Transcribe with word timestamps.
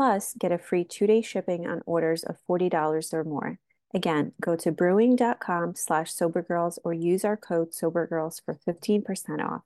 Plus, 0.00 0.32
get 0.38 0.50
a 0.50 0.56
free 0.56 0.82
two-day 0.82 1.20
shipping 1.20 1.66
on 1.66 1.82
orders 1.84 2.22
of 2.22 2.38
$40 2.48 3.12
or 3.12 3.22
more. 3.22 3.58
Again, 3.92 4.32
go 4.40 4.56
to 4.56 4.72
brewing.com 4.72 5.74
slash 5.74 6.10
sobergirls 6.10 6.78
or 6.82 6.94
use 6.94 7.22
our 7.22 7.36
code 7.36 7.72
sobergirls 7.72 8.40
for 8.42 8.58
15% 8.66 9.44
off. 9.44 9.60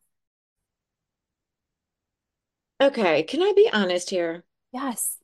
Okay, 2.82 3.22
can 3.22 3.42
I 3.42 3.52
be 3.54 3.70
honest 3.72 4.10
here? 4.10 4.42
Yes. 4.72 5.18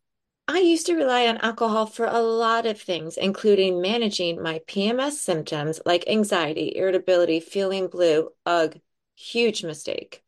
I 0.47 0.61
used 0.61 0.87
to 0.87 0.95
rely 0.95 1.27
on 1.27 1.39
alcohol 1.39 1.87
for 1.87 2.07
a 2.07 2.21
lot 2.21 2.65
of 2.65 2.81
things, 2.81 3.17
including 3.17 3.83
managing 3.83 4.41
my 4.41 4.61
PMS 4.69 5.15
symptoms 5.15 5.81
like 5.85 6.05
anxiety, 6.07 6.77
irritability, 6.77 7.41
feeling 7.41 7.89
blue. 7.89 8.29
Ugh, 8.47 8.79
huge 9.17 9.65
mistake. 9.65 10.23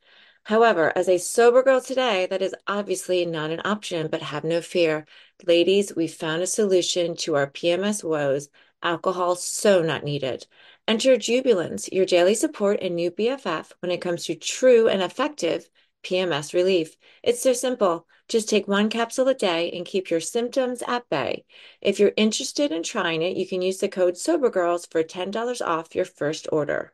However, 0.44 0.92
as 0.96 1.08
a 1.08 1.18
sober 1.18 1.62
girl 1.62 1.80
today, 1.80 2.26
that 2.26 2.42
is 2.42 2.54
obviously 2.66 3.24
not 3.24 3.50
an 3.50 3.60
option, 3.64 4.08
but 4.08 4.22
have 4.22 4.42
no 4.44 4.60
fear. 4.60 5.06
Ladies, 5.46 5.94
we 5.94 6.08
found 6.08 6.42
a 6.42 6.46
solution 6.46 7.16
to 7.18 7.36
our 7.36 7.46
PMS 7.48 8.02
woes. 8.02 8.48
Alcohol 8.82 9.36
so 9.36 9.82
not 9.82 10.02
needed. 10.02 10.46
Enter 10.88 11.16
Jubilance, 11.16 11.88
your 11.92 12.04
daily 12.04 12.34
support 12.34 12.80
and 12.82 12.96
new 12.96 13.12
BFF 13.12 13.70
when 13.80 13.92
it 13.92 14.00
comes 14.00 14.24
to 14.26 14.34
true 14.34 14.88
and 14.88 15.00
effective 15.00 15.68
PMS 16.02 16.52
relief. 16.52 16.96
It's 17.22 17.40
so 17.40 17.52
simple. 17.52 18.08
Just 18.28 18.48
take 18.48 18.66
one 18.66 18.88
capsule 18.88 19.28
a 19.28 19.34
day 19.34 19.70
and 19.70 19.86
keep 19.86 20.10
your 20.10 20.20
symptoms 20.20 20.82
at 20.88 21.08
bay. 21.08 21.44
If 21.80 22.00
you're 22.00 22.12
interested 22.16 22.72
in 22.72 22.82
trying 22.82 23.22
it, 23.22 23.36
you 23.36 23.46
can 23.46 23.62
use 23.62 23.78
the 23.78 23.88
code 23.88 24.16
SOBERGIRLS 24.16 24.86
for 24.90 25.04
$10 25.04 25.60
off 25.64 25.94
your 25.94 26.04
first 26.04 26.48
order. 26.50 26.92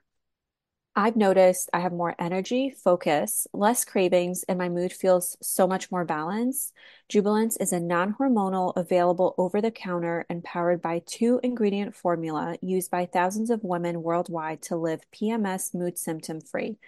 I've 0.98 1.14
noticed 1.14 1.70
I 1.72 1.78
have 1.78 1.92
more 1.92 2.16
energy, 2.18 2.70
focus, 2.70 3.46
less 3.52 3.84
cravings, 3.84 4.42
and 4.48 4.58
my 4.58 4.68
mood 4.68 4.92
feels 4.92 5.36
so 5.40 5.64
much 5.64 5.92
more 5.92 6.04
balanced. 6.04 6.74
Jubilance 7.08 7.56
is 7.58 7.72
a 7.72 7.78
non 7.78 8.14
hormonal, 8.14 8.72
available 8.74 9.32
over 9.38 9.60
the 9.60 9.70
counter, 9.70 10.26
and 10.28 10.42
powered 10.42 10.82
by 10.82 11.02
two 11.06 11.38
ingredient 11.44 11.94
formula 11.94 12.56
used 12.62 12.90
by 12.90 13.06
thousands 13.06 13.48
of 13.50 13.62
women 13.62 14.02
worldwide 14.02 14.60
to 14.62 14.76
live 14.76 15.02
PMS 15.14 15.72
mood 15.72 15.96
symptom 15.96 16.40
free. 16.40 16.78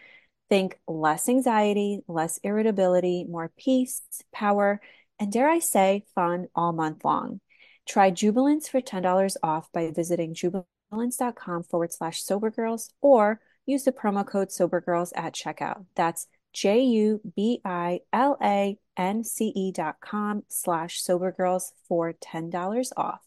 Think 0.48 0.80
less 0.88 1.28
anxiety, 1.28 2.00
less 2.08 2.38
irritability, 2.42 3.22
more 3.28 3.52
peace, 3.56 4.02
power, 4.32 4.80
and 5.20 5.30
dare 5.30 5.48
I 5.48 5.60
say, 5.60 6.04
fun 6.16 6.48
all 6.56 6.72
month 6.72 7.04
long. 7.04 7.40
Try 7.86 8.10
Jubilance 8.10 8.68
for 8.68 8.80
$10 8.80 9.36
off 9.40 9.70
by 9.72 9.92
visiting 9.92 10.34
jubilance.com 10.34 11.62
forward 11.62 11.92
slash 11.92 12.24
sobergirls 12.24 12.90
or 13.00 13.40
use 13.70 13.84
the 13.84 13.92
promo 13.92 14.26
code 14.26 14.48
SOBERGIRLS 14.48 15.12
at 15.14 15.32
checkout. 15.32 15.86
That's 15.94 16.26
J 16.52 16.80
U 16.80 17.20
B 17.36 17.60
I 17.64 18.00
L 18.12 18.36
A 18.42 18.76
N 18.96 19.22
C 19.22 19.52
E 19.54 19.70
dot 19.70 20.00
com 20.00 20.42
slash 20.48 21.00
SOBERGIRLS 21.00 21.72
for 21.88 22.12
$10 22.12 22.90
off. 22.96 23.22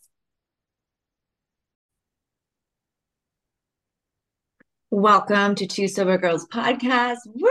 Welcome 4.92 5.56
to 5.56 5.66
Two 5.66 5.88
Sober 5.88 6.18
Girls 6.18 6.46
podcast. 6.48 7.20
Woo! 7.26 7.50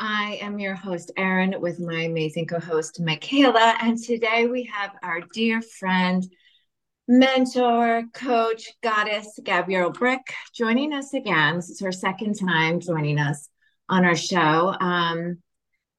I 0.00 0.38
am 0.42 0.58
your 0.58 0.74
host, 0.74 1.12
Erin, 1.16 1.54
with 1.60 1.78
my 1.78 2.02
amazing 2.02 2.46
co 2.48 2.58
host, 2.58 3.00
Michaela. 3.00 3.76
And 3.80 3.96
today 3.96 4.46
we 4.46 4.64
have 4.64 4.90
our 5.02 5.20
dear 5.32 5.62
friend, 5.62 6.22
mentor, 7.06 8.04
coach, 8.14 8.72
goddess, 8.82 9.38
Gabrielle 9.42 9.90
Brick, 9.90 10.32
joining 10.54 10.94
us 10.94 11.12
again. 11.12 11.56
This 11.56 11.68
is 11.68 11.80
her 11.80 11.92
second 11.92 12.34
time 12.34 12.80
joining 12.80 13.18
us 13.18 13.48
on 13.88 14.04
our 14.04 14.16
show. 14.16 14.74
Um, 14.80 15.38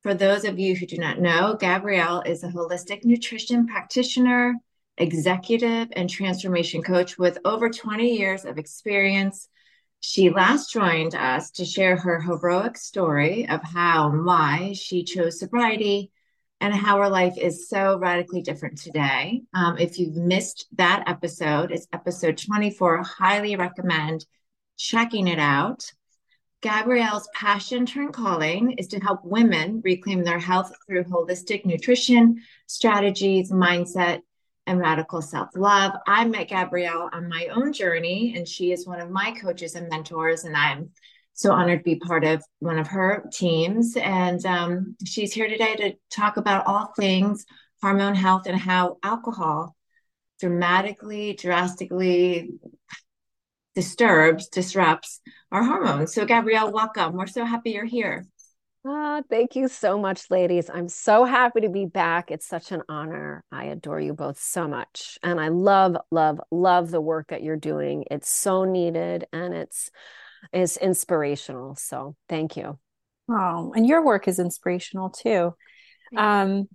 for 0.01 0.15
those 0.15 0.45
of 0.45 0.57
you 0.57 0.75
who 0.75 0.87
do 0.87 0.97
not 0.97 1.19
know, 1.19 1.57
Gabrielle 1.59 2.23
is 2.25 2.43
a 2.43 2.47
holistic 2.47 3.05
nutrition 3.05 3.67
practitioner, 3.67 4.55
executive, 4.97 5.89
and 5.91 6.09
transformation 6.09 6.81
coach 6.81 7.17
with 7.19 7.37
over 7.45 7.69
20 7.69 8.17
years 8.17 8.45
of 8.45 8.57
experience. 8.57 9.47
She 9.99 10.31
last 10.31 10.71
joined 10.71 11.13
us 11.13 11.51
to 11.51 11.65
share 11.65 11.97
her 11.97 12.19
heroic 12.19 12.77
story 12.77 13.47
of 13.47 13.61
how 13.61 14.09
and 14.09 14.25
why 14.25 14.73
she 14.73 15.03
chose 15.03 15.39
sobriety 15.39 16.11
and 16.61 16.73
how 16.73 16.99
her 16.99 17.09
life 17.09 17.37
is 17.37 17.67
so 17.67 17.97
radically 17.97 18.41
different 18.41 18.77
today. 18.77 19.41
Um, 19.53 19.77
if 19.77 19.99
you've 19.99 20.15
missed 20.15 20.67
that 20.77 21.03
episode, 21.07 21.71
it's 21.71 21.87
episode 21.93 22.37
24. 22.37 23.03
Highly 23.03 23.55
recommend 23.55 24.25
checking 24.77 25.27
it 25.27 25.39
out. 25.39 25.91
Gabrielle's 26.61 27.29
passion 27.35 27.85
turned 27.85 28.13
calling 28.13 28.71
is 28.79 28.87
to 28.87 28.99
help 28.99 29.19
women 29.23 29.81
reclaim 29.83 30.23
their 30.23 30.39
health 30.39 30.71
through 30.87 31.03
holistic 31.03 31.65
nutrition, 31.65 32.41
strategies, 32.65 33.51
mindset, 33.51 34.21
and 34.65 34.79
radical 34.79 35.21
self 35.21 35.49
love. 35.55 35.91
I 36.07 36.25
met 36.25 36.49
Gabrielle 36.49 37.09
on 37.13 37.29
my 37.29 37.47
own 37.53 37.71
journey, 37.71 38.33
and 38.35 38.47
she 38.47 38.71
is 38.71 38.87
one 38.87 38.99
of 38.99 39.11
my 39.11 39.31
coaches 39.39 39.75
and 39.75 39.89
mentors, 39.89 40.43
and 40.43 40.57
I'm 40.57 40.89
so 41.35 41.51
honored 41.51 41.79
to 41.79 41.83
be 41.83 41.97
part 41.97 42.23
of 42.23 42.43
one 42.59 42.79
of 42.79 42.87
her 42.87 43.29
teams. 43.31 43.95
And 43.97 44.43
um, 44.45 44.95
she's 45.05 45.33
here 45.33 45.47
today 45.47 45.75
to 45.75 45.93
talk 46.09 46.37
about 46.37 46.65
all 46.65 46.93
things 46.97 47.45
hormone 47.81 48.15
health 48.15 48.47
and 48.47 48.57
how 48.57 48.97
alcohol 49.03 49.75
dramatically, 50.39 51.33
drastically 51.33 52.51
disturbs, 53.75 54.47
disrupts 54.47 55.21
our 55.51 55.63
hormones. 55.63 56.13
So, 56.13 56.25
Gabrielle, 56.25 56.71
welcome. 56.71 57.13
We're 57.13 57.27
so 57.27 57.45
happy 57.45 57.71
you're 57.71 57.85
here. 57.85 58.25
Oh, 58.87 59.21
thank 59.29 59.55
you 59.55 59.67
so 59.67 59.99
much, 59.99 60.29
ladies. 60.29 60.69
I'm 60.69 60.87
so 60.87 61.25
happy 61.25 61.61
to 61.61 61.69
be 61.69 61.85
back. 61.85 62.31
It's 62.31 62.47
such 62.47 62.71
an 62.71 62.83
honor. 62.87 63.43
I 63.51 63.65
adore 63.65 63.99
you 63.99 64.13
both 64.13 64.39
so 64.39 64.67
much. 64.67 65.17
And 65.21 65.41
I 65.41 65.49
love, 65.49 65.97
love, 66.11 66.39
love 66.51 66.91
the 66.91 67.01
work 67.01 67.27
that 67.29 67.43
you're 67.43 67.57
doing. 67.57 68.05
It's 68.09 68.29
so 68.29 68.63
needed 68.63 69.25
and 69.33 69.53
it's 69.53 69.89
is 70.53 70.77
inspirational. 70.77 71.75
So 71.75 72.15
thank 72.29 72.57
you. 72.57 72.79
Oh, 73.29 73.73
and 73.75 73.87
your 73.87 74.03
work 74.03 74.27
is 74.27 74.39
inspirational 74.39 75.09
too. 75.09 75.55
Um, 76.15 76.67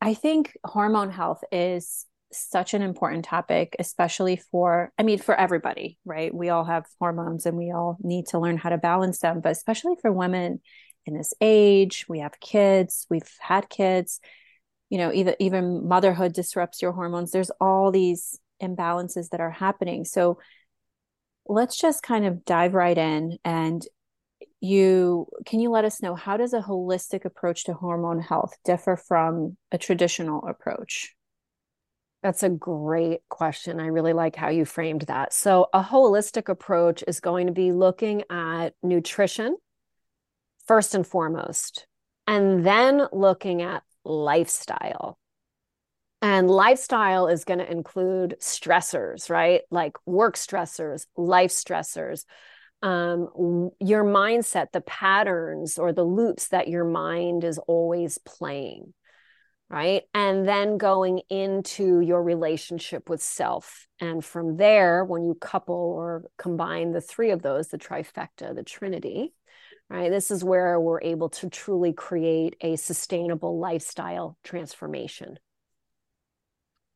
I 0.00 0.14
think 0.14 0.56
hormone 0.64 1.10
health 1.10 1.42
is 1.50 2.04
such 2.32 2.74
an 2.74 2.82
important 2.82 3.24
topic, 3.24 3.74
especially 3.78 4.36
for, 4.36 4.92
I 4.98 5.02
mean, 5.02 5.18
for 5.18 5.34
everybody, 5.34 5.98
right? 6.04 6.34
We 6.34 6.50
all 6.50 6.64
have 6.64 6.84
hormones 7.00 7.46
and 7.46 7.56
we 7.56 7.72
all 7.72 7.96
need 8.00 8.26
to 8.28 8.38
learn 8.38 8.58
how 8.58 8.70
to 8.70 8.78
balance 8.78 9.20
them, 9.20 9.40
but 9.40 9.52
especially 9.52 9.94
for 10.00 10.12
women 10.12 10.60
in 11.06 11.14
this 11.16 11.32
age, 11.40 12.04
we 12.08 12.18
have 12.18 12.38
kids, 12.40 13.06
we've 13.08 13.30
had 13.40 13.68
kids, 13.68 14.20
you 14.90 14.98
know, 14.98 15.12
either 15.12 15.34
even 15.38 15.86
motherhood 15.86 16.32
disrupts 16.32 16.82
your 16.82 16.92
hormones. 16.92 17.30
There's 17.30 17.50
all 17.60 17.90
these 17.90 18.38
imbalances 18.62 19.30
that 19.30 19.40
are 19.40 19.50
happening. 19.50 20.04
So 20.04 20.38
let's 21.46 21.76
just 21.76 22.02
kind 22.02 22.26
of 22.26 22.44
dive 22.44 22.74
right 22.74 22.98
in 22.98 23.38
and 23.44 23.86
you 24.60 25.26
can 25.44 25.60
you 25.60 25.70
let 25.70 25.84
us 25.84 26.02
know 26.02 26.14
how 26.14 26.36
does 26.36 26.52
a 26.52 26.60
holistic 26.60 27.24
approach 27.24 27.64
to 27.64 27.74
hormone 27.74 28.20
health 28.20 28.54
differ 28.64 28.96
from 28.96 29.56
a 29.70 29.78
traditional 29.78 30.44
approach 30.46 31.16
that's 32.22 32.42
a 32.42 32.48
great 32.48 33.20
question. 33.28 33.78
I 33.78 33.86
really 33.86 34.12
like 34.12 34.34
how 34.34 34.48
you 34.48 34.64
framed 34.64 35.02
that. 35.02 35.32
So, 35.32 35.68
a 35.72 35.80
holistic 35.80 36.48
approach 36.48 37.04
is 37.06 37.20
going 37.20 37.46
to 37.46 37.52
be 37.52 37.70
looking 37.70 38.24
at 38.30 38.70
nutrition 38.82 39.56
first 40.66 40.96
and 40.96 41.06
foremost, 41.06 41.86
and 42.26 42.66
then 42.66 43.06
looking 43.12 43.62
at 43.62 43.84
lifestyle 44.04 45.18
And 46.26 46.50
lifestyle 46.50 47.28
is 47.28 47.44
going 47.44 47.60
to 47.60 47.70
include 47.70 48.34
stressors, 48.40 49.30
right? 49.30 49.60
Like 49.70 49.96
work 50.06 50.34
stressors, 50.34 51.06
life 51.16 51.52
stressors, 51.52 52.24
um, 52.82 53.70
your 53.78 54.02
mindset, 54.02 54.72
the 54.72 54.80
patterns 54.80 55.78
or 55.78 55.92
the 55.92 56.02
loops 56.02 56.48
that 56.48 56.66
your 56.66 56.84
mind 56.84 57.44
is 57.44 57.58
always 57.58 58.18
playing, 58.18 58.92
right? 59.70 60.02
And 60.14 60.48
then 60.48 60.78
going 60.78 61.20
into 61.30 62.00
your 62.00 62.24
relationship 62.24 63.08
with 63.08 63.22
self. 63.22 63.86
And 64.00 64.24
from 64.24 64.56
there, 64.56 65.04
when 65.04 65.22
you 65.22 65.34
couple 65.34 65.76
or 65.76 66.24
combine 66.38 66.90
the 66.90 67.00
three 67.00 67.30
of 67.30 67.40
those, 67.40 67.68
the 67.68 67.78
trifecta, 67.78 68.52
the 68.52 68.64
trinity, 68.64 69.32
right? 69.88 70.10
This 70.10 70.32
is 70.32 70.42
where 70.42 70.80
we're 70.80 71.02
able 71.02 71.28
to 71.28 71.48
truly 71.48 71.92
create 71.92 72.56
a 72.62 72.74
sustainable 72.74 73.60
lifestyle 73.60 74.36
transformation. 74.42 75.38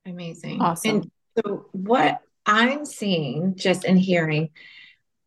Amazing. 0.07 0.61
Awesome. 0.61 0.91
And 0.91 1.11
so, 1.37 1.67
what 1.73 2.21
I'm 2.47 2.85
seeing 2.85 3.55
just 3.57 3.85
in 3.85 3.97
hearing 3.97 4.51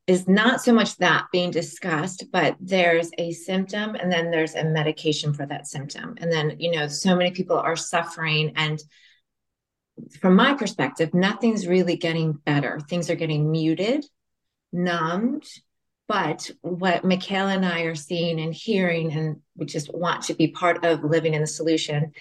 is 0.05 0.27
not 0.27 0.61
so 0.61 0.73
much 0.73 0.97
that 0.97 1.27
being 1.31 1.51
discussed, 1.51 2.25
but 2.31 2.57
there's 2.59 3.09
a 3.17 3.31
symptom 3.31 3.95
and 3.95 4.11
then 4.11 4.31
there's 4.31 4.55
a 4.55 4.65
medication 4.65 5.33
for 5.33 5.45
that 5.45 5.65
symptom. 5.67 6.15
And 6.19 6.29
then, 6.31 6.57
you 6.59 6.71
know, 6.71 6.87
so 6.87 7.15
many 7.15 7.31
people 7.31 7.57
are 7.57 7.77
suffering. 7.77 8.51
And 8.57 8.81
from 10.19 10.35
my 10.35 10.55
perspective, 10.55 11.13
nothing's 11.13 11.67
really 11.67 11.95
getting 11.95 12.33
better. 12.33 12.81
Things 12.89 13.09
are 13.09 13.15
getting 13.15 13.49
muted, 13.49 14.05
numbed. 14.73 15.45
But 16.09 16.51
what 16.61 17.05
Michaela 17.05 17.53
and 17.53 17.65
I 17.65 17.83
are 17.83 17.95
seeing 17.95 18.41
and 18.41 18.53
hearing, 18.53 19.13
and 19.13 19.37
we 19.55 19.65
just 19.65 19.93
want 19.93 20.23
to 20.23 20.33
be 20.33 20.49
part 20.49 20.83
of 20.83 21.05
living 21.05 21.33
in 21.33 21.39
the 21.39 21.47
solution, 21.47 22.11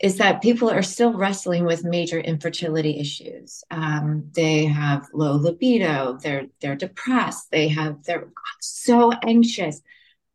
is 0.00 0.16
that 0.16 0.40
people 0.40 0.70
are 0.70 0.82
still 0.82 1.12
wrestling 1.12 1.66
with 1.66 1.84
major 1.84 2.18
infertility 2.18 2.98
issues. 2.98 3.62
Um, 3.70 4.30
they 4.32 4.64
have 4.64 5.06
low 5.12 5.34
libido. 5.34 6.18
They're 6.20 6.46
they're 6.60 6.76
depressed. 6.76 7.50
They 7.50 7.68
have 7.68 8.02
they're 8.04 8.28
so 8.60 9.12
anxious. 9.12 9.82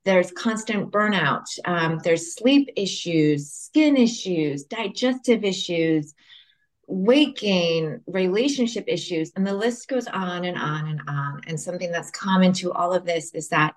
There's 0.03 0.31
constant 0.31 0.91
burnout. 0.91 1.45
Um, 1.65 1.99
there's 2.03 2.35
sleep 2.35 2.69
issues, 2.75 3.51
skin 3.51 3.97
issues, 3.97 4.65
digestive 4.65 5.43
issues, 5.43 6.13
weight 6.85 7.35
gain, 7.35 8.01
relationship 8.05 8.85
issues, 8.87 9.31
and 9.35 9.47
the 9.47 9.55
list 9.55 9.87
goes 9.87 10.05
on 10.05 10.45
and 10.45 10.59
on 10.59 10.87
and 10.89 11.01
on. 11.07 11.41
And 11.47 11.59
something 11.59 11.91
that's 11.91 12.11
common 12.11 12.53
to 12.53 12.71
all 12.71 12.93
of 12.93 13.03
this 13.03 13.33
is 13.33 13.49
that 13.49 13.73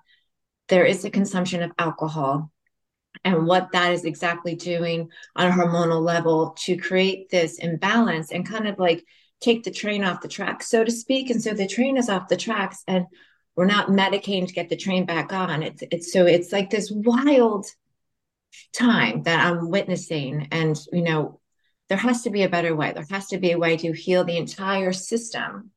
there 0.69 0.85
is 0.85 1.07
a 1.07 1.11
consumption 1.11 1.63
of 1.63 1.73
alcohol 1.79 2.51
and 3.25 3.47
what 3.47 3.73
that 3.73 3.93
is 3.93 4.05
exactly 4.05 4.55
doing 4.55 5.09
on 5.37 5.49
a 5.49 5.53
hormonal 5.53 6.03
level 6.03 6.55
to 6.65 6.77
create 6.77 7.31
this 7.31 7.59
imbalance 7.59 8.33
and 8.33 8.49
kind 8.49 8.67
of 8.69 8.79
like 8.79 9.05
take 9.41 9.65
the 9.65 9.71
train 9.71 10.05
off 10.05 10.21
the 10.21 10.29
track, 10.29 10.63
so 10.63 10.85
to 10.85 10.91
speak. 10.91 11.31
And 11.31 11.43
so 11.43 11.55
the 11.55 11.67
train 11.67 11.97
is 11.97 12.09
off 12.09 12.29
the 12.29 12.37
tracks 12.37 12.83
and 12.87 13.07
we're 13.57 13.67
not 13.67 13.89
medicating 13.89 14.47
to 14.47 14.55
get 14.55 14.69
the 14.69 14.77
train 14.77 15.05
back 15.05 15.33
on. 15.33 15.63
It's 15.63 15.83
it's 15.91 16.13
so 16.13 16.27
it's 16.27 16.53
like 16.53 16.71
this 16.71 16.91
wild 16.91 17.67
time 18.73 19.23
that 19.25 19.45
I'm 19.45 19.69
witnessing. 19.69 20.49
And 20.53 20.79
you 20.93 21.03
know, 21.03 21.41
there 21.89 21.99
has 21.99 22.23
to 22.23 22.31
be 22.31 22.43
a 22.43 22.49
better 22.49 22.75
way. 22.75 22.93
There 22.93 23.07
has 23.11 23.29
to 23.29 23.39
be 23.39 23.53
a 23.53 23.59
way 23.59 23.77
to 23.77 23.93
heal 23.93 24.25
the 24.25 24.37
entire 24.37 24.93
system. 24.93 25.71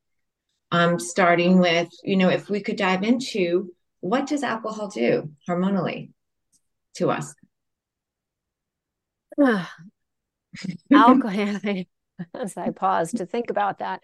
Um, 0.74 1.00
starting 1.00 1.60
with, 1.60 1.90
you 2.02 2.16
know, 2.16 2.30
if 2.30 2.50
we 2.50 2.62
could 2.62 2.78
dive 2.78 3.04
into 3.04 3.74
what 4.00 4.28
does 4.28 4.44
alcohol 4.44 4.88
do 4.88 5.32
hormonally? 5.48 6.12
To 6.96 7.12
us? 7.12 7.34
Alcohol. 10.92 11.60
As 12.36 12.56
I 12.56 12.70
pause 12.70 13.14
to 13.14 13.26
think 13.26 13.50
about 13.50 13.80
that, 13.80 14.02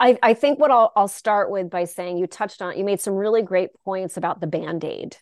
I, 0.00 0.18
I 0.22 0.34
think 0.34 0.58
what 0.58 0.70
I'll, 0.70 0.92
I'll 0.96 1.08
start 1.08 1.50
with 1.50 1.70
by 1.70 1.84
saying 1.84 2.16
you 2.16 2.26
touched 2.26 2.62
on, 2.62 2.78
you 2.78 2.84
made 2.84 3.00
some 3.00 3.14
really 3.14 3.42
great 3.42 3.70
points 3.84 4.16
about 4.16 4.40
the 4.40 4.46
band 4.46 4.84
aid 4.84 5.16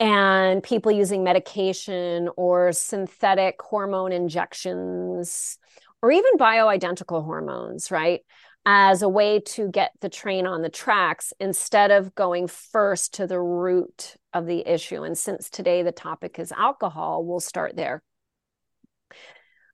and 0.00 0.62
people 0.62 0.92
using 0.92 1.24
medication 1.24 2.28
or 2.36 2.72
synthetic 2.72 3.60
hormone 3.60 4.12
injections 4.12 5.58
or 6.02 6.12
even 6.12 6.38
bioidentical 6.38 7.24
hormones, 7.24 7.90
right? 7.90 8.20
As 8.64 9.02
a 9.02 9.08
way 9.08 9.40
to 9.40 9.68
get 9.68 9.92
the 10.00 10.08
train 10.08 10.46
on 10.46 10.62
the 10.62 10.68
tracks 10.68 11.32
instead 11.40 11.90
of 11.90 12.14
going 12.14 12.46
first 12.46 13.14
to 13.14 13.26
the 13.26 13.40
root 13.40 14.16
of 14.32 14.46
the 14.46 14.66
issue. 14.66 15.02
And 15.02 15.16
since 15.16 15.50
today 15.50 15.82
the 15.82 15.92
topic 15.92 16.38
is 16.38 16.52
alcohol, 16.52 17.24
we'll 17.24 17.40
start 17.40 17.76
there. 17.76 18.02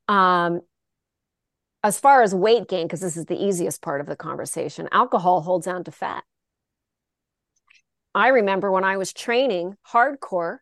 Um, 0.08 0.60
as 1.82 2.00
far 2.00 2.22
as 2.22 2.34
weight 2.34 2.68
gain, 2.68 2.86
because 2.86 3.00
this 3.00 3.16
is 3.16 3.26
the 3.26 3.42
easiest 3.42 3.82
part 3.82 4.00
of 4.00 4.06
the 4.06 4.16
conversation, 4.16 4.88
alcohol 4.90 5.42
holds 5.42 5.66
on 5.66 5.84
to 5.84 5.90
fat. 5.90 6.24
I 8.14 8.28
remember 8.28 8.70
when 8.70 8.84
I 8.84 8.96
was 8.96 9.12
training 9.12 9.74
hardcore 9.92 10.58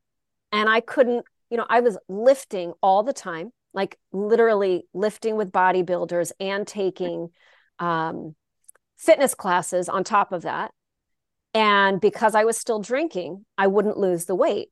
and 0.51 0.69
I 0.69 0.81
couldn't, 0.81 1.25
you 1.51 1.59
know, 1.59 1.67
I 1.69 1.81
was 1.81 1.99
lifting 2.09 2.73
all 2.83 3.03
the 3.03 3.13
time, 3.13 3.53
like 3.75 3.99
literally 4.13 4.87
lifting 4.95 5.37
with 5.37 5.53
bodybuilders 5.53 6.33
and 6.41 6.67
taking 6.67 7.29
um, 7.79 8.35
fitness 8.97 9.35
classes 9.35 9.89
on 9.89 10.03
top 10.03 10.33
of 10.33 10.43
that. 10.43 10.73
And 11.55 12.01
because 12.01 12.35
I 12.35 12.45
was 12.45 12.57
still 12.57 12.81
drinking, 12.81 13.45
I 13.59 13.67
wouldn't 13.67 13.99
lose 13.99 14.25
the 14.25 14.35
weight. 14.35 14.69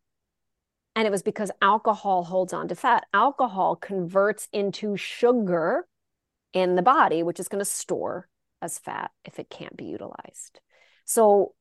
And 0.96 1.06
it 1.06 1.10
was 1.10 1.22
because 1.22 1.50
alcohol 1.62 2.24
holds 2.24 2.52
on 2.52 2.68
to 2.68 2.74
fat. 2.74 3.04
Alcohol 3.14 3.76
converts 3.76 4.48
into 4.52 4.96
sugar 4.96 5.86
in 6.52 6.74
the 6.74 6.82
body, 6.82 7.22
which 7.22 7.38
is 7.38 7.48
going 7.48 7.60
to 7.60 7.70
store 7.70 8.28
as 8.60 8.78
fat 8.78 9.10
if 9.24 9.38
it 9.38 9.50
can't 9.50 9.76
be 9.76 9.84
utilized. 9.84 10.60
So, 11.04 11.54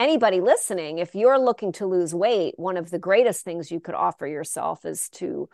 anybody 0.00 0.40
listening, 0.40 0.98
if 0.98 1.14
you're 1.14 1.38
looking 1.38 1.72
to 1.72 1.86
lose 1.86 2.14
weight, 2.14 2.54
one 2.56 2.76
of 2.76 2.90
the 2.90 2.98
greatest 2.98 3.44
things 3.44 3.70
you 3.70 3.80
could 3.80 3.94
offer 3.94 4.26
yourself 4.26 4.84
is 4.84 5.08
to 5.10 5.48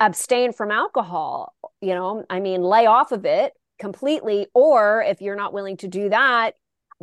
abstain 0.00 0.52
from 0.52 0.70
alcohol. 0.70 1.54
You 1.80 1.94
know, 1.94 2.24
I 2.28 2.40
mean, 2.40 2.62
lay 2.62 2.86
off 2.86 3.12
of 3.12 3.24
it 3.24 3.52
completely. 3.78 4.46
Or 4.54 5.02
if 5.02 5.20
you're 5.20 5.36
not 5.36 5.52
willing 5.52 5.76
to 5.78 5.88
do 5.88 6.08
that, 6.08 6.54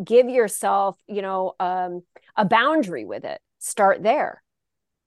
give 0.04 0.30
yourself 0.30 0.98
you 1.08 1.22
know 1.22 1.54
um, 1.60 2.04
a 2.36 2.46
boundary 2.46 3.06
with 3.06 3.26
it. 3.26 3.40
Start 3.60 4.04
there 4.04 4.42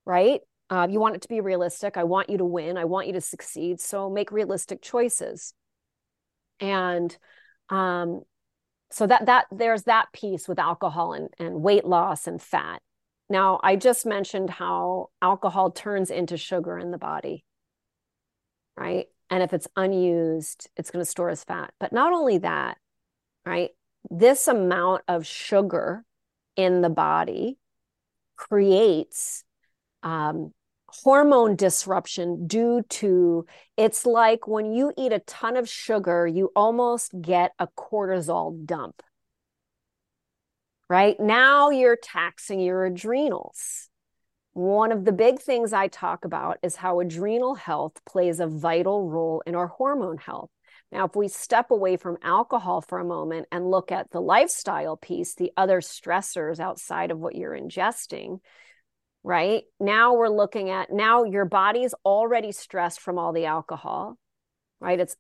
right? 0.09 0.41
Uh, 0.71 0.89
you 0.91 0.99
want 0.99 1.15
it 1.15 1.23
to 1.23 1.29
be 1.29 1.43
realistic. 1.43 1.99
I 1.99 2.05
want 2.05 2.31
you 2.31 2.39
to 2.39 2.45
win. 2.45 2.79
I 2.79 2.87
want 2.87 3.07
you 3.07 3.13
to 3.13 3.21
succeed. 3.21 3.79
So 3.79 4.09
make 4.09 4.33
realistic 4.33 4.81
choices. 4.81 5.53
And 6.61 7.17
um, 7.69 8.23
so 8.91 9.07
that 9.07 9.27
that 9.27 9.47
there's 9.53 9.85
that 9.85 10.07
piece 10.13 10.49
with 10.49 10.59
alcohol 10.59 11.13
and, 11.13 11.29
and 11.39 11.63
weight 11.63 11.85
loss 11.85 12.27
and 12.27 12.41
fat. 12.41 12.81
Now 13.31 13.61
i 13.63 13.77
just 13.77 14.07
mentioned 14.07 14.49
how 14.49 15.11
alcohol 15.21 15.71
turns 15.71 16.11
into 16.11 16.39
sugar 16.39 16.79
in 16.79 16.91
the 16.91 16.99
body 16.99 17.45
right? 18.77 19.07
And 19.29 19.43
if 19.43 19.53
it's 19.53 19.69
unused 19.77 20.71
it's 20.77 20.91
going 20.91 21.05
to 21.05 21.11
store 21.11 21.29
as 21.29 21.45
fat. 21.45 21.73
But 21.79 21.93
not 21.93 22.15
only 22.15 22.39
that 22.39 22.79
right 23.45 23.71
this 24.11 24.49
amount 24.49 25.03
of 25.09 25.27
sugar 25.27 26.05
in 26.57 26.83
the 26.83 26.91
body 26.91 27.59
creates 28.37 29.45
um, 30.03 30.53
hormone 30.89 31.55
disruption 31.55 32.47
due 32.47 32.83
to 32.89 33.45
it's 33.77 34.07
like 34.07 34.49
when 34.49 34.73
you 34.73 34.93
eat 34.97 35.13
a 35.13 35.19
ton 35.21 35.57
of 35.57 35.69
sugar, 35.69 36.27
you 36.27 36.51
almost 36.57 37.13
get 37.21 37.53
a 37.59 37.69
cortisol 37.69 38.65
dump. 38.65 39.03
Right 40.89 41.21
now, 41.21 41.69
you're 41.69 41.99
taxing 42.03 42.61
your 42.61 42.87
adrenals. 42.87 43.91
One 44.55 44.91
of 44.91 45.05
the 45.05 45.13
big 45.13 45.39
things 45.39 45.73
I 45.73 45.89
talk 45.89 46.25
about 46.25 46.59
is 46.63 46.77
how 46.77 47.01
adrenal 47.01 47.55
health 47.55 48.01
plays 48.07 48.41
a 48.41 48.47
vital 48.47 49.09
role 49.09 49.43
in 49.47 49.55
our 49.55 49.67
hormone 49.67 50.17
health. 50.17 50.51
Now, 50.91 51.05
if 51.05 51.15
we 51.15 51.29
step 51.29 51.71
away 51.71 51.97
from 51.97 52.17
alcohol 52.23 52.81
for 52.81 52.99
a 52.99 53.05
moment 53.05 53.47
and 53.53 53.71
look 53.71 53.93
at 53.93 54.11
the 54.11 54.21
lifestyle 54.21 54.97
piece, 54.97 55.35
the 55.35 55.53
other 55.57 55.81
stressors 55.81 56.61
outside 56.61 57.11
of 57.11 57.19
what 57.19 57.35
you're 57.35 57.59
ingesting, 57.59 58.41
right? 59.23 59.65
Now 59.79 60.15
we're 60.15 60.29
looking 60.29 60.71
at 60.71 60.91
now 60.91 61.25
your 61.25 61.45
body's 61.45 61.95
already 62.05 62.53
stressed 62.53 63.01
from 63.01 63.19
all 63.19 63.33
the 63.35 63.45
alcohol, 63.45 64.17
right? 64.81 64.99
It's 64.99 65.17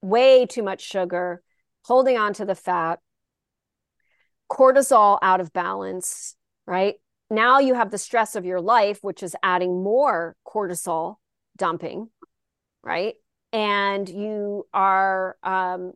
way 0.00 0.46
too 0.46 0.62
much 0.62 0.82
sugar, 0.82 1.42
holding 1.84 2.16
on 2.16 2.32
to 2.34 2.44
the 2.44 2.54
fat, 2.54 3.00
cortisol 4.50 5.18
out 5.22 5.40
of 5.40 5.52
balance, 5.52 6.36
right? 6.66 6.94
Now 7.30 7.58
you 7.58 7.74
have 7.74 7.90
the 7.90 7.98
stress 7.98 8.36
of 8.36 8.44
your 8.44 8.60
life, 8.60 8.98
which 9.02 9.24
is 9.24 9.34
adding 9.42 9.82
more 9.82 10.36
cortisol 10.46 11.16
dumping, 11.56 12.10
right? 12.82 13.14
And 13.54 14.08
you 14.08 14.66
are 14.74 15.36
um, 15.44 15.92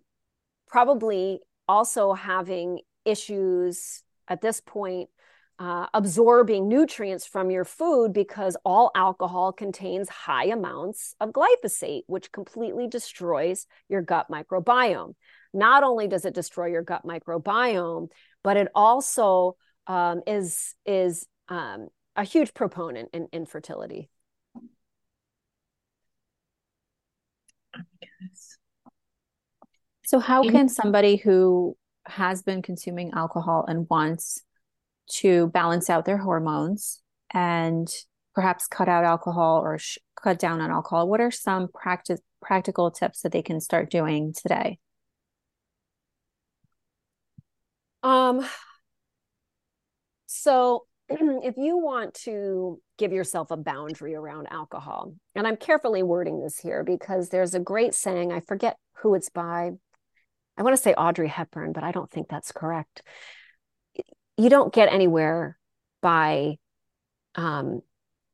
probably 0.69 1.41
also 1.67 2.13
having 2.13 2.79
issues 3.05 4.05
at 4.29 4.41
this 4.41 4.61
point 4.61 5.11
uh, 5.59 5.87
absorbing 5.93 6.69
nutrients 6.69 7.27
from 7.27 7.51
your 7.51 7.65
food 7.65 8.13
because 8.13 8.57
all 8.65 8.93
alcohol 8.95 9.53
contains 9.53 10.09
high 10.09 10.45
amounts 10.45 11.17
of 11.19 11.31
glyphosate, 11.31 12.03
which 12.07 12.31
completely 12.31 12.87
destroys 12.87 13.67
your 13.89 14.03
gut 14.03 14.27
microbiome. 14.31 15.15
Not 15.53 15.83
only 15.83 16.07
does 16.07 16.25
it 16.25 16.35
destroy 16.35 16.67
your 16.67 16.83
gut 16.83 17.05
microbiome, 17.05 18.07
but 18.45 18.57
it 18.57 18.69
also 18.73 19.57
um, 19.89 20.23
is 20.29 20.77
is 20.87 21.27
um, 21.49 21.89
a 22.15 22.23
huge 22.23 22.55
proponent 22.55 23.09
in 23.13 23.27
infertility. 23.33 24.11
So, 30.05 30.19
how 30.19 30.43
can 30.43 30.69
somebody 30.69 31.17
who 31.17 31.77
has 32.07 32.43
been 32.43 32.63
consuming 32.63 33.13
alcohol 33.15 33.65
and 33.69 33.87
wants 33.91 34.43
to 35.11 35.49
balance 35.49 35.91
out 35.91 36.05
their 36.05 36.19
hormones 36.19 37.03
and 37.33 37.89
perhaps 38.35 38.67
cut 38.67 38.89
out 38.89 39.05
alcohol 39.05 39.61
or 39.61 39.79
sh- 39.79 39.99
cut 40.23 40.39
down 40.39 40.61
on 40.61 40.71
alcohol, 40.71 41.09
what 41.09 41.21
are 41.21 41.31
some 41.31 41.69
practice 41.69 42.21
practical 42.41 42.91
tips 42.91 43.23
that 43.23 43.33
they 43.33 43.43
can 43.43 43.61
start 43.61 43.91
doing 43.91 44.33
today? 44.33 44.79
Um, 48.03 48.47
so 50.27 50.87
if 51.09 51.57
you 51.57 51.79
want 51.79 52.15
to 52.15 52.81
give 52.99 53.13
yourself 53.13 53.51
a 53.51 53.57
boundary 53.57 54.15
around 54.15 54.49
alcohol, 54.51 55.15
and 55.35 55.47
I'm 55.47 55.57
carefully 55.57 56.03
wording 56.03 56.41
this 56.41 56.59
here 56.59 56.85
because 56.85 57.31
there's 57.31 57.55
a 57.55 57.61
great 57.61 57.95
saying, 57.95 58.33
I 58.33 58.41
forget 58.41 58.77
who 58.99 59.15
it's 59.15 59.31
by. 59.31 59.71
I 60.57 60.63
want 60.63 60.77
to 60.77 60.83
say 60.83 60.93
Audrey 60.95 61.29
Hepburn, 61.29 61.73
but 61.73 61.85
I 61.85 61.93
don't 61.93 62.11
think 62.11 62.29
that's 62.29 62.53
correct. 62.53 63.03
You 64.37 64.51
don't 64.51 64.75
get 64.75 64.93
anywhere 64.93 65.57
by 66.03 66.59
um, 67.35 67.81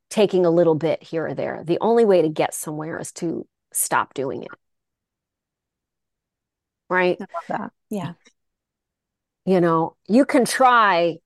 taking 0.09 0.45
a 0.45 0.49
little 0.49 0.75
bit 0.75 1.03
here 1.03 1.27
or 1.27 1.33
there. 1.33 1.63
The 1.63 1.77
only 1.81 2.05
way 2.05 2.21
to 2.23 2.29
get 2.29 2.53
somewhere 2.53 2.99
is 2.99 3.11
to 3.13 3.47
stop 3.73 4.13
doing 4.13 4.43
it. 4.43 4.51
Right? 6.89 7.17
I 7.19 7.25
love 7.33 7.59
that. 7.59 7.71
Yeah. 7.89 8.13
You 9.45 9.61
know, 9.61 9.95
you 10.07 10.25
can 10.25 10.45
try 10.45 11.17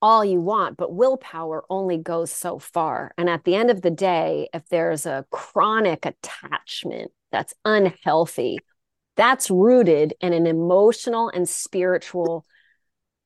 all 0.00 0.24
you 0.24 0.40
want, 0.40 0.76
but 0.76 0.94
willpower 0.94 1.64
only 1.68 1.98
goes 1.98 2.30
so 2.30 2.58
far. 2.58 3.12
And 3.18 3.28
at 3.28 3.44
the 3.44 3.54
end 3.54 3.70
of 3.70 3.82
the 3.82 3.90
day, 3.90 4.48
if 4.54 4.68
there's 4.68 5.06
a 5.06 5.26
chronic 5.30 6.06
attachment 6.06 7.10
that's 7.32 7.54
unhealthy, 7.64 8.58
that's 9.16 9.50
rooted 9.50 10.14
in 10.20 10.32
an 10.32 10.46
emotional 10.46 11.28
and 11.28 11.48
spiritual 11.48 12.44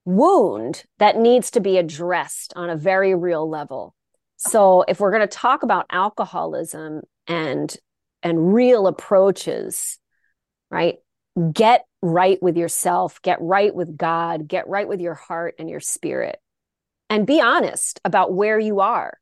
wound 0.04 0.84
that 0.98 1.18
needs 1.18 1.50
to 1.52 1.60
be 1.60 1.76
addressed 1.76 2.52
on 2.56 2.70
a 2.70 2.76
very 2.76 3.14
real 3.14 3.48
level. 3.48 3.94
So 4.36 4.84
if 4.88 4.98
we're 4.98 5.12
going 5.12 5.20
to 5.20 5.26
talk 5.28 5.62
about 5.62 5.86
alcoholism 5.90 7.02
and 7.28 7.74
and 8.24 8.54
real 8.54 8.86
approaches, 8.86 9.98
right? 10.70 10.96
Get 11.52 11.84
right 12.02 12.40
with 12.42 12.56
yourself, 12.56 13.20
get 13.22 13.38
right 13.40 13.74
with 13.74 13.96
God, 13.96 14.46
get 14.46 14.68
right 14.68 14.86
with 14.86 15.00
your 15.00 15.14
heart 15.14 15.56
and 15.58 15.68
your 15.68 15.80
spirit 15.80 16.38
and 17.12 17.26
be 17.26 17.42
honest 17.42 18.00
about 18.06 18.32
where 18.32 18.58
you 18.58 18.80
are 18.80 19.18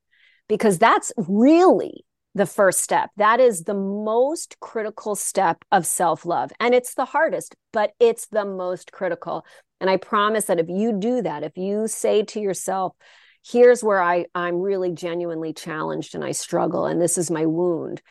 because 0.49 0.79
that's 0.79 1.13
really 1.17 2.05
the 2.37 2.47
first 2.47 2.83
step. 2.83 3.11
That 3.17 3.41
is 3.41 3.65
the 3.65 3.75
most 3.75 4.61
critical 4.61 5.17
step 5.17 5.65
of 5.73 5.85
self 5.85 6.25
love. 6.25 6.53
And 6.61 6.73
it's 6.73 6.95
the 6.95 7.05
hardest, 7.05 7.57
but 7.73 7.91
it's 7.99 8.29
the 8.29 8.45
most 8.45 8.93
critical. 8.93 9.45
And 9.81 9.91
I 9.91 9.97
promise 9.97 10.45
that 10.45 10.61
if 10.61 10.69
you 10.69 11.01
do 11.01 11.23
that, 11.23 11.43
if 11.43 11.59
you 11.59 11.89
say 11.89 12.23
to 12.27 12.39
yourself, 12.39 12.95
here's 13.45 13.83
where 13.83 14.01
I, 14.01 14.27
I'm 14.37 14.61
really 14.61 14.93
genuinely 14.93 15.53
challenged 15.53 16.15
and 16.15 16.25
I 16.25 16.31
struggle, 16.31 16.87
and 16.87 17.03
this 17.03 17.19
is 17.19 17.29
my 17.29 17.45
wound. 17.45 18.03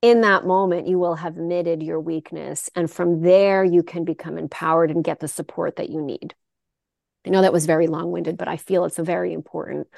In 0.00 0.22
that 0.22 0.46
moment, 0.46 0.88
you 0.88 0.98
will 0.98 1.16
have 1.16 1.36
admitted 1.36 1.82
your 1.82 2.00
weakness. 2.00 2.70
And 2.74 2.90
from 2.90 3.20
there, 3.20 3.62
you 3.62 3.82
can 3.82 4.04
become 4.04 4.38
empowered 4.38 4.90
and 4.90 5.04
get 5.04 5.20
the 5.20 5.28
support 5.28 5.76
that 5.76 5.90
you 5.90 6.00
need. 6.00 6.34
I 7.26 7.30
know 7.30 7.42
that 7.42 7.52
was 7.52 7.66
very 7.66 7.86
long 7.86 8.10
winded, 8.10 8.36
but 8.36 8.48
I 8.48 8.56
feel 8.56 8.84
it's 8.84 8.98
a 8.98 9.04
very 9.04 9.32
important 9.32 9.88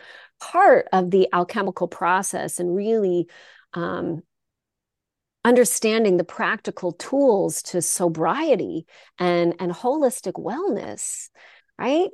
part 0.40 0.88
of 0.92 1.10
the 1.10 1.28
alchemical 1.32 1.86
process 1.86 2.58
and 2.58 2.74
really 2.74 3.28
um, 3.74 4.22
understanding 5.44 6.16
the 6.16 6.24
practical 6.24 6.92
tools 6.92 7.62
to 7.62 7.82
sobriety 7.82 8.86
and, 9.18 9.54
and 9.58 9.72
holistic 9.72 10.32
wellness, 10.32 11.28
right? 11.78 12.10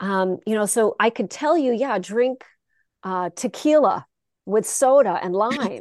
Um, 0.00 0.38
you 0.46 0.54
know, 0.54 0.66
so 0.66 0.96
I 0.98 1.10
could 1.10 1.30
tell 1.30 1.56
you, 1.56 1.72
yeah, 1.72 1.98
drink 1.98 2.44
uh, 3.02 3.30
tequila 3.34 4.06
with 4.46 4.66
soda 4.66 5.18
and 5.22 5.34
lime. 5.34 5.80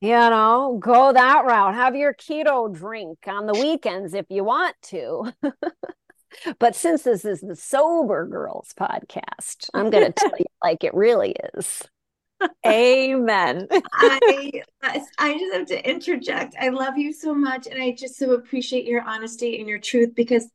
you 0.00 0.08
know, 0.08 0.78
go 0.80 1.12
that 1.12 1.44
route. 1.44 1.74
Have 1.74 1.96
your 1.96 2.14
keto 2.14 2.72
drink 2.72 3.18
on 3.26 3.46
the 3.46 3.54
weekends 3.54 4.14
if 4.14 4.26
you 4.28 4.44
want 4.44 4.76
to. 4.82 5.32
But 6.58 6.74
since 6.74 7.02
this 7.02 7.24
is 7.24 7.40
the 7.40 7.56
Sober 7.56 8.26
Girls 8.26 8.74
podcast, 8.78 9.68
I'm 9.74 9.90
going 9.90 10.06
to 10.12 10.12
tell 10.12 10.32
you 10.38 10.46
like 10.62 10.84
it 10.84 10.94
really 10.94 11.34
is. 11.54 11.82
Amen. 12.66 13.66
I 13.94 14.60
I 15.18 15.38
just 15.38 15.54
have 15.54 15.66
to 15.66 15.88
interject. 15.88 16.54
I 16.60 16.68
love 16.68 16.98
you 16.98 17.12
so 17.12 17.34
much 17.34 17.66
and 17.66 17.82
I 17.82 17.92
just 17.92 18.16
so 18.16 18.32
appreciate 18.32 18.84
your 18.84 19.02
honesty 19.02 19.58
and 19.58 19.68
your 19.68 19.78
truth 19.78 20.14
because 20.14 20.46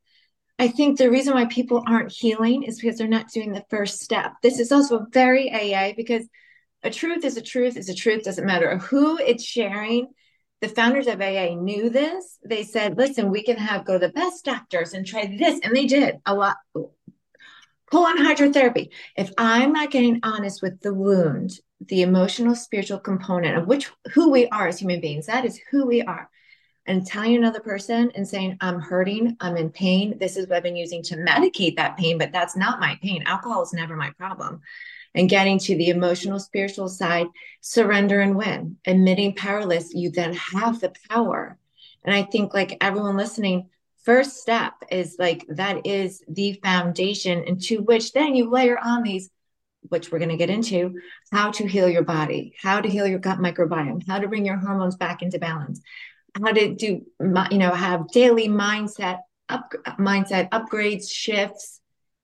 I 0.60 0.68
think 0.68 0.98
the 0.98 1.10
reason 1.10 1.34
why 1.34 1.46
people 1.46 1.84
aren't 1.88 2.12
healing 2.12 2.64
is 2.64 2.80
because 2.80 2.98
they're 2.98 3.08
not 3.08 3.32
doing 3.32 3.52
the 3.52 3.66
first 3.70 4.00
step. 4.00 4.34
This 4.44 4.60
is 4.60 4.72
also 4.72 5.08
very 5.12 5.52
AA 5.52 5.94
because 5.96 6.28
a 6.84 6.92
truth 6.92 7.26
is 7.26 7.38
a 7.38 7.42
truth 7.42 7.78
is 7.78 7.90
a 7.90 7.96
truth 7.96 8.24
doesn't 8.24 8.46
matter 8.46 8.78
who 8.78 9.18
it's 9.18 9.44
sharing 9.44 10.08
the 10.62 10.70
founders 10.70 11.08
of 11.08 11.20
AA 11.20 11.56
knew 11.56 11.90
this. 11.90 12.38
They 12.46 12.64
said, 12.64 12.98
listen, 12.98 13.32
we 13.32 13.44
can 13.44 13.58
have 13.58 13.86
go 13.86 13.94
to 13.94 14.08
the 14.08 14.14
best 14.14 14.46
doctors 14.46 14.94
and 14.94 15.06
try 15.06 15.26
this. 15.26 15.60
And 15.64 15.76
they 15.76 15.88
did 15.88 16.18
a 16.26 16.36
lot. 16.36 16.58
Pull 16.74 18.06
on 18.06 18.18
hydrotherapy. 18.20 18.90
If 19.18 19.32
I'm 19.38 19.74
not 19.74 19.92
getting 19.92 20.20
honest 20.24 20.62
with 20.62 20.80
the 20.82 20.94
wound, 20.94 21.52
the 21.88 22.04
emotional, 22.04 22.56
spiritual 22.56 23.00
component 23.00 23.58
of 23.58 23.68
which 23.68 23.92
who 24.14 24.30
we 24.30 24.48
are 24.50 24.68
as 24.68 24.80
human 24.80 25.02
beings, 25.02 25.26
that 25.26 25.46
is 25.46 25.60
who 25.72 25.86
we 25.86 26.04
are. 26.04 26.30
And 26.86 27.06
telling 27.06 27.36
another 27.36 27.60
person 27.60 28.12
and 28.16 28.28
saying, 28.28 28.58
I'm 28.62 28.80
hurting, 28.80 29.36
I'm 29.40 29.58
in 29.58 29.72
pain. 29.72 30.18
This 30.20 30.38
is 30.38 30.48
what 30.48 30.58
I've 30.58 30.64
been 30.64 30.76
using 30.76 31.04
to 31.04 31.18
medicate 31.18 31.76
that 31.78 31.98
pain, 31.98 32.18
but 32.18 32.32
that's 32.32 32.56
not 32.56 32.80
my 32.80 32.98
pain. 33.02 33.24
Alcohol 33.26 33.64
is 33.64 33.74
never 33.74 33.96
my 33.96 34.12
problem 34.12 34.62
and 35.14 35.30
getting 35.30 35.60
to 35.60 35.76
the 35.76 35.90
emotional, 35.90 36.40
spiritual 36.40 36.88
side, 36.88 37.28
surrender 37.62 38.20
and 38.20 38.36
win. 38.36 38.78
Admitting 38.86 39.36
powerless, 39.36 39.94
you 39.94 40.10
then 40.10 40.34
have 40.34 40.80
the 40.80 40.94
power. 41.10 41.58
And 42.04 42.16
I 42.16 42.24
think, 42.24 42.54
like 42.54 42.78
everyone 42.82 43.18
listening, 43.18 43.70
first 44.04 44.38
step 44.38 44.74
is 44.90 45.16
like 45.20 45.46
that 45.50 45.86
is 45.86 46.24
the 46.28 46.54
foundation 46.64 47.44
into 47.44 47.82
which 47.84 48.14
then 48.14 48.36
you 48.36 48.50
layer 48.50 48.78
on 48.78 49.04
these 49.04 49.30
which 49.90 50.12
we're 50.12 50.20
going 50.20 50.30
to 50.30 50.38
get 50.38 50.50
into 50.50 50.96
how 51.32 51.52
to 51.52 51.68
heal 51.68 51.90
your 51.90 52.04
body 52.04 52.54
how 52.62 52.82
to 52.82 52.90
heal 52.90 53.08
your 53.08 53.20
gut 53.20 53.40
microbiome 53.40 54.06
how 54.08 54.20
to 54.20 54.28
bring 54.28 54.46
your 54.46 54.58
hormones 54.58 54.96
back 54.96 55.22
into 55.22 55.40
balance 55.40 55.82
how 56.36 56.52
to 56.52 56.74
do 56.74 57.02
you 57.52 57.58
know 57.58 57.72
have 57.72 58.08
daily 58.10 58.48
mindset 58.48 59.20
up 59.50 59.72
mindset 60.00 60.50
upgrades 60.50 61.12
shifts 61.12 61.80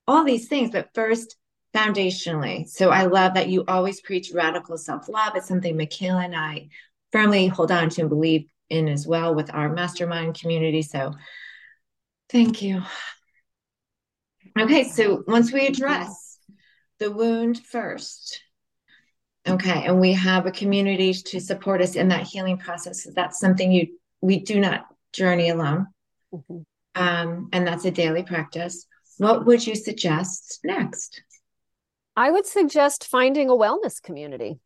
all 0.08 0.24
these 0.24 0.48
things 0.48 0.72
but 0.72 0.90
first 0.94 1.37
foundationally. 1.74 2.68
So 2.68 2.90
I 2.90 3.04
love 3.06 3.34
that 3.36 3.50
you 3.50 3.64
always 3.68 4.02
preach 4.02 4.32
radical 4.34 4.78
self 4.78 5.10
love. 5.10 5.34
It's 5.36 5.48
something 5.48 5.78
Michaela 5.78 6.24
and 6.24 6.36
I 6.36 6.70
firmly 7.12 7.48
hold 7.48 7.72
on 7.72 7.90
to 7.90 8.02
and 8.02 8.10
believe 8.10 8.48
in 8.70 8.88
as 8.88 9.08
well 9.08 9.34
with 9.34 9.54
our 9.54 9.70
mastermind 9.74 10.40
community. 10.40 10.82
So 10.82 11.14
thank 12.30 12.62
you. 12.62 12.84
Okay, 14.60 14.86
so 14.86 15.24
once 15.28 15.52
we 15.52 15.68
address 15.68 16.40
the 17.00 17.12
wound 17.12 17.64
first, 17.64 18.42
okay, 19.48 19.86
and 19.86 20.00
we 20.00 20.14
have 20.14 20.46
a 20.46 20.52
community 20.52 21.14
to 21.14 21.40
support 21.40 21.82
us 21.82 21.96
in 21.96 22.08
that 22.10 22.24
healing 22.24 22.58
process. 22.58 23.04
So 23.04 23.12
that's 23.16 23.40
something 23.40 23.72
you 23.72 23.88
we 24.22 24.40
do 24.40 24.60
not 24.60 24.88
journey 25.14 25.50
alone, 25.50 25.88
mm-hmm. 26.34 26.62
um, 26.96 27.50
and 27.54 27.68
that's 27.68 27.86
a 27.86 27.92
daily 27.92 28.24
practice. 28.24 28.88
What 29.18 29.46
would 29.46 29.66
you 29.66 29.76
suggest 29.76 30.60
next? 30.64 31.22
I 32.18 32.32
would 32.32 32.48
suggest 32.48 33.08
finding 33.08 33.50
a 33.50 33.54
wellness 33.54 34.02
community. 34.02 34.60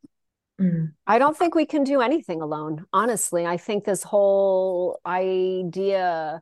Mm. 0.59 0.93
I 1.05 1.19
don't 1.19 1.37
think 1.37 1.53
we 1.53 1.65
can 1.65 1.83
do 1.83 1.99
anything 1.99 2.41
alone. 2.41 2.85
Honestly, 2.93 3.45
I 3.45 3.57
think 3.57 3.83
this 3.83 4.03
whole 4.03 4.99
idea, 5.05 6.41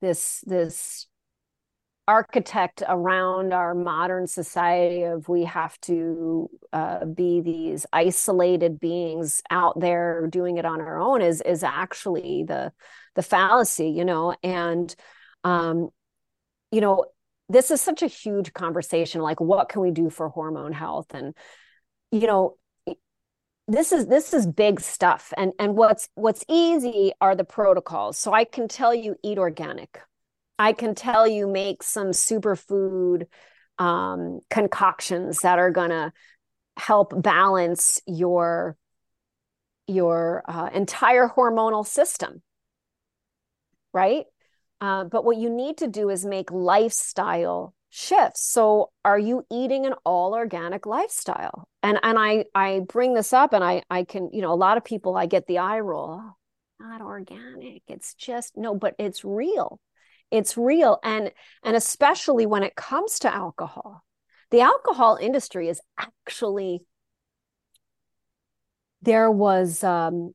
this 0.00 0.42
this 0.46 1.06
architect 2.08 2.82
around 2.88 3.52
our 3.52 3.74
modern 3.74 4.26
society 4.26 5.02
of 5.04 5.28
we 5.28 5.44
have 5.44 5.78
to 5.82 6.50
uh, 6.72 7.04
be 7.04 7.40
these 7.40 7.86
isolated 7.92 8.80
beings 8.80 9.42
out 9.50 9.78
there 9.78 10.26
doing 10.26 10.56
it 10.56 10.64
on 10.64 10.80
our 10.80 10.98
own 10.98 11.22
is 11.22 11.40
is 11.42 11.62
actually 11.62 12.44
the 12.48 12.72
the 13.14 13.22
fallacy, 13.22 13.90
you 13.90 14.04
know. 14.04 14.34
And 14.42 14.92
um, 15.44 15.90
you 16.72 16.80
know, 16.80 17.04
this 17.48 17.70
is 17.70 17.80
such 17.80 18.02
a 18.02 18.06
huge 18.06 18.52
conversation 18.52 19.20
like 19.20 19.40
what 19.40 19.68
can 19.68 19.82
we 19.82 19.90
do 19.90 20.10
for 20.10 20.28
hormone 20.28 20.72
health? 20.72 21.14
And 21.14 21.34
you 22.10 22.26
know 22.26 22.56
this 23.66 23.92
is 23.92 24.06
this 24.06 24.32
is 24.32 24.46
big 24.46 24.80
stuff. 24.80 25.32
And 25.36 25.52
and 25.58 25.74
what's 25.74 26.08
what's 26.14 26.44
easy 26.48 27.12
are 27.20 27.34
the 27.34 27.44
protocols. 27.44 28.18
So 28.18 28.32
i 28.32 28.44
can 28.44 28.68
tell 28.68 28.94
you 28.94 29.16
eat 29.22 29.38
organic. 29.38 30.00
I 30.58 30.72
can 30.72 30.94
tell 30.94 31.26
you 31.26 31.46
make 31.46 31.82
some 31.82 32.08
superfood 32.08 33.26
um, 33.78 34.40
concoctions 34.50 35.40
that 35.42 35.60
are 35.60 35.70
going 35.70 35.90
to 35.90 36.12
help 36.76 37.22
balance 37.22 38.00
your 38.06 38.76
your 39.86 40.42
uh, 40.48 40.68
entire 40.74 41.28
hormonal 41.28 41.86
system. 41.86 42.42
Right 43.94 44.26
uh, 44.80 45.04
but 45.04 45.24
what 45.24 45.36
you 45.36 45.50
need 45.50 45.78
to 45.78 45.88
do 45.88 46.10
is 46.10 46.24
make 46.24 46.50
lifestyle 46.50 47.74
shifts. 47.90 48.42
So 48.42 48.90
are 49.04 49.18
you 49.18 49.44
eating 49.50 49.86
an 49.86 49.94
all 50.04 50.34
organic 50.34 50.86
lifestyle? 50.86 51.68
And 51.82 51.98
and 52.02 52.18
i 52.18 52.44
i 52.54 52.80
bring 52.80 53.14
this 53.14 53.32
up 53.32 53.52
and 53.52 53.64
i 53.64 53.82
i 53.90 54.04
can 54.04 54.30
you 54.32 54.42
know 54.42 54.52
a 54.52 54.54
lot 54.54 54.76
of 54.76 54.84
people 54.84 55.16
i 55.16 55.26
get 55.26 55.46
the 55.46 55.58
eye 55.58 55.80
roll 55.80 56.20
oh, 56.20 56.34
not 56.80 57.00
organic. 57.00 57.82
It's 57.88 58.14
just 58.14 58.56
no 58.56 58.74
but 58.74 58.94
it's 58.98 59.24
real. 59.24 59.80
It's 60.30 60.56
real. 60.56 60.98
And 61.02 61.32
and 61.64 61.76
especially 61.76 62.46
when 62.46 62.62
it 62.62 62.76
comes 62.76 63.20
to 63.20 63.34
alcohol 63.34 64.04
the 64.50 64.60
alcohol 64.60 65.18
industry 65.20 65.68
is 65.68 65.80
actually 65.98 66.86
there 69.02 69.30
was 69.30 69.84
um, 69.84 70.34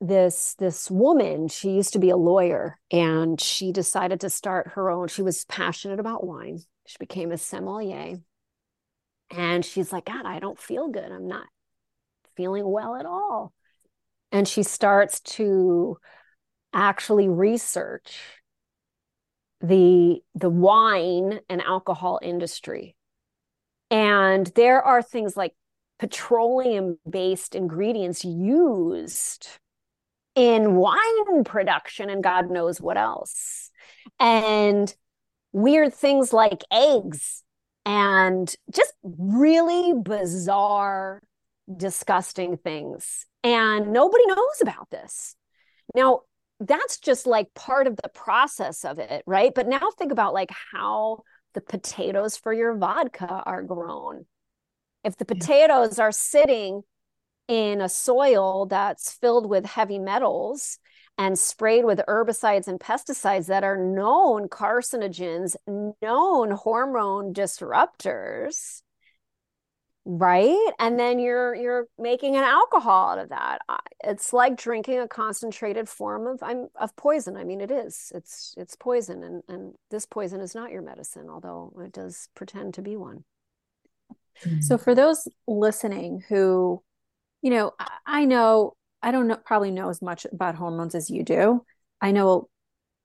this 0.00 0.54
this 0.58 0.90
woman 0.90 1.48
she 1.48 1.70
used 1.70 1.94
to 1.94 1.98
be 1.98 2.10
a 2.10 2.16
lawyer 2.16 2.78
and 2.90 3.40
she 3.40 3.72
decided 3.72 4.20
to 4.20 4.28
start 4.28 4.72
her 4.74 4.90
own 4.90 5.08
she 5.08 5.22
was 5.22 5.44
passionate 5.46 5.98
about 6.00 6.26
wine. 6.26 6.60
She 6.86 6.96
became 7.00 7.32
a 7.32 7.38
sommelier. 7.38 8.18
And 9.30 9.64
she's 9.64 9.92
like 9.92 10.04
god 10.04 10.26
i 10.26 10.38
don't 10.38 10.60
feel 10.60 10.88
good. 10.88 11.10
I'm 11.10 11.28
not 11.28 11.46
feeling 12.36 12.70
well 12.70 12.96
at 12.96 13.06
all. 13.06 13.52
And 14.32 14.46
she 14.46 14.62
starts 14.62 15.20
to 15.20 15.98
actually 16.72 17.28
research 17.28 18.20
the 19.60 20.20
the 20.34 20.50
wine 20.50 21.40
and 21.48 21.62
alcohol 21.62 22.20
industry. 22.22 22.94
And 23.90 24.46
there 24.54 24.82
are 24.82 25.00
things 25.00 25.36
like 25.36 25.54
petroleum 25.98 26.98
based 27.08 27.54
ingredients 27.54 28.24
used 28.24 29.48
in 30.36 30.76
wine 30.76 31.44
production 31.44 32.10
and 32.10 32.22
God 32.22 32.50
knows 32.50 32.80
what 32.80 32.96
else. 32.96 33.70
And 34.20 34.94
weird 35.52 35.94
things 35.94 36.32
like 36.32 36.62
eggs 36.70 37.42
and 37.86 38.54
just 38.70 38.92
really 39.02 39.94
bizarre, 39.94 41.22
disgusting 41.74 42.58
things. 42.58 43.26
And 43.42 43.92
nobody 43.92 44.26
knows 44.26 44.60
about 44.60 44.90
this. 44.90 45.34
Now, 45.94 46.20
that's 46.60 46.98
just 46.98 47.26
like 47.26 47.54
part 47.54 47.86
of 47.86 47.96
the 47.96 48.08
process 48.08 48.84
of 48.84 48.98
it, 48.98 49.22
right? 49.26 49.52
But 49.54 49.68
now 49.68 49.90
think 49.96 50.12
about 50.12 50.34
like 50.34 50.50
how 50.72 51.22
the 51.54 51.60
potatoes 51.60 52.36
for 52.36 52.52
your 52.52 52.74
vodka 52.76 53.42
are 53.46 53.62
grown. 53.62 54.26
If 55.04 55.16
the 55.16 55.24
potatoes 55.24 55.98
are 55.98 56.12
sitting 56.12 56.82
in 57.48 57.80
a 57.80 57.88
soil 57.88 58.66
that's 58.66 59.12
filled 59.12 59.48
with 59.48 59.64
heavy 59.64 59.98
metals 59.98 60.78
and 61.18 61.38
sprayed 61.38 61.84
with 61.84 62.00
herbicides 62.08 62.68
and 62.68 62.78
pesticides 62.78 63.46
that 63.46 63.64
are 63.64 63.78
known 63.78 64.48
carcinogens, 64.48 65.56
known 66.02 66.50
hormone 66.50 67.32
disruptors, 67.32 68.82
right? 70.04 70.72
And 70.78 70.98
then 70.98 71.18
you're 71.18 71.54
you're 71.54 71.86
making 71.98 72.36
an 72.36 72.44
alcohol 72.44 73.10
out 73.10 73.18
of 73.18 73.30
that. 73.30 73.60
It's 74.04 74.32
like 74.32 74.56
drinking 74.56 75.00
a 75.00 75.08
concentrated 75.08 75.88
form 75.88 76.26
of 76.26 76.42
i'm 76.42 76.68
of 76.76 76.94
poison. 76.96 77.36
I 77.36 77.44
mean 77.44 77.60
it 77.60 77.70
is. 77.70 78.12
It's 78.14 78.54
it's 78.56 78.76
poison 78.76 79.22
and 79.22 79.42
and 79.48 79.74
this 79.90 80.06
poison 80.06 80.40
is 80.40 80.54
not 80.54 80.70
your 80.70 80.82
medicine 80.82 81.28
although 81.30 81.72
it 81.80 81.92
does 81.92 82.28
pretend 82.34 82.74
to 82.74 82.82
be 82.82 82.96
one. 82.96 83.24
Hmm. 84.42 84.60
So 84.60 84.76
for 84.78 84.94
those 84.94 85.26
listening 85.48 86.22
who 86.28 86.82
you 87.42 87.50
know, 87.50 87.72
I 88.06 88.24
know 88.24 88.76
I 89.02 89.12
don't 89.12 89.28
know 89.28 89.36
probably 89.36 89.70
know 89.70 89.88
as 89.88 90.02
much 90.02 90.26
about 90.32 90.56
hormones 90.56 90.94
as 90.94 91.10
you 91.10 91.22
do. 91.22 91.64
I 92.00 92.10
know 92.10 92.48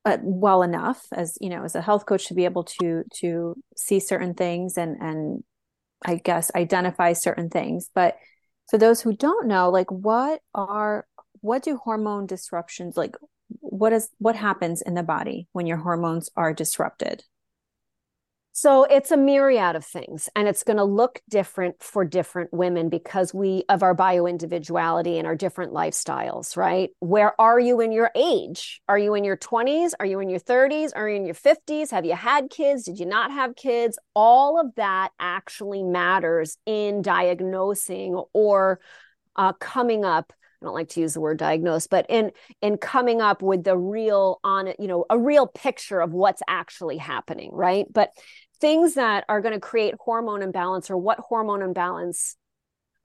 uh, 0.04 0.18
well 0.22 0.64
enough 0.64 1.06
as 1.14 1.38
you 1.42 1.50
know 1.50 1.64
as 1.64 1.76
a 1.76 1.82
health 1.82 2.06
coach 2.06 2.28
to 2.28 2.34
be 2.34 2.46
able 2.46 2.64
to 2.64 3.04
to 3.18 3.56
see 3.76 4.00
certain 4.00 4.34
things 4.34 4.78
and 4.78 4.98
and 5.00 5.44
I 6.06 6.16
guess 6.16 6.52
identify 6.56 7.14
certain 7.14 7.50
things. 7.50 7.90
But 7.94 8.18
for 8.70 8.78
those 8.78 9.02
who 9.02 9.14
don't 9.16 9.48
know, 9.48 9.70
like 9.70 9.92
what 9.92 10.42
are 10.56 11.06
what 11.42 11.64
do 11.64 11.78
hormone 11.78 12.26
disruptions 12.26 12.98
like? 12.98 13.16
What 13.60 13.94
is 13.94 14.10
what 14.18 14.36
happens 14.36 14.82
in 14.82 14.94
the 14.94 15.04
body 15.04 15.48
when 15.52 15.68
your 15.68 15.78
hormones 15.78 16.30
are 16.36 16.54
disrupted? 16.54 17.24
So 18.54 18.84
it's 18.84 19.12
a 19.12 19.18
myriad 19.18 19.78
of 19.78 19.86
things 19.86 20.28
and 20.36 20.46
it's 20.46 20.64
going 20.64 20.78
to 20.78 20.84
look 20.84 21.22
different 21.30 21.82
for 21.82 22.04
different 22.04 22.54
women 22.54 22.90
because 22.90 23.34
we 23.34 23.64
of 23.70 23.82
our 23.82 23.94
bio 23.94 24.26
individuality 24.26 25.18
and 25.18 25.26
our 25.26 25.36
different 25.36 25.72
lifestyles, 25.72 26.58
right? 26.58 26.90
Where 27.00 27.40
are 27.40 27.60
you 27.60 27.80
in 27.80 27.94
your 27.94 28.12
age? 28.14 28.82
Are 28.90 29.00
you 29.00 29.16
in 29.16 29.24
your 29.24 29.38
20s? 29.38 29.94
Are 30.02 30.06
you 30.06 30.20
in 30.20 30.30
your 30.30 30.40
30s? 30.40 30.92
Are 30.94 31.08
you 31.08 31.16
in 31.16 31.26
your 31.26 31.36
50s? 31.36 31.92
Have 31.92 32.04
you 32.04 32.16
had 32.16 32.50
kids? 32.50 32.84
Did 32.84 33.00
you 33.00 33.06
not 33.06 33.32
have 33.32 33.56
kids? 33.56 33.98
All 34.16 34.60
of 34.60 34.76
that 34.76 35.12
actually 35.18 35.84
matters 35.84 36.58
in 36.66 37.02
diagnosing 37.02 38.22
or 38.34 38.82
uh, 39.38 39.54
coming 39.54 40.04
up 40.04 40.34
I 40.62 40.66
don't 40.68 40.76
like 40.76 40.90
to 40.90 41.00
use 41.00 41.16
the 41.16 41.22
word 41.22 41.40
diagnose, 41.40 41.88
but 41.88 42.06
in 42.08 42.32
in 42.62 42.78
coming 42.78 43.20
up 43.20 43.42
with 43.42 43.64
the 43.64 43.76
real 43.76 44.40
on 44.44 44.68
you 44.78 44.88
know, 44.88 45.06
a 45.10 45.18
real 45.18 45.48
picture 45.48 46.00
of 46.00 46.14
what's 46.14 46.44
actually 46.48 46.98
happening, 46.98 47.50
right? 47.52 47.88
But 47.92 48.12
things 48.62 48.94
that 48.94 49.26
are 49.28 49.42
going 49.42 49.54
to 49.54 49.60
create 49.60 49.96
hormone 50.00 50.42
imbalance 50.42 50.90
or 50.90 50.98
what 50.98 51.20
hormone 51.20 51.62
imbalance 51.62 52.38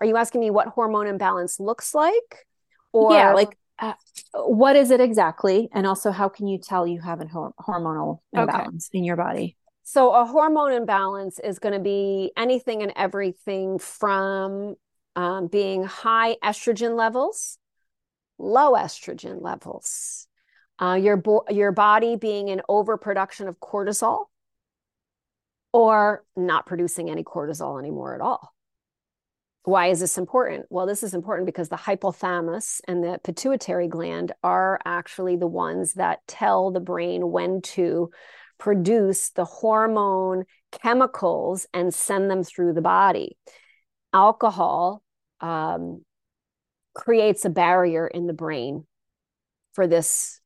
are 0.00 0.06
you 0.06 0.16
asking 0.16 0.40
me 0.42 0.50
what 0.50 0.68
hormone 0.68 1.06
imbalance 1.06 1.58
looks 1.58 1.94
like? 1.94 2.46
Or 2.92 3.12
yeah, 3.12 3.32
like 3.32 3.56
uh, 3.78 3.94
what 4.34 4.76
is 4.76 4.90
it 4.90 5.00
exactly? 5.00 5.68
And 5.72 5.86
also, 5.86 6.10
how 6.10 6.28
can 6.28 6.46
you 6.46 6.58
tell 6.58 6.86
you 6.86 7.00
have 7.00 7.20
a 7.20 7.24
hormonal 7.24 8.20
imbalance 8.32 8.88
okay. 8.90 8.98
in 8.98 9.04
your 9.04 9.16
body? 9.16 9.56
So, 9.82 10.12
a 10.12 10.24
hormone 10.24 10.72
imbalance 10.72 11.38
is 11.38 11.58
going 11.58 11.74
to 11.74 11.80
be 11.80 12.32
anything 12.36 12.82
and 12.82 12.92
everything 12.96 13.78
from 13.78 14.74
um, 15.14 15.46
being 15.46 15.84
high 15.84 16.36
estrogen 16.42 16.96
levels, 16.96 17.58
low 18.38 18.72
estrogen 18.72 19.42
levels, 19.42 20.26
uh, 20.80 20.98
your 21.00 21.16
bo- 21.16 21.46
your 21.48 21.72
body 21.72 22.16
being 22.16 22.48
in 22.48 22.60
overproduction 22.68 23.48
of 23.48 23.60
cortisol, 23.60 24.24
or 25.76 26.24
not 26.34 26.64
producing 26.64 27.10
any 27.10 27.22
cortisol 27.22 27.78
anymore 27.78 28.14
at 28.14 28.22
all. 28.22 28.54
Why 29.64 29.88
is 29.88 30.00
this 30.00 30.16
important? 30.16 30.64
Well, 30.70 30.86
this 30.86 31.02
is 31.02 31.12
important 31.12 31.44
because 31.44 31.68
the 31.68 31.76
hypothalamus 31.76 32.80
and 32.88 33.04
the 33.04 33.20
pituitary 33.22 33.86
gland 33.86 34.32
are 34.42 34.80
actually 34.86 35.36
the 35.36 35.46
ones 35.46 35.92
that 35.94 36.20
tell 36.26 36.70
the 36.70 36.80
brain 36.80 37.30
when 37.30 37.60
to 37.60 38.10
produce 38.58 39.28
the 39.32 39.44
hormone 39.44 40.44
chemicals 40.80 41.66
and 41.74 41.92
send 41.92 42.30
them 42.30 42.42
through 42.42 42.72
the 42.72 42.80
body. 42.80 43.36
Alcohol 44.14 45.02
um, 45.42 46.06
creates 46.94 47.44
a 47.44 47.50
barrier 47.50 48.06
in 48.06 48.26
the 48.26 48.32
brain 48.32 48.86
for 49.74 49.86
this 49.86 50.40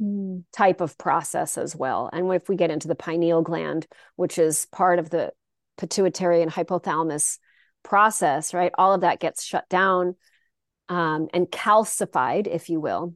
mm. 0.00 0.44
type 0.52 0.80
of 0.80 0.96
process 0.98 1.58
as 1.58 1.74
well. 1.76 2.10
And 2.12 2.32
if 2.32 2.48
we 2.48 2.56
get 2.56 2.70
into 2.70 2.88
the 2.88 2.94
pineal 2.94 3.42
gland, 3.42 3.86
which 4.16 4.38
is 4.38 4.66
part 4.66 4.98
of 4.98 5.10
the 5.10 5.32
pituitary 5.78 6.42
and 6.42 6.50
hypothalamus 6.50 7.38
process, 7.82 8.52
right? 8.52 8.72
All 8.76 8.92
of 8.92 9.02
that 9.02 9.20
gets 9.20 9.44
shut 9.44 9.68
down 9.68 10.16
um, 10.88 11.28
and 11.32 11.46
calcified, 11.46 12.46
if 12.46 12.68
you 12.68 12.80
will. 12.80 13.14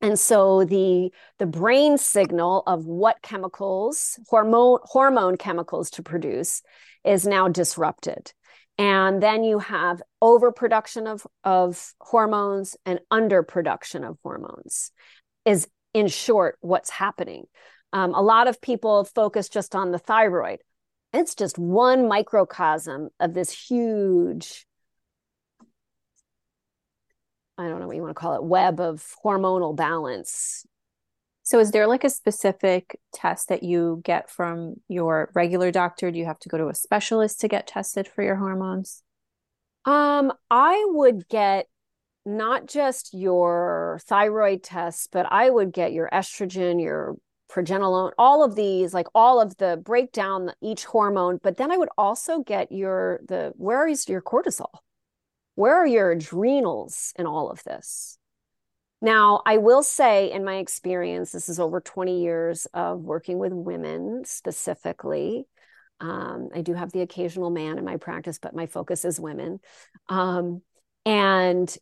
And 0.00 0.18
so 0.18 0.64
the 0.64 1.12
the 1.38 1.46
brain 1.46 1.96
signal 1.96 2.62
of 2.66 2.84
what 2.84 3.22
chemicals, 3.22 4.18
hormone 4.28 4.80
hormone 4.82 5.36
chemicals 5.36 5.90
to 5.90 6.02
produce, 6.02 6.62
is 7.04 7.26
now 7.26 7.48
disrupted 7.48 8.32
and 8.76 9.22
then 9.22 9.44
you 9.44 9.60
have 9.60 10.02
overproduction 10.20 11.06
of, 11.06 11.26
of 11.44 11.94
hormones 12.00 12.76
and 12.84 13.00
underproduction 13.12 14.08
of 14.08 14.18
hormones 14.22 14.90
is 15.44 15.68
in 15.94 16.08
short 16.08 16.58
what's 16.60 16.90
happening 16.90 17.44
um, 17.92 18.12
a 18.14 18.22
lot 18.22 18.48
of 18.48 18.60
people 18.60 19.04
focus 19.04 19.48
just 19.48 19.74
on 19.74 19.92
the 19.92 19.98
thyroid 19.98 20.60
it's 21.12 21.34
just 21.34 21.58
one 21.58 22.08
microcosm 22.08 23.08
of 23.20 23.34
this 23.34 23.50
huge 23.50 24.66
i 27.56 27.68
don't 27.68 27.80
know 27.80 27.86
what 27.86 27.96
you 27.96 28.02
want 28.02 28.10
to 28.10 28.20
call 28.20 28.34
it 28.34 28.44
web 28.44 28.80
of 28.80 29.14
hormonal 29.24 29.74
balance 29.76 30.66
So, 31.46 31.58
is 31.60 31.72
there 31.72 31.86
like 31.86 32.04
a 32.04 32.10
specific 32.10 32.98
test 33.12 33.48
that 33.48 33.62
you 33.62 34.00
get 34.02 34.30
from 34.30 34.76
your 34.88 35.30
regular 35.34 35.70
doctor? 35.70 36.10
Do 36.10 36.18
you 36.18 36.24
have 36.24 36.38
to 36.40 36.48
go 36.48 36.56
to 36.58 36.68
a 36.68 36.74
specialist 36.74 37.40
to 37.40 37.48
get 37.48 37.66
tested 37.66 38.08
for 38.08 38.22
your 38.24 38.36
hormones? 38.36 39.02
Um, 39.84 40.32
I 40.50 40.86
would 40.88 41.28
get 41.28 41.66
not 42.26 42.66
just 42.66 43.12
your 43.14 44.00
thyroid 44.04 44.62
tests, 44.62 45.08
but 45.10 45.26
I 45.30 45.50
would 45.50 45.72
get 45.72 45.92
your 45.92 46.08
estrogen, 46.12 46.80
your 46.80 47.16
progesterone, 47.50 48.12
all 48.18 48.42
of 48.42 48.56
these, 48.56 48.94
like 48.94 49.06
all 49.14 49.40
of 49.40 49.56
the 49.58 49.80
breakdown 49.82 50.52
each 50.62 50.84
hormone. 50.84 51.38
But 51.42 51.56
then 51.56 51.70
I 51.70 51.76
would 51.76 51.90
also 51.96 52.40
get 52.40 52.72
your 52.72 53.20
the 53.28 53.52
where 53.56 53.86
is 53.86 54.08
your 54.08 54.22
cortisol? 54.22 54.70
Where 55.54 55.74
are 55.74 55.86
your 55.86 56.10
adrenals 56.10 57.12
in 57.16 57.26
all 57.26 57.50
of 57.50 57.62
this? 57.64 58.18
Now, 59.00 59.42
I 59.44 59.58
will 59.58 59.82
say, 59.82 60.32
in 60.32 60.44
my 60.44 60.56
experience, 60.56 61.30
this 61.30 61.48
is 61.48 61.60
over 61.60 61.80
20 61.80 62.22
years 62.22 62.66
of 62.72 63.00
working 63.00 63.38
with 63.38 63.52
women 63.52 64.22
specifically. 64.24 65.46
Um, 66.00 66.48
I 66.54 66.62
do 66.62 66.72
have 66.72 66.90
the 66.90 67.02
occasional 67.02 67.50
man 67.50 67.78
in 67.78 67.84
my 67.84 67.98
practice, 67.98 68.38
but 68.40 68.56
my 68.56 68.66
focus 68.66 69.04
is 69.04 69.20
women. 69.20 69.60
Um, 70.08 70.62
and 71.04 71.76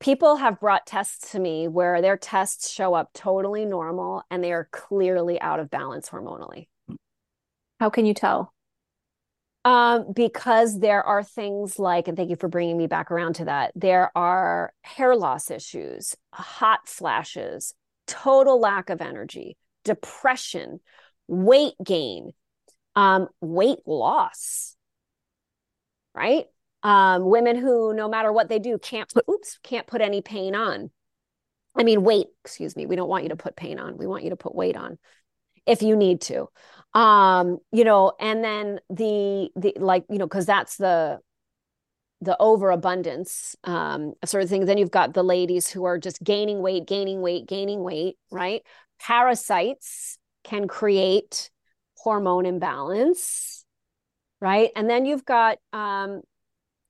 people 0.00 0.36
have 0.36 0.58
brought 0.58 0.86
tests 0.86 1.32
to 1.32 1.38
me 1.38 1.68
where 1.68 2.02
their 2.02 2.16
tests 2.16 2.70
show 2.70 2.94
up 2.94 3.10
totally 3.12 3.64
normal 3.64 4.22
and 4.30 4.42
they 4.42 4.52
are 4.52 4.68
clearly 4.72 5.40
out 5.40 5.60
of 5.60 5.70
balance 5.70 6.08
hormonally. 6.08 6.66
How 7.78 7.90
can 7.90 8.06
you 8.06 8.14
tell? 8.14 8.52
Um, 9.64 10.12
because 10.14 10.80
there 10.80 11.02
are 11.02 11.22
things 11.22 11.78
like, 11.78 12.08
and 12.08 12.16
thank 12.16 12.30
you 12.30 12.36
for 12.36 12.48
bringing 12.48 12.78
me 12.78 12.86
back 12.86 13.10
around 13.10 13.34
to 13.34 13.44
that. 13.44 13.72
There 13.76 14.10
are 14.16 14.72
hair 14.82 15.14
loss 15.14 15.50
issues, 15.50 16.16
hot 16.32 16.88
flashes, 16.88 17.74
total 18.06 18.58
lack 18.58 18.88
of 18.88 19.02
energy, 19.02 19.58
depression, 19.84 20.80
weight 21.28 21.74
gain, 21.84 22.32
um, 22.96 23.28
weight 23.42 23.80
loss, 23.86 24.76
right? 26.14 26.46
Um, 26.82 27.28
women 27.28 27.56
who, 27.56 27.92
no 27.92 28.08
matter 28.08 28.32
what 28.32 28.48
they 28.48 28.58
do, 28.58 28.78
can't 28.78 29.12
put, 29.12 29.24
oops, 29.28 29.58
can't 29.62 29.86
put 29.86 30.00
any 30.00 30.22
pain 30.22 30.54
on. 30.54 30.90
I 31.76 31.84
mean, 31.84 32.02
weight, 32.02 32.28
excuse 32.44 32.74
me. 32.74 32.86
We 32.86 32.96
don't 32.96 33.08
want 33.08 33.24
you 33.24 33.28
to 33.30 33.36
put 33.36 33.54
pain 33.54 33.78
on. 33.78 33.96
We 33.96 34.06
want 34.06 34.24
you 34.24 34.30
to 34.30 34.36
put 34.36 34.54
weight 34.54 34.76
on 34.76 34.98
if 35.66 35.82
you 35.82 35.96
need 35.96 36.20
to 36.20 36.48
um 36.94 37.58
you 37.70 37.84
know 37.84 38.12
and 38.18 38.42
then 38.42 38.80
the 38.90 39.48
the 39.54 39.72
like 39.76 40.04
you 40.10 40.18
know 40.18 40.26
because 40.26 40.46
that's 40.46 40.76
the 40.76 41.18
the 42.20 42.36
overabundance 42.40 43.54
um 43.64 44.12
sort 44.24 44.42
of 44.42 44.50
thing 44.50 44.66
then 44.66 44.76
you've 44.76 44.90
got 44.90 45.14
the 45.14 45.22
ladies 45.22 45.68
who 45.68 45.84
are 45.84 45.98
just 45.98 46.22
gaining 46.22 46.60
weight 46.60 46.86
gaining 46.86 47.20
weight 47.20 47.46
gaining 47.46 47.82
weight 47.82 48.16
right 48.30 48.62
parasites 48.98 50.18
can 50.42 50.66
create 50.66 51.50
hormone 51.98 52.44
imbalance 52.44 53.64
right 54.40 54.70
and 54.74 54.90
then 54.90 55.04
you've 55.04 55.24
got 55.24 55.58
um 55.72 56.22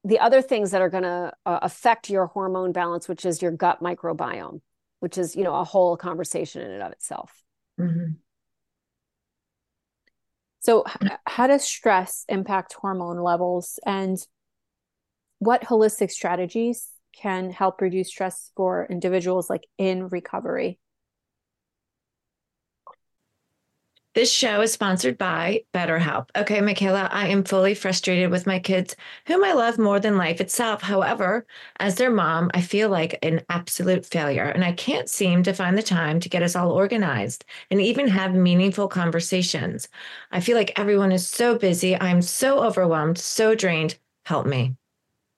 the 0.04 0.18
other 0.18 0.40
things 0.40 0.70
that 0.70 0.80
are 0.80 0.88
going 0.88 1.02
to 1.02 1.32
uh, 1.46 1.58
affect 1.62 2.10
your 2.10 2.26
hormone 2.26 2.72
balance 2.72 3.08
which 3.08 3.24
is 3.24 3.42
your 3.42 3.50
gut 3.50 3.82
microbiome 3.82 4.60
which 5.00 5.18
is 5.18 5.36
you 5.36 5.44
know 5.44 5.54
a 5.54 5.64
whole 5.64 5.96
conversation 5.96 6.62
in 6.62 6.70
and 6.70 6.82
of 6.82 6.92
itself 6.92 7.42
mm-hmm. 7.78 8.12
So, 10.60 10.84
how 11.26 11.46
does 11.46 11.64
stress 11.64 12.26
impact 12.28 12.74
hormone 12.74 13.18
levels, 13.22 13.78
and 13.86 14.18
what 15.38 15.62
holistic 15.62 16.10
strategies 16.10 16.90
can 17.16 17.50
help 17.50 17.80
reduce 17.80 18.08
stress 18.08 18.52
for 18.56 18.86
individuals 18.90 19.48
like 19.48 19.66
in 19.78 20.08
recovery? 20.08 20.78
This 24.12 24.32
show 24.32 24.60
is 24.60 24.72
sponsored 24.72 25.16
by 25.16 25.62
BetterHelp. 25.72 26.30
Okay, 26.36 26.60
Michaela, 26.60 27.08
I 27.12 27.28
am 27.28 27.44
fully 27.44 27.74
frustrated 27.74 28.28
with 28.28 28.44
my 28.44 28.58
kids, 28.58 28.96
whom 29.26 29.44
I 29.44 29.52
love 29.52 29.78
more 29.78 30.00
than 30.00 30.16
life 30.16 30.40
itself. 30.40 30.82
However, 30.82 31.46
as 31.78 31.94
their 31.94 32.10
mom, 32.10 32.50
I 32.52 32.60
feel 32.60 32.88
like 32.88 33.20
an 33.22 33.42
absolute 33.48 34.04
failure, 34.04 34.46
and 34.46 34.64
I 34.64 34.72
can't 34.72 35.08
seem 35.08 35.44
to 35.44 35.52
find 35.52 35.78
the 35.78 35.82
time 35.82 36.18
to 36.20 36.28
get 36.28 36.42
us 36.42 36.56
all 36.56 36.72
organized 36.72 37.44
and 37.70 37.80
even 37.80 38.08
have 38.08 38.34
meaningful 38.34 38.88
conversations. 38.88 39.86
I 40.32 40.40
feel 40.40 40.56
like 40.56 40.76
everyone 40.76 41.12
is 41.12 41.28
so 41.28 41.56
busy. 41.56 41.94
I'm 41.94 42.20
so 42.20 42.64
overwhelmed, 42.64 43.16
so 43.16 43.54
drained. 43.54 43.96
Help 44.24 44.44
me. 44.44 44.74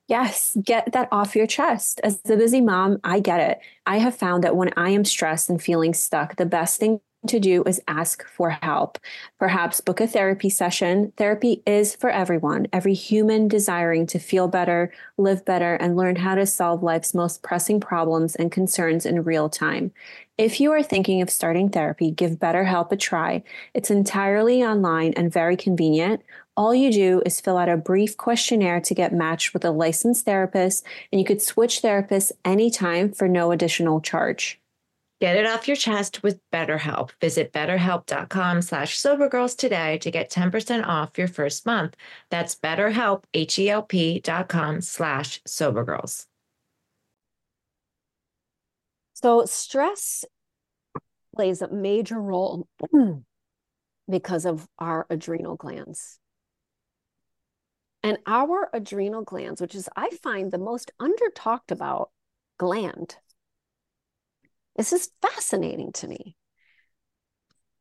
Yes, 0.08 0.56
get 0.64 0.92
that 0.92 1.08
off 1.12 1.36
your 1.36 1.46
chest. 1.46 2.00
As 2.02 2.20
a 2.24 2.38
busy 2.38 2.62
mom, 2.62 3.00
I 3.04 3.20
get 3.20 3.40
it. 3.40 3.60
I 3.84 3.98
have 3.98 4.16
found 4.16 4.44
that 4.44 4.56
when 4.56 4.72
I 4.78 4.90
am 4.90 5.04
stressed 5.04 5.50
and 5.50 5.62
feeling 5.62 5.92
stuck, 5.92 6.36
the 6.36 6.46
best 6.46 6.80
thing 6.80 7.00
to 7.28 7.38
do 7.38 7.62
is 7.64 7.80
ask 7.86 8.26
for 8.26 8.50
help. 8.50 8.98
Perhaps 9.38 9.80
book 9.80 10.00
a 10.00 10.06
therapy 10.06 10.50
session. 10.50 11.12
Therapy 11.16 11.62
is 11.66 11.94
for 11.94 12.10
everyone, 12.10 12.66
every 12.72 12.94
human 12.94 13.48
desiring 13.48 14.06
to 14.08 14.18
feel 14.18 14.48
better, 14.48 14.92
live 15.16 15.44
better, 15.44 15.74
and 15.74 15.96
learn 15.96 16.16
how 16.16 16.34
to 16.34 16.46
solve 16.46 16.82
life's 16.82 17.14
most 17.14 17.42
pressing 17.42 17.80
problems 17.80 18.34
and 18.34 18.50
concerns 18.50 19.06
in 19.06 19.24
real 19.24 19.48
time. 19.48 19.92
If 20.38 20.60
you 20.60 20.72
are 20.72 20.82
thinking 20.82 21.20
of 21.22 21.30
starting 21.30 21.68
therapy, 21.68 22.10
give 22.10 22.38
BetterHelp 22.38 22.90
a 22.90 22.96
try. 22.96 23.42
It's 23.74 23.90
entirely 23.90 24.62
online 24.64 25.12
and 25.14 25.32
very 25.32 25.56
convenient. 25.56 26.22
All 26.56 26.74
you 26.74 26.90
do 26.90 27.22
is 27.26 27.40
fill 27.40 27.58
out 27.58 27.68
a 27.68 27.76
brief 27.76 28.16
questionnaire 28.16 28.80
to 28.80 28.94
get 28.94 29.12
matched 29.12 29.54
with 29.54 29.64
a 29.64 29.70
licensed 29.70 30.24
therapist, 30.24 30.84
and 31.12 31.20
you 31.20 31.24
could 31.24 31.42
switch 31.42 31.82
therapists 31.82 32.32
anytime 32.44 33.12
for 33.12 33.28
no 33.28 33.52
additional 33.52 34.00
charge. 34.00 34.61
Get 35.22 35.36
it 35.36 35.46
off 35.46 35.68
your 35.68 35.76
chest 35.76 36.24
with 36.24 36.40
BetterHelp. 36.52 37.10
Visit 37.20 37.52
betterhelp.com 37.52 38.60
slash 38.60 38.98
sobergirls 38.98 39.56
today 39.56 39.98
to 39.98 40.10
get 40.10 40.32
10% 40.32 40.84
off 40.84 41.16
your 41.16 41.28
first 41.28 41.64
month. 41.64 41.94
That's 42.30 42.56
betterhelp, 42.56 43.22
H-E-L-P 43.32 44.18
dot 44.18 44.48
com 44.48 44.80
slash 44.80 45.40
sobergirls. 45.44 46.26
So 49.12 49.44
stress 49.44 50.24
plays 51.36 51.62
a 51.62 51.68
major 51.68 52.20
role 52.20 52.66
because 54.10 54.44
of 54.44 54.66
our 54.80 55.06
adrenal 55.08 55.54
glands. 55.54 56.18
And 58.02 58.18
our 58.26 58.70
adrenal 58.72 59.22
glands, 59.22 59.60
which 59.60 59.76
is, 59.76 59.88
I 59.94 60.10
find, 60.20 60.50
the 60.50 60.58
most 60.58 60.90
under 60.98 61.30
talked 61.32 61.70
about 61.70 62.10
gland 62.58 63.18
this 64.76 64.92
is 64.92 65.10
fascinating 65.20 65.92
to 65.92 66.08
me. 66.08 66.36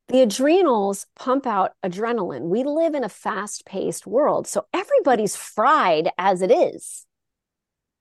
The 0.08 0.22
adrenals 0.22 1.08
pump 1.16 1.48
out 1.48 1.72
adrenaline. 1.86 2.50
We 2.50 2.64
live 2.64 2.96
in 2.96 3.06
a 3.06 3.10
fast 3.10 3.66
paced 3.66 4.06
world. 4.06 4.46
So 4.46 4.66
everybody's 4.74 5.38
fried 5.38 6.10
as 6.18 6.42
it 6.42 6.52
is, 6.52 7.06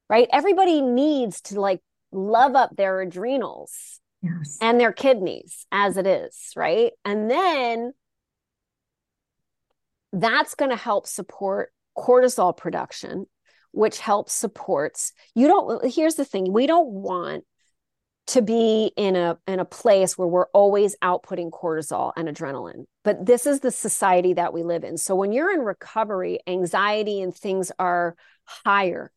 right? 0.08 0.28
Everybody 0.32 0.80
needs 0.80 1.40
to 1.42 1.60
like 1.60 1.80
love 2.10 2.56
up 2.56 2.74
their 2.74 3.00
adrenals 3.00 4.00
yes. 4.22 4.58
and 4.60 4.80
their 4.80 4.92
kidneys 4.92 5.66
as 5.70 5.96
it 5.96 6.06
is, 6.06 6.50
right? 6.56 6.92
And 7.04 7.30
then 7.30 7.92
that's 10.12 10.56
going 10.56 10.72
to 10.72 10.76
help 10.76 11.06
support 11.06 11.72
cortisol 11.96 12.56
production, 12.56 13.26
which 13.70 14.00
helps 14.00 14.32
supports. 14.32 15.12
You 15.36 15.46
don't, 15.46 15.94
here's 15.94 16.16
the 16.16 16.24
thing 16.24 16.52
we 16.52 16.66
don't 16.66 16.90
want 16.90 17.44
to 18.30 18.42
be 18.42 18.92
in 18.96 19.16
a 19.16 19.38
in 19.46 19.60
a 19.60 19.64
place 19.64 20.18
where 20.18 20.28
we're 20.28 20.48
always 20.48 20.96
outputting 21.02 21.50
cortisol 21.50 22.12
and 22.16 22.28
adrenaline. 22.28 22.84
But 23.04 23.26
this 23.26 23.46
is 23.46 23.60
the 23.60 23.70
society 23.70 24.34
that 24.34 24.52
we 24.52 24.62
live 24.62 24.84
in. 24.84 24.96
So 24.98 25.14
when 25.14 25.32
you're 25.32 25.52
in 25.52 25.60
recovery 25.60 26.40
anxiety 26.46 27.22
and 27.22 27.34
things 27.34 27.72
are 27.78 28.16
higher 28.44 29.12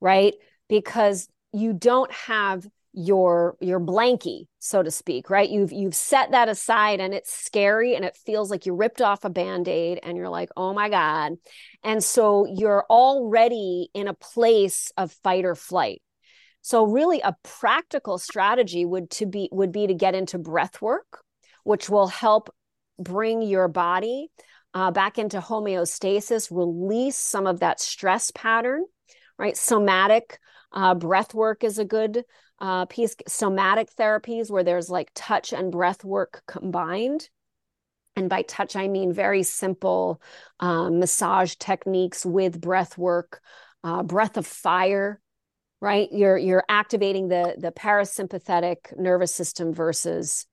right? 0.00 0.34
Because 0.68 1.28
you 1.52 1.72
don't 1.72 2.10
have 2.12 2.66
your 2.92 3.56
your 3.60 3.78
blankie 3.78 4.46
so 4.58 4.82
to 4.82 4.90
speak 4.90 5.30
right? 5.30 5.48
You've 5.48 5.72
you've 5.72 5.94
set 5.94 6.32
that 6.32 6.48
aside 6.48 7.00
and 7.00 7.14
it's 7.14 7.32
scary 7.32 7.94
and 7.94 8.04
it 8.04 8.16
feels 8.16 8.50
like 8.50 8.66
you 8.66 8.74
ripped 8.74 9.00
off 9.00 9.24
a 9.24 9.30
band-aid 9.30 10.00
and 10.02 10.16
you're 10.16 10.28
like 10.28 10.50
oh 10.56 10.72
my 10.74 10.88
god. 10.88 11.34
And 11.84 12.02
so 12.02 12.46
you're 12.46 12.84
already 12.90 13.90
in 13.94 14.08
a 14.08 14.14
place 14.14 14.90
of 14.96 15.12
fight 15.12 15.44
or 15.44 15.54
flight 15.54 16.02
so 16.62 16.84
really 16.84 17.20
a 17.20 17.36
practical 17.42 18.18
strategy 18.18 18.84
would 18.84 19.10
to 19.10 19.26
be 19.26 19.48
would 19.52 19.72
be 19.72 19.86
to 19.86 19.94
get 19.94 20.14
into 20.14 20.38
breath 20.38 20.82
work, 20.82 21.22
which 21.64 21.88
will 21.88 22.08
help 22.08 22.54
bring 22.98 23.42
your 23.42 23.68
body 23.68 24.28
uh, 24.74 24.90
back 24.90 25.18
into 25.18 25.40
homeostasis, 25.40 26.50
release 26.50 27.16
some 27.16 27.46
of 27.46 27.60
that 27.60 27.80
stress 27.80 28.30
pattern, 28.34 28.84
right? 29.38 29.56
Somatic 29.56 30.38
uh, 30.72 30.94
breath 30.94 31.34
work 31.34 31.64
is 31.64 31.78
a 31.78 31.84
good 31.84 32.24
uh, 32.60 32.84
piece. 32.86 33.16
Somatic 33.26 33.88
therapies 33.96 34.50
where 34.50 34.62
there's 34.62 34.90
like 34.90 35.10
touch 35.14 35.52
and 35.52 35.72
breath 35.72 36.04
work 36.04 36.42
combined. 36.46 37.28
And 38.16 38.28
by 38.28 38.42
touch, 38.42 38.76
I 38.76 38.88
mean 38.88 39.12
very 39.12 39.42
simple 39.42 40.20
uh, 40.58 40.90
massage 40.90 41.54
techniques 41.56 42.26
with 42.26 42.60
breath 42.60 42.98
work, 42.98 43.40
uh, 43.82 44.02
breath 44.02 44.36
of 44.36 44.46
fire 44.46 45.20
right? 45.80 46.08
You're 46.12 46.36
you're 46.38 46.64
activating 46.68 47.28
the 47.28 47.54
the 47.58 47.72
parasympathetic 47.72 48.96
nervous 48.98 49.34
system 49.34 49.72
versus 49.72 50.46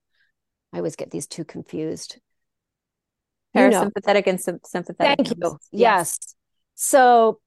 i 0.74 0.78
always 0.78 0.96
get 0.96 1.12
these 1.12 1.28
two 1.28 1.44
confused. 1.44 2.20
Parasympathetic 3.56 4.26
you 4.26 4.34
know. 4.34 4.50
and 4.50 4.62
sympathetic 4.66 5.28
thank 5.28 5.30
you. 5.30 5.58
yes. 5.72 6.18
yes. 6.20 6.36
So 6.76 7.40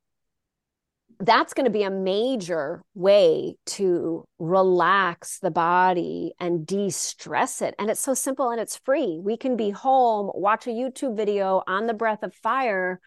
that's 1.20 1.52
going 1.52 1.66
to 1.66 1.70
be 1.70 1.82
a 1.82 1.90
major 1.90 2.82
way 2.94 3.54
to 3.66 4.24
relax 4.38 5.38
the 5.38 5.50
body 5.50 6.32
and 6.40 6.66
de-stress 6.66 7.60
it. 7.60 7.74
And 7.78 7.90
it's 7.90 8.00
so 8.00 8.14
simple 8.14 8.50
and 8.50 8.58
it's 8.58 8.78
free. 8.78 9.20
We 9.22 9.36
can 9.36 9.56
be 9.56 9.70
home 9.70 10.30
watch 10.34 10.66
a 10.66 10.70
youtube 10.70 11.16
video 11.16 11.62
on 11.66 11.86
the 11.86 11.94
breath 11.94 12.22
of 12.22 12.34
fire 12.34 13.00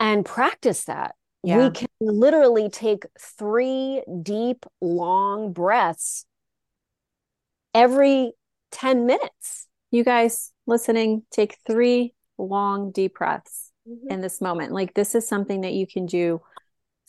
and 0.00 0.24
practice 0.24 0.84
that 0.84 1.14
yeah. 1.48 1.58
we 1.58 1.70
can 1.70 1.88
literally 2.00 2.68
take 2.68 3.04
three 3.18 4.02
deep 4.22 4.64
long 4.80 5.52
breaths 5.52 6.24
every 7.74 8.32
10 8.72 9.06
minutes 9.06 9.66
you 9.90 10.04
guys 10.04 10.52
listening 10.66 11.22
take 11.30 11.56
three 11.66 12.14
long 12.38 12.90
deep 12.92 13.14
breaths 13.14 13.72
mm-hmm. 13.88 14.12
in 14.12 14.20
this 14.20 14.40
moment 14.40 14.72
like 14.72 14.94
this 14.94 15.14
is 15.14 15.26
something 15.26 15.62
that 15.62 15.72
you 15.72 15.86
can 15.86 16.06
do 16.06 16.40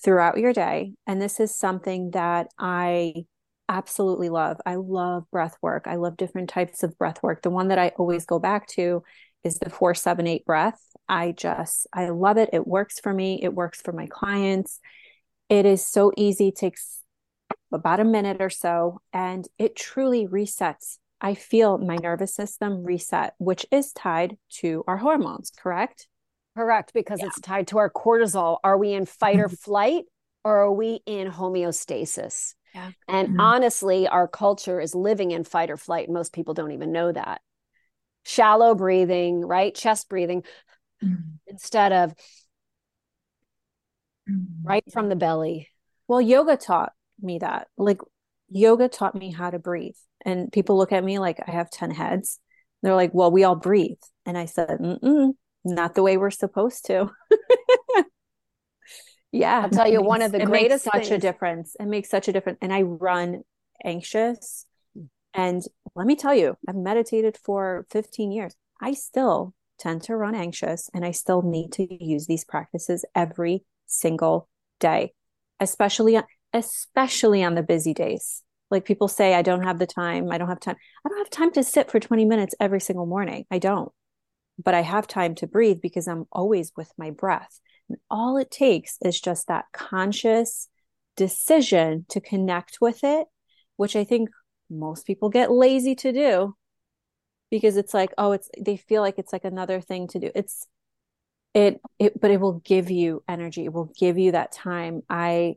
throughout 0.04 0.38
your 0.38 0.54
day. 0.54 0.93
And 1.08 1.21
this 1.21 1.39
is 1.39 1.54
something 1.54 2.12
that 2.12 2.47
I 2.58 3.25
absolutely 3.67 4.30
love. 4.30 4.58
I 4.65 4.75
love 4.75 5.30
breath 5.32 5.58
work. 5.62 5.86
I 5.88 5.95
love 5.95 6.17
different 6.17 6.49
types 6.49 6.84
of 6.84 6.97
breath 6.97 7.21
work. 7.21 7.41
The 7.41 7.49
one 7.49 7.67
that 7.67 7.80
I 7.80 7.89
always 7.97 8.25
go 8.25 8.39
back 8.39 8.67
to 8.69 9.04
is 9.43 9.60
the 9.60 9.69
478 9.69 10.45
breath. 10.45 10.82
I 11.10 11.32
just, 11.32 11.88
I 11.91 12.10
love 12.10 12.38
it. 12.38 12.52
It 12.54 12.67
works 12.67 13.00
for 13.00 13.13
me, 13.13 13.39
it 13.41 13.54
works 13.54 13.82
for 13.82 13.91
my 13.91 14.08
clients. 14.08 14.80
It 15.50 15.65
is 15.65 15.86
so 15.86 16.12
easy, 16.15 16.52
takes 16.52 17.02
about 17.72 18.00
a 18.00 18.06
minute 18.06 18.38
or 18.39 18.50
so, 18.50 19.02
and 19.12 19.48
it 19.58 19.76
truly 19.76 20.28
resets. 20.28 21.00
I 21.22 21.34
feel 21.34 21.78
my 21.80 21.95
nervous 21.95 22.34
system 22.34 22.84
reset, 22.84 23.34
which 23.39 23.65
is 23.72 23.91
tied 23.91 24.38
to 24.60 24.84
our 24.88 24.98
hormones, 24.98 25.52
correct? 25.58 26.08
Correct, 26.56 26.93
because 26.93 27.19
yeah. 27.19 27.28
it's 27.28 27.39
tied 27.41 27.67
to 27.67 27.78
our 27.80 27.89
cortisol. 27.89 28.58
Are 28.63 28.78
we 28.78 28.93
in 28.93 29.06
fight 29.06 29.39
or 29.39 29.48
mm-hmm. 29.48 29.56
flight 29.56 30.04
or 30.43 30.58
are 30.63 30.72
we 30.72 31.02
in 31.06 31.30
homeostasis? 31.30 32.54
Yeah. 32.74 32.91
And 33.08 33.30
mm-hmm. 33.30 33.39
honestly, 33.39 34.08
our 34.08 34.28
culture 34.28 34.80
is 34.80 34.93
living 34.95 35.32
in 35.32 35.43
fight 35.43 35.72
or 35.72 35.78
flight. 35.78 36.10
Most 36.10 36.34
people 36.34 36.54
don't 36.54 36.72
even 36.72 36.91
know 36.91 37.12
that. 37.12 37.41
Shallow 38.24 38.76
breathing, 38.76 39.41
right? 39.41 39.74
Chest 39.74 40.10
breathing 40.10 40.43
mm-hmm. 41.03 41.35
instead 41.47 41.91
of 41.91 42.12
mm-hmm. 44.29 44.67
right 44.67 44.83
from 44.91 45.09
the 45.09 45.15
belly. 45.15 45.69
Well, 46.07 46.21
yoga 46.21 46.57
taught 46.57 46.93
me 47.21 47.39
that. 47.39 47.67
Like, 47.77 48.01
yoga 48.49 48.88
taught 48.89 49.15
me 49.15 49.31
how 49.31 49.49
to 49.49 49.59
breathe. 49.59 49.95
And 50.25 50.51
people 50.51 50.77
look 50.77 50.91
at 50.91 51.03
me 51.03 51.19
like 51.19 51.39
I 51.45 51.51
have 51.51 51.69
10 51.69 51.91
heads. 51.91 52.39
They're 52.81 52.95
like, 52.95 53.13
well, 53.13 53.31
we 53.31 53.43
all 53.43 53.55
breathe. 53.55 53.97
And 54.25 54.38
I 54.38 54.45
said, 54.45 54.79
Mm-mm, 54.79 55.33
not 55.63 55.95
the 55.95 56.03
way 56.03 56.17
we're 56.17 56.31
supposed 56.31 56.85
to. 56.88 57.12
yeah. 59.31 59.62
I'll 59.63 59.69
tell 59.69 59.88
you, 59.88 59.99
makes, 59.99 60.07
one 60.07 60.21
of 60.21 60.31
the 60.31 60.45
greatest 60.45 60.85
such 60.85 60.93
things. 60.93 61.12
a 61.12 61.17
difference. 61.17 61.75
It 61.79 61.85
makes 61.85 62.09
such 62.09 62.27
a 62.27 62.33
difference. 62.33 62.59
And 62.62 62.73
I 62.73 62.81
run 62.81 63.43
anxious. 63.83 64.65
And 65.33 65.62
let 65.95 66.07
me 66.07 66.15
tell 66.15 66.33
you, 66.33 66.57
I've 66.67 66.75
meditated 66.75 67.38
for 67.38 67.85
15 67.91 68.31
years. 68.31 68.55
I 68.81 68.93
still 68.93 69.53
tend 69.80 70.04
to 70.04 70.15
run 70.15 70.36
anxious 70.36 70.89
and 70.94 71.06
I 71.06 71.12
still 71.12 71.42
need 71.42 71.72
to 71.74 72.04
use 72.04 72.28
these 72.28 72.46
practices 72.46 73.06
every 73.15 73.63
single 73.86 74.48
day, 74.80 75.13
especially 75.60 76.20
especially 76.54 77.44
on 77.44 77.56
the 77.56 77.63
busy 77.63 77.94
days. 77.94 78.44
Like 78.72 78.86
people 78.86 79.08
say 79.08 79.34
I 79.34 79.42
don't 79.42 79.63
have 79.63 79.80
the 79.80 79.88
time, 79.88 80.32
I 80.32 80.38
don't 80.38 80.50
have 80.50 80.60
time. 80.60 80.76
I 81.06 81.10
don't 81.10 81.18
have 81.20 81.30
time 81.30 81.52
to 81.54 81.63
sit 81.63 81.89
for 81.89 82.00
20 82.00 82.26
minutes 82.26 82.56
every 82.60 82.82
single 82.82 83.06
morning. 83.06 83.46
I 83.50 83.60
don't 83.60 83.92
but 84.63 84.74
I 84.74 84.82
have 84.82 85.08
time 85.08 85.36
to 85.36 85.48
breathe 85.48 85.80
because 85.82 86.08
I'm 86.08 86.26
always 86.32 86.74
with 86.76 86.92
my 86.98 87.12
breath. 87.12 87.60
And 87.88 87.98
all 88.10 88.38
it 88.38 88.52
takes 88.52 88.98
is 89.04 89.20
just 89.20 89.48
that 89.48 89.65
conscious 89.74 90.68
decision 91.15 92.06
to 92.10 92.20
connect 92.20 92.80
with 92.82 93.04
it, 93.04 93.28
which 93.78 93.96
I 93.96 94.04
think 94.04 94.30
most 94.70 95.08
people 95.08 95.30
get 95.30 95.52
lazy 95.52 95.96
to 95.96 96.12
do 96.12 96.56
because 97.49 97.77
it's 97.77 97.93
like, 97.93 98.13
oh, 98.17 98.31
it's 98.33 98.49
they 98.59 98.77
feel 98.77 99.01
like 99.01 99.15
it's 99.17 99.33
like 99.33 99.45
another 99.45 99.81
thing 99.81 100.07
to 100.09 100.19
do. 100.19 100.31
It's 100.35 100.67
it 101.53 101.81
it 101.97 102.19
but 102.19 102.31
it 102.31 102.39
will 102.39 102.59
give 102.59 102.91
you 102.91 103.23
energy. 103.27 103.65
It 103.65 103.73
will 103.73 103.91
give 103.97 104.17
you 104.17 104.33
that 104.33 104.51
time. 104.51 105.01
I 105.09 105.55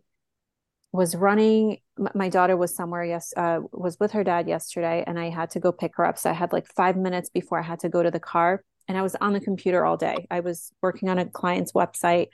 was 0.92 1.14
running 1.14 1.78
my 2.14 2.28
daughter 2.28 2.55
was 2.57 2.74
somewhere 2.74 3.05
yes 3.05 3.33
uh, 3.37 3.61
was 3.72 3.98
with 3.98 4.12
her 4.12 4.22
dad 4.24 4.46
yesterday 4.46 5.02
and 5.07 5.18
i 5.18 5.31
had 5.31 5.48
to 5.48 5.59
go 5.61 5.72
pick 5.72 5.96
her 5.96 6.05
up 6.05 6.18
so 6.18 6.28
i 6.28 6.35
had 6.35 6.52
like 6.52 6.66
five 6.74 6.96
minutes 6.96 7.31
before 7.31 7.59
i 7.59 7.62
had 7.62 7.78
to 7.78 7.88
go 7.88 8.02
to 8.02 8.11
the 8.11 8.20
car 8.20 8.62
and 8.88 8.98
I 8.98 9.02
was 9.02 9.16
on 9.20 9.33
the 9.33 9.40
computer 9.40 9.85
all 9.85 9.96
day. 9.96 10.26
I 10.31 10.40
was 10.40 10.72
working 10.83 11.09
on 11.09 11.18
a 11.18 11.26
client's 11.26 11.72
website 11.72 12.28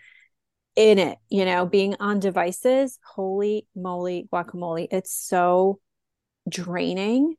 in 0.77 0.99
it, 0.99 1.19
you 1.29 1.45
know, 1.45 1.67
being 1.67 1.97
on 2.01 2.21
devices. 2.21 2.99
Holy 3.15 3.67
moly, 3.75 4.29
guacamole. 4.33 4.89
It's 4.91 5.13
so 5.13 5.81
draining. 6.49 7.35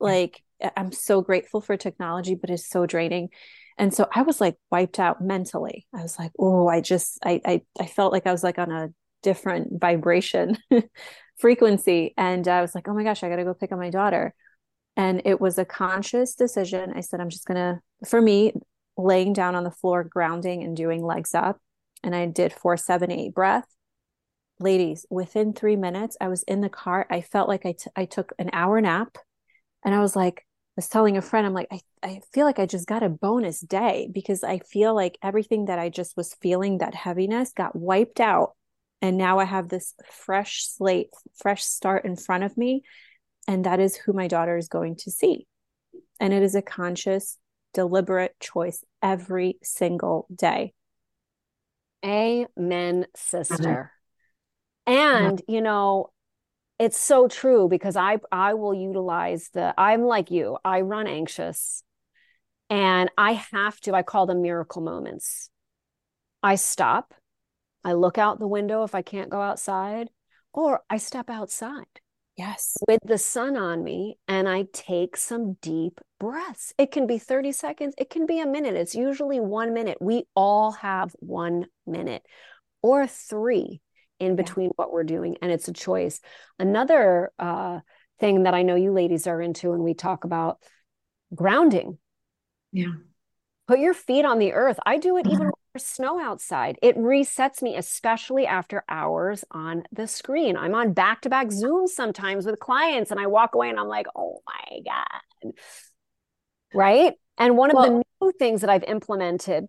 Like, 0.00 0.42
I'm 0.76 0.92
so 0.92 1.20
grateful 1.22 1.60
for 1.60 1.76
technology, 1.76 2.34
but 2.34 2.50
it's 2.50 2.68
so 2.68 2.86
draining. 2.86 3.30
And 3.76 3.92
so 3.92 4.08
I 4.12 4.22
was 4.22 4.40
like 4.40 4.56
wiped 4.70 4.98
out 4.98 5.20
mentally. 5.20 5.86
I 5.94 6.02
was 6.02 6.18
like, 6.18 6.32
oh, 6.38 6.68
I 6.68 6.80
just, 6.80 7.18
I, 7.24 7.40
I, 7.44 7.62
I 7.78 7.86
felt 7.86 8.12
like 8.12 8.26
I 8.26 8.32
was 8.32 8.44
like 8.44 8.58
on 8.58 8.70
a 8.70 8.88
different 9.22 9.80
vibration 9.80 10.58
frequency. 11.38 12.14
And 12.16 12.46
I 12.46 12.60
was 12.60 12.74
like, 12.74 12.86
oh 12.88 12.94
my 12.94 13.02
gosh, 13.02 13.22
I 13.22 13.28
got 13.28 13.36
to 13.36 13.44
go 13.44 13.54
pick 13.54 13.72
up 13.72 13.78
my 13.78 13.90
daughter. 13.90 14.34
And 14.96 15.22
it 15.24 15.40
was 15.40 15.58
a 15.58 15.64
conscious 15.64 16.34
decision. 16.36 16.92
I 16.94 17.00
said, 17.00 17.20
I'm 17.20 17.30
just 17.30 17.46
to, 17.48 17.80
for 18.06 18.20
me, 18.20 18.52
laying 18.96 19.32
down 19.32 19.56
on 19.56 19.64
the 19.64 19.70
floor, 19.70 20.04
grounding 20.04 20.62
and 20.62 20.76
doing 20.76 21.04
legs 21.04 21.34
up. 21.34 21.58
And 22.04 22.14
I 22.14 22.26
did 22.26 22.52
four, 22.52 22.76
seven, 22.76 23.10
eight 23.10 23.34
breath. 23.34 23.66
Ladies, 24.60 25.04
within 25.10 25.52
three 25.52 25.74
minutes, 25.74 26.16
I 26.20 26.28
was 26.28 26.44
in 26.44 26.60
the 26.60 26.68
car. 26.68 27.06
I 27.10 27.22
felt 27.22 27.48
like 27.48 27.66
I, 27.66 27.72
t- 27.72 27.90
I 27.96 28.04
took 28.04 28.32
an 28.38 28.50
hour 28.52 28.80
nap. 28.80 29.18
And 29.84 29.94
I 29.94 30.00
was 30.00 30.16
like, 30.16 30.38
I 30.38 30.76
was 30.76 30.88
telling 30.88 31.16
a 31.16 31.22
friend, 31.22 31.46
I'm 31.46 31.54
like, 31.54 31.68
I, 31.70 31.80
I 32.02 32.20
feel 32.32 32.46
like 32.46 32.58
I 32.58 32.66
just 32.66 32.86
got 32.86 33.02
a 33.02 33.08
bonus 33.08 33.60
day 33.60 34.08
because 34.12 34.42
I 34.42 34.58
feel 34.58 34.94
like 34.94 35.18
everything 35.22 35.66
that 35.66 35.78
I 35.78 35.88
just 35.88 36.16
was 36.16 36.34
feeling, 36.40 36.78
that 36.78 36.94
heaviness 36.94 37.52
got 37.52 37.76
wiped 37.76 38.20
out. 38.20 38.54
And 39.00 39.16
now 39.16 39.38
I 39.38 39.44
have 39.44 39.68
this 39.68 39.94
fresh 40.10 40.66
slate, 40.66 41.10
fresh 41.36 41.62
start 41.62 42.04
in 42.04 42.16
front 42.16 42.44
of 42.44 42.56
me 42.56 42.82
and 43.46 43.64
that 43.64 43.80
is 43.80 43.96
who 43.96 44.12
my 44.12 44.28
daughter 44.28 44.56
is 44.56 44.68
going 44.68 44.96
to 44.96 45.10
see. 45.10 45.46
And 46.20 46.32
it 46.32 46.42
is 46.42 46.54
a 46.54 46.62
conscious, 46.62 47.38
deliberate 47.72 48.38
choice 48.40 48.84
every 49.02 49.58
single 49.62 50.26
day. 50.34 50.72
Amen, 52.04 53.06
sister. 53.16 53.92
Mm-hmm. 54.86 54.92
And, 54.92 55.42
you 55.48 55.60
know, 55.60 56.10
it's 56.78 56.98
so 56.98 57.28
true 57.28 57.68
because 57.68 57.96
I 57.96 58.18
I 58.32 58.54
will 58.54 58.74
utilize 58.74 59.50
the 59.52 59.74
I'm 59.78 60.02
like 60.02 60.30
you. 60.30 60.58
I 60.64 60.80
run 60.80 61.06
anxious 61.06 61.82
and 62.68 63.10
I 63.16 63.32
have 63.52 63.80
to 63.80 63.94
I 63.94 64.02
call 64.02 64.26
them 64.26 64.42
miracle 64.42 64.82
moments. 64.82 65.50
I 66.42 66.56
stop. 66.56 67.14
I 67.84 67.92
look 67.92 68.18
out 68.18 68.38
the 68.38 68.48
window 68.48 68.82
if 68.84 68.94
I 68.94 69.02
can't 69.02 69.30
go 69.30 69.40
outside 69.40 70.08
or 70.52 70.82
I 70.88 70.96
step 70.96 71.30
outside. 71.30 72.00
Yes. 72.36 72.76
With 72.88 73.00
the 73.04 73.18
sun 73.18 73.56
on 73.56 73.84
me, 73.84 74.18
and 74.26 74.48
I 74.48 74.66
take 74.72 75.16
some 75.16 75.56
deep 75.62 76.00
breaths. 76.18 76.74
It 76.78 76.90
can 76.90 77.06
be 77.06 77.18
30 77.18 77.52
seconds, 77.52 77.94
it 77.96 78.10
can 78.10 78.26
be 78.26 78.40
a 78.40 78.46
minute. 78.46 78.74
It's 78.74 78.94
usually 78.96 79.38
one 79.38 79.72
minute. 79.72 79.98
We 80.00 80.24
all 80.34 80.72
have 80.72 81.14
one 81.20 81.66
minute 81.86 82.22
or 82.82 83.06
three 83.06 83.80
in 84.24 84.36
between 84.36 84.66
yeah. 84.66 84.72
what 84.76 84.92
we're 84.92 85.04
doing, 85.04 85.36
and 85.42 85.52
it's 85.52 85.68
a 85.68 85.72
choice. 85.72 86.20
Another 86.58 87.30
uh, 87.38 87.80
thing 88.20 88.44
that 88.44 88.54
I 88.54 88.62
know 88.62 88.74
you 88.74 88.92
ladies 88.92 89.26
are 89.26 89.40
into, 89.40 89.72
and 89.72 89.82
we 89.82 89.94
talk 89.94 90.24
about 90.24 90.58
grounding. 91.34 91.98
Yeah. 92.72 92.92
Put 93.66 93.78
your 93.78 93.94
feet 93.94 94.24
on 94.24 94.38
the 94.38 94.52
earth. 94.52 94.78
I 94.84 94.98
do 94.98 95.16
it 95.16 95.26
even 95.26 95.46
when 95.46 95.52
there's 95.72 95.86
snow 95.86 96.20
outside. 96.20 96.76
It 96.82 96.98
resets 96.98 97.62
me, 97.62 97.76
especially 97.76 98.46
after 98.46 98.84
hours 98.88 99.44
on 99.50 99.84
the 99.90 100.06
screen. 100.06 100.56
I'm 100.56 100.74
on 100.74 100.92
back 100.92 101.22
to 101.22 101.30
back 101.30 101.46
Zooms 101.46 101.88
sometimes 101.88 102.44
with 102.44 102.60
clients, 102.60 103.10
and 103.10 103.18
I 103.18 103.26
walk 103.26 103.54
away 103.54 103.70
and 103.70 103.80
I'm 103.80 103.88
like, 103.88 104.06
oh 104.14 104.40
my 104.46 104.80
God. 104.84 105.52
Right. 106.74 107.14
And 107.38 107.56
one 107.56 107.70
of 107.70 107.76
well, 107.76 107.84
the 107.98 108.04
new 108.20 108.32
things 108.38 108.60
that 108.60 108.70
I've 108.70 108.84
implemented 108.84 109.66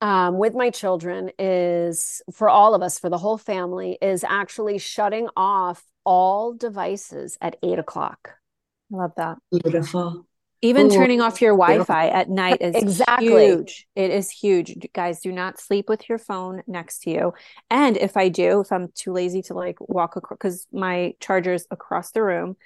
um, 0.00 0.38
with 0.38 0.54
my 0.54 0.70
children 0.70 1.30
is 1.38 2.22
for 2.32 2.48
all 2.48 2.74
of 2.74 2.82
us, 2.82 2.98
for 2.98 3.10
the 3.10 3.18
whole 3.18 3.38
family, 3.38 3.98
is 4.00 4.24
actually 4.24 4.78
shutting 4.78 5.28
off 5.36 5.84
all 6.04 6.54
devices 6.54 7.36
at 7.40 7.56
eight 7.62 7.78
o'clock. 7.78 8.36
I 8.92 8.96
love 8.96 9.12
that. 9.16 9.38
Beautiful. 9.50 10.26
Even 10.62 10.86
Ooh. 10.86 10.94
turning 10.94 11.22
off 11.22 11.40
your 11.40 11.56
Wi-Fi 11.56 12.08
at 12.08 12.28
night 12.28 12.58
is 12.60 12.74
exactly 12.74 13.46
huge. 13.46 13.86
It 13.96 14.10
is 14.10 14.30
huge. 14.30 14.76
Guys, 14.92 15.20
do 15.20 15.32
not 15.32 15.58
sleep 15.58 15.88
with 15.88 16.08
your 16.08 16.18
phone 16.18 16.62
next 16.66 17.00
to 17.00 17.10
you. 17.10 17.34
And 17.70 17.96
if 17.96 18.16
I 18.16 18.28
do, 18.28 18.60
if 18.60 18.70
I'm 18.70 18.88
too 18.94 19.12
lazy 19.12 19.40
to 19.42 19.54
like 19.54 19.76
walk 19.80 20.16
across 20.16 20.36
because 20.36 20.66
my 20.72 21.14
charger's 21.18 21.66
across 21.70 22.10
the 22.12 22.22
room, 22.22 22.56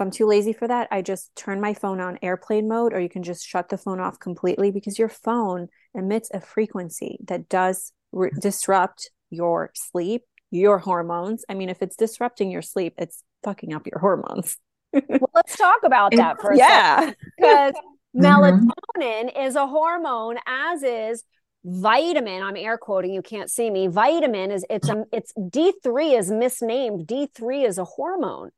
if 0.00 0.06
I'm 0.06 0.10
too 0.10 0.26
lazy 0.26 0.54
for 0.54 0.66
that, 0.66 0.88
I 0.90 1.02
just 1.02 1.36
turn 1.36 1.60
my 1.60 1.74
phone 1.74 2.00
on 2.00 2.18
airplane 2.22 2.66
mode, 2.68 2.94
or 2.94 3.00
you 3.00 3.10
can 3.10 3.22
just 3.22 3.46
shut 3.46 3.68
the 3.68 3.76
phone 3.76 4.00
off 4.00 4.18
completely 4.18 4.70
because 4.70 4.98
your 4.98 5.10
phone 5.10 5.68
emits 5.94 6.30
a 6.32 6.40
frequency 6.40 7.18
that 7.24 7.50
does 7.50 7.92
re- 8.10 8.30
disrupt 8.40 9.10
your 9.28 9.70
sleep, 9.74 10.22
your 10.50 10.78
hormones. 10.78 11.44
I 11.50 11.54
mean, 11.54 11.68
if 11.68 11.82
it's 11.82 11.96
disrupting 11.96 12.50
your 12.50 12.62
sleep, 12.62 12.94
it's 12.96 13.22
fucking 13.44 13.74
up 13.74 13.86
your 13.86 13.98
hormones. 14.00 14.56
well, 14.94 15.30
let's 15.34 15.58
talk 15.58 15.82
about 15.84 16.16
that 16.16 16.40
for 16.40 16.52
a 16.52 16.56
yeah. 16.56 17.00
second. 17.00 17.16
Because 17.36 17.74
mm-hmm. 18.16 18.24
melatonin 18.24 19.46
is 19.46 19.54
a 19.54 19.66
hormone, 19.66 20.38
as 20.46 20.82
is 20.82 21.24
vitamin. 21.62 22.42
I'm 22.42 22.56
air 22.56 22.78
quoting, 22.78 23.12
you 23.12 23.20
can't 23.20 23.50
see 23.50 23.70
me. 23.70 23.86
Vitamin 23.86 24.50
is 24.50 24.64
it's 24.70 24.88
a 24.88 25.04
it's 25.12 25.34
D3 25.34 26.18
is 26.18 26.30
misnamed. 26.30 27.06
D3 27.06 27.66
is 27.66 27.76
a 27.76 27.84
hormone. 27.84 28.50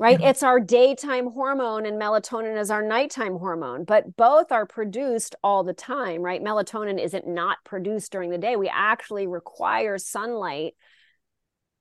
Right? 0.00 0.18
Mm-hmm. 0.18 0.28
It's 0.28 0.44
our 0.44 0.60
daytime 0.60 1.32
hormone 1.32 1.84
and 1.84 2.00
melatonin 2.00 2.56
is 2.56 2.70
our 2.70 2.82
nighttime 2.82 3.36
hormone, 3.36 3.82
but 3.82 4.16
both 4.16 4.52
are 4.52 4.64
produced 4.64 5.34
all 5.42 5.64
the 5.64 5.72
time, 5.72 6.22
right? 6.22 6.42
Melatonin 6.42 7.02
isn't 7.02 7.26
not 7.26 7.58
produced 7.64 8.12
during 8.12 8.30
the 8.30 8.38
day. 8.38 8.54
We 8.54 8.70
actually 8.72 9.26
require 9.26 9.98
sunlight 9.98 10.74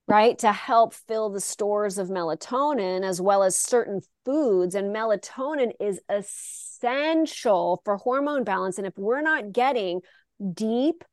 right 0.08 0.40
to 0.40 0.52
help 0.52 0.94
fill 0.94 1.30
the 1.30 1.42
stores 1.42 1.98
of 1.98 2.08
melatonin 2.08 3.04
as 3.04 3.22
well 3.22 3.44
as 3.44 3.58
certain 3.58 4.02
foods 4.26 4.74
and 4.74 4.96
melatonin 4.96 5.72
is 5.80 6.00
essential 6.10 7.82
for 7.84 7.98
hormone 7.98 8.44
balance 8.44 8.78
and 8.78 8.88
if 8.88 8.94
we're 8.98 9.22
not 9.22 9.52
getting 9.52 10.00
deep 10.54 11.04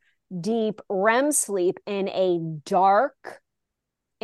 deep 0.41 0.81
REM 0.89 1.33
sleep 1.33 1.79
in 1.87 2.09
a 2.09 2.39
dark 2.65 3.41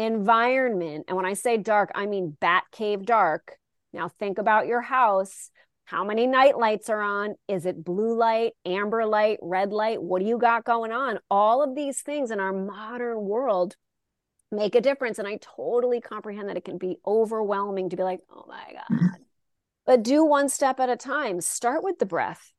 environment 0.05 1.05
and 1.09 1.17
when 1.17 1.27
I 1.27 1.35
say 1.35 1.57
dark 1.57 1.91
I 1.95 2.07
mean 2.07 2.37
bat 2.41 2.65
cave 2.73 3.05
dark 3.05 3.57
now 3.93 4.09
think 4.09 4.39
about 4.39 4.67
your 4.67 4.81
house 4.81 5.51
how 5.85 6.05
many 6.05 6.27
night 6.27 6.57
lights 6.57 6.89
are 6.89 7.01
on 7.01 7.35
is 7.49 7.67
it 7.67 7.85
blue 7.85 8.17
light 8.17 8.53
amber 8.65 9.05
light 9.07 9.39
red 9.43 9.73
light 9.73 10.03
what 10.03 10.21
do 10.21 10.29
you 10.29 10.39
got 10.39 10.65
going 10.65 10.93
on 10.93 11.19
all 11.31 11.63
of 11.63 11.75
these 11.75 12.01
things 12.01 12.31
in 12.31 12.41
our 12.41 12.53
modern 12.53 13.21
world 13.21 13.77
make 14.53 14.75
a 14.75 14.81
difference. 14.81 15.19
And 15.19 15.29
I 15.29 15.39
totally 15.41 16.01
comprehend 16.01 16.49
that 16.49 16.57
it 16.57 16.65
can 16.65 16.79
be 16.79 16.99
overwhelming 17.07 17.91
to 17.91 17.97
be 17.97 18.03
like, 18.03 18.21
oh 18.31 18.45
my 18.49 18.75
mm-hmm. 18.91 19.07
God. 19.07 19.17
But 19.87 20.05
do 20.05 20.25
one 20.25 20.49
step 20.49 20.79
at 20.79 20.91
a 20.91 20.95
time. 20.95 21.41
Start 21.41 21.83
with 21.83 21.99
the 21.99 22.07
breath. 22.07 22.53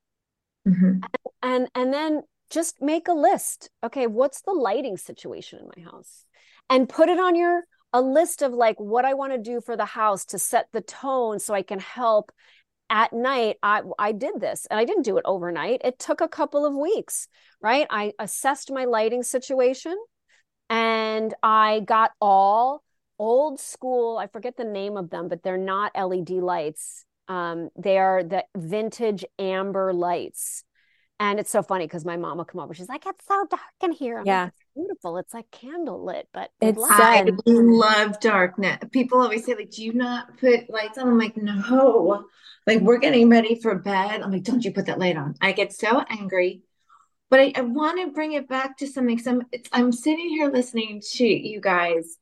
Mm-hmm. 0.67 0.99
And, 1.03 1.03
and 1.43 1.69
and 1.75 1.93
then 1.93 2.23
just 2.49 2.81
make 2.81 3.07
a 3.07 3.13
list. 3.13 3.69
Okay, 3.85 4.05
what's 4.05 4.41
the 4.41 4.51
lighting 4.51 4.97
situation 4.97 5.59
in 5.59 5.71
my 5.77 5.89
house? 5.89 6.25
And 6.71 6.89
put 6.89 7.09
it 7.09 7.19
on 7.19 7.35
your 7.35 7.65
a 7.93 8.01
list 8.01 8.41
of 8.41 8.53
like 8.53 8.79
what 8.79 9.05
I 9.05 9.13
want 9.13 9.33
to 9.33 9.37
do 9.37 9.61
for 9.61 9.77
the 9.77 9.85
house 9.85 10.25
to 10.25 10.39
set 10.39 10.67
the 10.71 10.81
tone 10.81 11.37
so 11.39 11.53
I 11.53 11.61
can 11.61 11.79
help 11.79 12.31
at 12.89 13.13
night 13.13 13.57
I 13.61 13.81
I 13.99 14.11
did 14.11 14.39
this 14.39 14.65
and 14.69 14.79
I 14.79 14.85
didn't 14.85 15.03
do 15.03 15.17
it 15.17 15.25
overnight. 15.25 15.81
It 15.83 15.99
took 15.99 16.21
a 16.21 16.27
couple 16.27 16.65
of 16.65 16.73
weeks, 16.73 17.27
right? 17.61 17.85
I 17.89 18.13
assessed 18.17 18.71
my 18.71 18.85
lighting 18.85 19.23
situation 19.23 19.95
and 20.69 21.33
I 21.43 21.81
got 21.81 22.11
all 22.21 22.81
old 23.19 23.59
school, 23.59 24.17
I 24.17 24.27
forget 24.27 24.57
the 24.57 24.63
name 24.63 24.97
of 24.97 25.09
them, 25.09 25.27
but 25.27 25.43
they're 25.43 25.57
not 25.57 25.91
LED 25.95 26.31
lights. 26.31 27.05
Um, 27.27 27.69
they 27.77 27.97
are 27.97 28.23
the 28.23 28.45
vintage 28.57 29.23
amber 29.37 29.93
lights. 29.93 30.63
And 31.19 31.39
it's 31.39 31.51
so 31.51 31.61
funny 31.61 31.85
because 31.85 32.03
my 32.03 32.17
mom 32.17 32.37
will 32.37 32.45
come 32.45 32.61
over. 32.61 32.73
She's 32.73 32.89
like, 32.89 33.05
"It's 33.05 33.25
so 33.27 33.45
dark 33.49 33.61
in 33.83 33.91
here." 33.91 34.17
I'm 34.17 34.25
yeah, 34.25 34.45
like, 34.45 34.53
beautiful. 34.75 35.17
It's 35.17 35.33
like 35.33 35.49
candle 35.51 36.03
lit, 36.03 36.27
but 36.33 36.51
it's. 36.61 36.81
I 36.81 37.25
love 37.45 38.19
darkness. 38.19 38.77
People 38.91 39.21
always 39.21 39.45
say, 39.45 39.55
"Like, 39.55 39.71
do 39.71 39.83
you 39.83 39.93
not 39.93 40.37
put 40.37 40.69
lights 40.69 40.97
on?" 40.97 41.07
I'm 41.07 41.17
like, 41.17 41.37
"No." 41.37 42.25
Like, 42.67 42.81
we're 42.81 42.99
getting 42.99 43.29
ready 43.29 43.55
for 43.55 43.75
bed. 43.75 44.21
I'm 44.21 44.31
like, 44.31 44.43
"Don't 44.43 44.63
you 44.63 44.71
put 44.71 44.85
that 44.85 44.99
light 44.99 45.17
on?" 45.17 45.35
I 45.41 45.51
get 45.51 45.73
so 45.73 46.03
angry 46.09 46.63
but 47.31 47.39
I, 47.39 47.53
I 47.55 47.61
want 47.61 47.99
to 48.01 48.11
bring 48.11 48.33
it 48.33 48.47
back 48.47 48.77
to 48.77 48.87
something. 48.87 49.17
Some 49.17 49.43
I'm 49.71 49.91
sitting 49.91 50.29
here 50.29 50.51
listening 50.51 51.01
to 51.13 51.25
you 51.25 51.61
guys, 51.61 52.17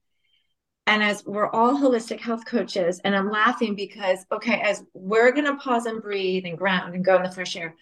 and 0.86 1.04
as 1.04 1.26
we're 1.26 1.50
all 1.50 1.76
holistic 1.78 2.20
health 2.20 2.46
coaches, 2.46 3.02
and 3.04 3.16
I'm 3.16 3.30
laughing 3.30 3.76
because 3.76 4.24
okay, 4.32 4.62
as 4.62 4.84
we're 4.94 5.32
gonna 5.32 5.58
pause 5.58 5.88
and 5.88 6.02
breathe 6.02 6.46
and 6.46 6.58
ground 6.58 6.94
and 6.94 7.04
go 7.04 7.18
in 7.18 7.24
the 7.24 7.32
fresh 7.32 7.56
air, 7.56 7.76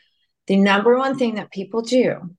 the 0.47 0.55
number 0.55 0.97
one 0.97 1.17
thing 1.17 1.35
that 1.35 1.51
people 1.51 1.81
do, 1.81 2.33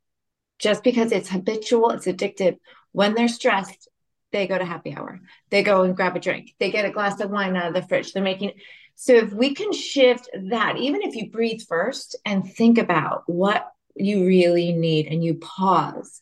just 0.59 0.83
because 0.83 1.13
it's 1.13 1.29
habitual, 1.29 1.91
it's 1.91 2.07
addictive, 2.07 2.59
when 2.93 3.15
they're 3.15 3.29
stressed, 3.29 3.89
they 4.33 4.47
go 4.47 4.59
to 4.59 4.65
happy 4.65 4.95
hour. 4.95 5.21
They 5.51 5.63
go 5.63 5.83
and 5.83 5.97
grab 5.97 6.17
a 6.17 6.21
drink. 6.21 6.55
They 6.59 6.71
get 6.71 6.85
a 6.85 6.91
glass 6.91 7.21
of 7.21 7.31
wine 7.31 7.57
out 7.57 7.69
of 7.69 7.75
the 7.75 7.87
fridge. 7.87 8.13
They're 8.13 8.23
making 8.23 8.53
so 8.95 9.13
if 9.15 9.33
we 9.33 9.55
can 9.55 9.73
shift 9.73 10.29
that, 10.51 10.77
even 10.77 11.03
if 11.03 11.15
you 11.15 11.31
breathe 11.31 11.61
first 11.69 12.17
and 12.25 12.45
think 12.45 12.79
about 12.79 13.23
what 13.27 13.73
you 13.95 14.27
really 14.27 14.73
need 14.73 15.07
and 15.07 15.23
you 15.23 15.35
pause 15.35 16.21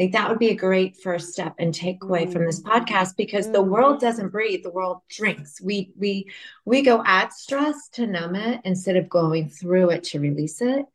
I 0.00 0.04
think 0.04 0.12
that 0.12 0.30
would 0.30 0.38
be 0.38 0.48
a 0.48 0.54
great 0.54 0.96
first 0.96 1.30
step 1.30 1.56
and 1.58 1.74
takeaway 1.74 2.32
from 2.32 2.46
this 2.46 2.62
podcast 2.62 3.18
because 3.18 3.50
the 3.50 3.60
world 3.60 3.96
mm-hmm. 3.96 4.06
doesn't 4.06 4.30
breathe 4.30 4.62
the 4.62 4.70
world 4.70 5.02
drinks 5.10 5.60
we 5.60 5.92
we 5.98 6.30
we 6.64 6.80
go 6.80 7.04
at 7.04 7.34
stress 7.34 7.90
to 7.90 8.06
numb 8.06 8.34
it 8.34 8.62
instead 8.64 8.96
of 8.96 9.10
going 9.10 9.50
through 9.50 9.90
it 9.90 10.04
to 10.04 10.18
release 10.18 10.62
it 10.62 10.86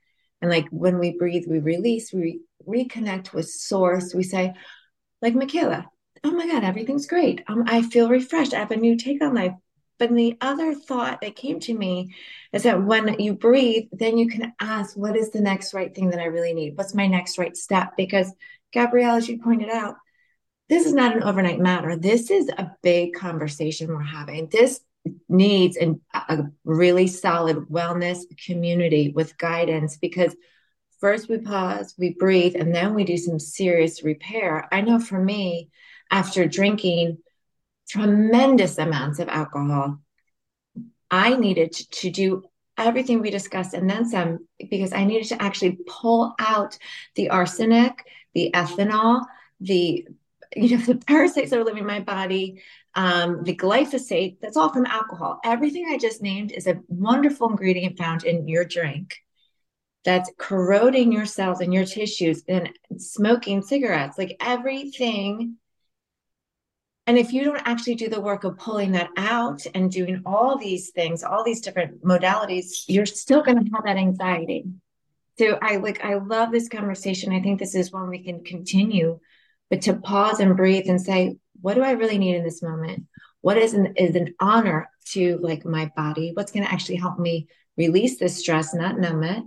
and 0.41 0.49
like 0.49 0.67
when 0.71 0.97
we 0.97 1.15
breathe 1.15 1.45
we 1.47 1.59
release 1.59 2.11
we 2.11 2.39
reconnect 2.67 3.34
with 3.34 3.49
source 3.49 4.13
we 4.13 4.23
say 4.23 4.54
like 5.21 5.36
michaela 5.36 5.86
oh 6.23 6.32
my 6.32 6.47
god 6.47 6.63
everything's 6.63 7.08
great 7.08 7.41
um, 7.47 7.63
i 7.67 7.82
feel 7.82 8.10
refreshed 8.10 8.54
i 8.54 8.60
have 8.60 8.71
a 8.71 8.75
new 8.75 8.95
take 8.97 9.21
on 9.21 9.34
life 9.34 9.54
but 9.97 10.13
the 10.13 10.38
other 10.41 10.73
thought 10.73 11.21
that 11.21 11.36
came 11.36 11.60
to 11.62 11.73
me 11.73 12.13
is 12.51 12.63
that 12.63 12.84
when 12.84 13.19
you 13.19 13.34
breathe, 13.34 13.88
then 13.91 14.17
you 14.17 14.28
can 14.28 14.54
ask, 14.60 14.95
what 14.97 15.15
is 15.15 15.32
the 15.32 15.41
next 15.41 15.73
right 15.73 15.93
thing 15.93 16.10
that 16.10 16.19
I 16.19 16.25
really 16.25 16.54
need? 16.54 16.78
What's 16.78 16.93
my 16.93 17.08
next 17.08 17.38
right 17.38 17.56
step? 17.56 17.93
Because, 17.95 18.32
Gabrielle, 18.73 19.15
as 19.15 19.30
you 19.30 19.41
pointed 19.41 19.69
out, 19.69 19.95
this 20.67 20.86
is 20.86 20.93
not 20.93 21.15
an 21.15 21.23
overnight 21.23 21.60
matter. 21.60 21.95
This 21.95 22.30
is 22.30 22.49
a 22.49 22.71
big 22.82 23.13
conversation 23.13 23.88
we're 23.88 24.01
having. 24.01 24.49
This 24.51 24.82
needs 25.30 25.78
an, 25.78 26.01
a 26.13 26.45
really 26.63 27.08
solid 27.08 27.58
wellness 27.69 28.23
community 28.45 29.10
with 29.10 29.38
guidance 29.38 29.97
because 29.97 30.36
first 31.05 31.29
we 31.29 31.37
pause, 31.37 31.93
we 31.99 32.15
breathe, 32.17 32.55
and 32.55 32.73
then 32.73 32.95
we 32.95 33.03
do 33.03 33.15
some 33.15 33.37
serious 33.37 34.03
repair. 34.03 34.67
I 34.71 34.81
know 34.81 34.97
for 34.97 35.19
me, 35.23 35.69
after 36.09 36.47
drinking 36.47 37.19
tremendous 37.87 38.79
amounts 38.79 39.19
of 39.19 39.29
alcohol. 39.29 39.99
I 41.11 41.35
needed 41.35 41.73
to, 41.73 42.09
do 42.09 42.41
everything 42.75 43.21
we 43.21 43.29
discussed 43.29 43.75
and 43.75 43.87
then 43.87 44.09
some 44.09 44.47
because 44.57 44.93
I 44.93 45.05
needed 45.05 45.27
to 45.27 45.39
actually 45.39 45.77
pull 45.87 46.33
out 46.39 46.75
the 47.13 47.29
arsenic, 47.29 48.03
the 48.33 48.49
ethanol, 48.55 49.25
the 49.59 50.07
you 50.55 50.75
know 50.75 50.83
the 50.91 50.95
parasites 50.95 51.51
that 51.51 51.59
are 51.59 51.63
living 51.63 51.83
in 51.83 51.87
my 51.87 51.99
body, 51.99 52.63
um, 52.95 53.43
the 53.43 53.55
glyphosate. 53.55 54.37
That's 54.41 54.57
all 54.57 54.73
from 54.73 54.87
alcohol. 54.87 55.39
Everything 55.45 55.85
I 55.87 55.99
just 55.99 56.23
named 56.23 56.51
is 56.51 56.65
a 56.65 56.81
wonderful 56.87 57.51
ingredient 57.51 57.95
found 57.95 58.23
in 58.23 58.47
your 58.47 58.65
drink. 58.65 59.24
That's 60.05 60.31
corroding 60.37 61.11
your 61.11 61.25
cells 61.25 61.61
and 61.61 61.73
your 61.73 61.85
tissues 61.85 62.43
and 62.47 62.69
smoking 62.97 63.61
cigarettes. 63.61 64.17
Like 64.17 64.37
everything 64.39 65.57
and 67.07 67.17
if 67.17 67.33
you 67.33 67.43
don't 67.43 67.61
actually 67.65 67.95
do 67.95 68.09
the 68.09 68.21
work 68.21 68.43
of 68.43 68.57
pulling 68.57 68.93
that 68.93 69.09
out 69.15 69.61
and 69.75 69.91
doing 69.91 70.23
all 70.25 70.57
these 70.57 70.89
things, 70.89 71.23
all 71.23 71.43
these 71.43 71.61
different 71.61 72.03
modalities, 72.03 72.83
you're 72.87 73.05
still 73.05 73.43
going 73.43 73.63
to 73.63 73.71
have 73.71 73.85
that 73.85 73.97
anxiety. 73.97 74.65
So 75.37 75.59
I 75.61 75.75
like, 75.77 76.03
I 76.03 76.15
love 76.15 76.51
this 76.51 76.67
conversation. 76.67 77.31
I 77.31 77.41
think 77.41 77.59
this 77.59 77.75
is 77.75 77.91
one 77.91 78.09
we 78.09 78.23
can 78.23 78.43
continue, 78.43 79.19
but 79.69 79.81
to 79.81 79.95
pause 79.95 80.39
and 80.39 80.57
breathe 80.57 80.89
and 80.89 80.99
say, 80.99 81.37
what 81.61 81.75
do 81.75 81.83
I 81.83 81.91
really 81.91 82.17
need 82.17 82.37
in 82.37 82.43
this 82.43 82.63
moment? 82.63 83.05
What 83.41 83.57
is 83.57 83.73
an, 83.73 83.93
is 83.97 84.15
an 84.15 84.33
honor 84.39 84.89
to 85.09 85.37
like 85.43 85.63
my 85.63 85.91
body? 85.95 86.31
What's 86.33 86.51
going 86.51 86.65
to 86.65 86.71
actually 86.71 86.95
help 86.95 87.19
me 87.19 87.47
release 87.77 88.17
this 88.17 88.39
stress, 88.39 88.73
not 88.73 88.97
numb 88.97 89.23
it? 89.23 89.43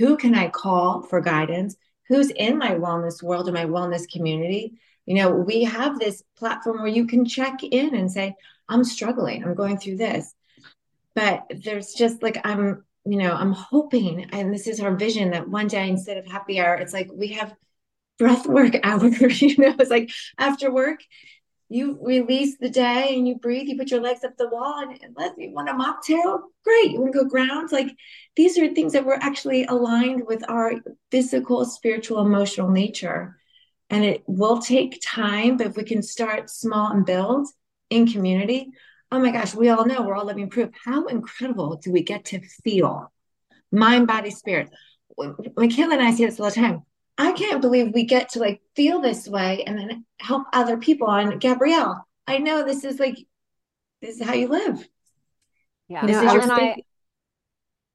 Who 0.00 0.16
can 0.16 0.34
I 0.34 0.48
call 0.48 1.02
for 1.02 1.20
guidance? 1.20 1.76
Who's 2.08 2.30
in 2.30 2.58
my 2.58 2.72
wellness 2.72 3.22
world 3.22 3.48
or 3.48 3.52
my 3.52 3.66
wellness 3.66 4.10
community 4.10 4.74
you 5.10 5.16
know, 5.16 5.30
we 5.30 5.64
have 5.64 5.98
this 5.98 6.22
platform 6.36 6.78
where 6.78 6.86
you 6.86 7.04
can 7.04 7.24
check 7.24 7.64
in 7.64 7.96
and 7.96 8.12
say, 8.12 8.36
I'm 8.68 8.84
struggling, 8.84 9.42
I'm 9.42 9.56
going 9.56 9.76
through 9.76 9.96
this. 9.96 10.32
But 11.16 11.50
there's 11.64 11.94
just 11.94 12.22
like, 12.22 12.38
I'm, 12.44 12.84
you 13.04 13.18
know, 13.18 13.32
I'm 13.32 13.50
hoping, 13.50 14.26
and 14.30 14.54
this 14.54 14.68
is 14.68 14.78
our 14.78 14.94
vision 14.94 15.32
that 15.32 15.48
one 15.48 15.66
day 15.66 15.88
instead 15.88 16.16
of 16.16 16.26
happy 16.26 16.60
hour, 16.60 16.76
it's 16.76 16.92
like 16.92 17.10
we 17.12 17.28
have 17.28 17.54
breath 18.20 18.46
work 18.46 18.74
hour, 18.84 19.08
you 19.08 19.56
know, 19.58 19.74
it's 19.80 19.90
like 19.90 20.12
after 20.38 20.72
work, 20.72 21.00
you 21.68 21.98
release 22.02 22.56
the 22.58 22.70
day 22.70 23.16
and 23.16 23.26
you 23.26 23.36
breathe, 23.36 23.66
you 23.66 23.76
put 23.76 23.90
your 23.90 24.00
legs 24.00 24.22
up 24.22 24.36
the 24.36 24.48
wall 24.48 24.80
and, 24.80 24.96
and 25.02 25.16
let 25.16 25.38
you 25.38 25.52
want 25.52 25.68
a 25.68 25.72
mocktail? 25.72 26.42
Great. 26.64 26.92
You 26.92 27.00
want 27.00 27.12
to 27.12 27.20
go 27.20 27.28
ground? 27.28 27.72
Like 27.72 27.96
these 28.40 28.56
are 28.56 28.68
things 28.68 28.94
that 28.94 29.04
we're 29.04 29.18
actually 29.20 29.66
aligned 29.66 30.26
with 30.26 30.42
our 30.48 30.72
physical, 31.10 31.62
spiritual, 31.66 32.24
emotional 32.24 32.70
nature. 32.70 33.36
And 33.90 34.02
it 34.02 34.22
will 34.26 34.60
take 34.60 34.98
time, 35.04 35.58
but 35.58 35.66
if 35.66 35.76
we 35.76 35.84
can 35.84 36.02
start 36.02 36.48
small 36.48 36.90
and 36.90 37.04
build 37.04 37.48
in 37.90 38.10
community, 38.10 38.70
oh 39.12 39.18
my 39.18 39.30
gosh, 39.30 39.54
we 39.54 39.68
all 39.68 39.84
know 39.84 40.00
we're 40.00 40.16
all 40.16 40.24
living 40.24 40.48
proof. 40.48 40.70
How 40.82 41.04
incredible 41.08 41.76
do 41.76 41.92
we 41.92 42.02
get 42.02 42.24
to 42.26 42.40
feel 42.64 43.12
mind, 43.70 44.06
body, 44.06 44.30
spirit? 44.30 44.70
Michaela 45.54 45.96
and 45.96 46.02
I 46.02 46.12
say 46.12 46.24
this 46.24 46.40
all 46.40 46.48
the 46.48 46.54
time. 46.54 46.80
I 47.18 47.32
can't 47.32 47.60
believe 47.60 47.92
we 47.92 48.04
get 48.04 48.30
to 48.30 48.38
like 48.38 48.62
feel 48.74 49.02
this 49.02 49.28
way 49.28 49.64
and 49.64 49.76
then 49.76 50.06
help 50.18 50.44
other 50.54 50.78
people. 50.78 51.10
And 51.10 51.38
Gabrielle, 51.38 52.08
I 52.26 52.38
know 52.38 52.64
this 52.64 52.84
is 52.84 52.98
like 52.98 53.18
this 54.00 54.18
is 54.18 54.26
how 54.26 54.32
you 54.32 54.48
live. 54.48 54.88
Yeah. 55.88 56.06
This 56.06 56.16
is 56.16 56.22
your 56.22 56.40
and 56.40 56.52
I, 56.52 56.76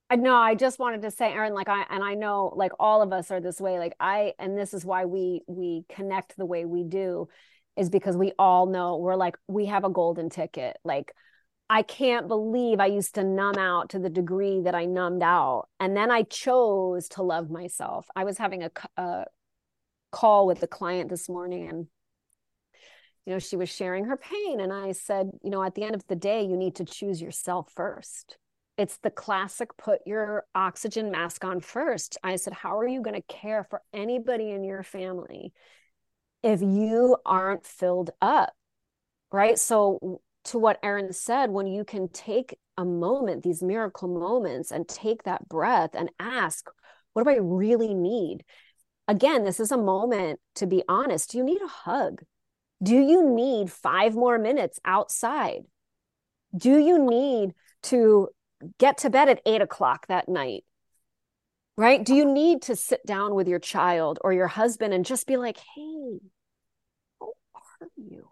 I 0.10 0.18
know 0.18 0.36
I 0.36 0.56
just 0.56 0.78
wanted 0.78 1.01
to 1.01 1.12
say, 1.12 1.32
Erin, 1.34 1.53
like 1.53 1.68
I 1.68 1.86
and 1.89 2.03
I 2.03 2.14
know 2.14 2.53
like 2.56 2.72
all 2.80 3.01
of 3.01 3.12
us 3.12 3.32
are 3.32 3.41
this 3.41 3.60
way. 3.60 3.80
Like 3.80 3.95
I 3.99 4.34
and 4.39 4.58
this 4.58 4.74
is 4.74 4.86
why 4.86 5.06
we 5.06 5.41
we 5.47 5.86
connect 5.89 6.38
the 6.38 6.45
way 6.45 6.66
we 6.66 6.84
do, 6.84 7.28
is 7.76 7.89
because 7.89 8.16
we 8.16 8.32
all 8.38 8.68
know 8.68 8.97
we're 8.97 9.16
like, 9.16 9.36
we 9.47 9.66
have 9.66 9.84
a 9.84 9.89
golden 9.89 10.30
ticket. 10.30 10.78
Like 10.84 11.14
I 11.70 11.82
can't 11.82 12.28
believe 12.28 12.80
I 12.80 12.86
used 12.86 13.16
to 13.16 13.24
numb 13.24 13.58
out 13.58 13.89
to 13.89 13.99
the 13.99 14.10
degree 14.10 14.62
that 14.62 14.76
I 14.76 14.86
numbed 14.86 15.24
out. 15.24 15.70
And 15.80 15.97
then 15.97 16.12
I 16.12 16.22
chose 16.24 17.10
to 17.10 17.24
love 17.24 17.49
myself. 17.49 18.08
I 18.16 18.24
was 18.24 18.38
having 18.38 18.64
a, 18.64 18.72
a 18.97 19.26
call 20.12 20.47
with 20.47 20.60
the 20.60 20.68
client 20.68 21.10
this 21.10 21.28
morning 21.28 21.68
and 21.68 21.88
you 23.26 23.34
know 23.34 23.39
she 23.39 23.58
was 23.58 23.70
sharing 23.70 24.06
her 24.06 24.16
pain 24.16 24.62
and 24.62 24.72
i 24.72 24.93
said 24.93 25.30
you 25.43 25.49
know 25.49 25.62
at 25.62 25.76
the 25.76 25.84
end 25.84 25.93
of 25.93 26.08
the 26.08 26.16
day 26.16 26.41
you 26.41 26.56
need 26.56 26.74
to 26.76 26.86
choose 26.86 27.22
yourself 27.22 27.70
first 27.76 28.38
it's 28.78 28.97
the 28.97 29.09
classic 29.09 29.76
put 29.78 29.99
your 30.05 30.43
oxygen 30.53 31.11
mask 31.11 31.43
on 31.45 31.59
first 31.59 32.17
i 32.23 32.36
said 32.36 32.53
how 32.53 32.78
are 32.78 32.88
you 32.88 33.01
going 33.01 33.15
to 33.15 33.34
care 33.34 33.63
for 33.63 33.82
anybody 33.93 34.51
in 34.51 34.63
your 34.63 34.84
family 34.84 35.53
if 36.43 36.61
you 36.61 37.17
aren't 37.26 37.65
filled 37.65 38.11
up 38.21 38.53
right 39.32 39.57
so 39.57 40.19
to 40.45 40.59
what 40.59 40.80
Erin 40.84 41.11
said, 41.11 41.49
when 41.49 41.67
you 41.67 41.84
can 41.84 42.07
take 42.07 42.57
a 42.78 42.86
moment, 42.86 43.43
these 43.43 43.63
miracle 43.63 44.07
moments, 44.07 44.71
and 44.71 44.88
take 44.88 45.23
that 45.23 45.47
breath 45.49 45.91
and 45.93 46.09
ask, 46.19 46.69
what 47.13 47.23
do 47.23 47.32
I 47.32 47.38
really 47.38 47.93
need? 47.93 48.43
Again, 49.07 49.43
this 49.43 49.59
is 49.59 49.71
a 49.71 49.78
moment 49.78 50.39
to 50.55 50.67
be 50.67 50.84
honest. 50.88 51.32
Do 51.32 51.38
you 51.38 51.43
need 51.43 51.61
a 51.61 51.67
hug? 51.67 52.21
Do 52.82 52.95
you 52.95 53.30
need 53.30 53.71
five 53.71 54.15
more 54.15 54.38
minutes 54.38 54.80
outside? 54.86 55.63
Do 56.55 56.78
you 56.78 57.03
need 57.03 57.53
to 57.84 58.30
get 58.80 58.99
to 58.99 59.10
bed 59.10 59.30
at 59.30 59.41
eight 59.45 59.62
o'clock 59.62 60.08
that 60.08 60.30
night? 60.30 60.64
Right? 61.78 62.03
Do 62.03 62.14
oh. 62.14 62.18
you 62.18 62.26
need 62.26 62.64
to 62.64 62.76
sit 62.76 63.06
down 63.06 63.36
with 63.36 63.47
your 63.47 63.60
child 63.60 64.20
or 64.24 64.34
your 64.34 64.47
husband 64.47 64.93
and 64.93 65.06
just 65.06 65.28
be 65.28 65.38
like, 65.38 65.58
hey, 65.58 66.20
how 67.20 67.28
are 67.82 67.89
you? 67.97 68.30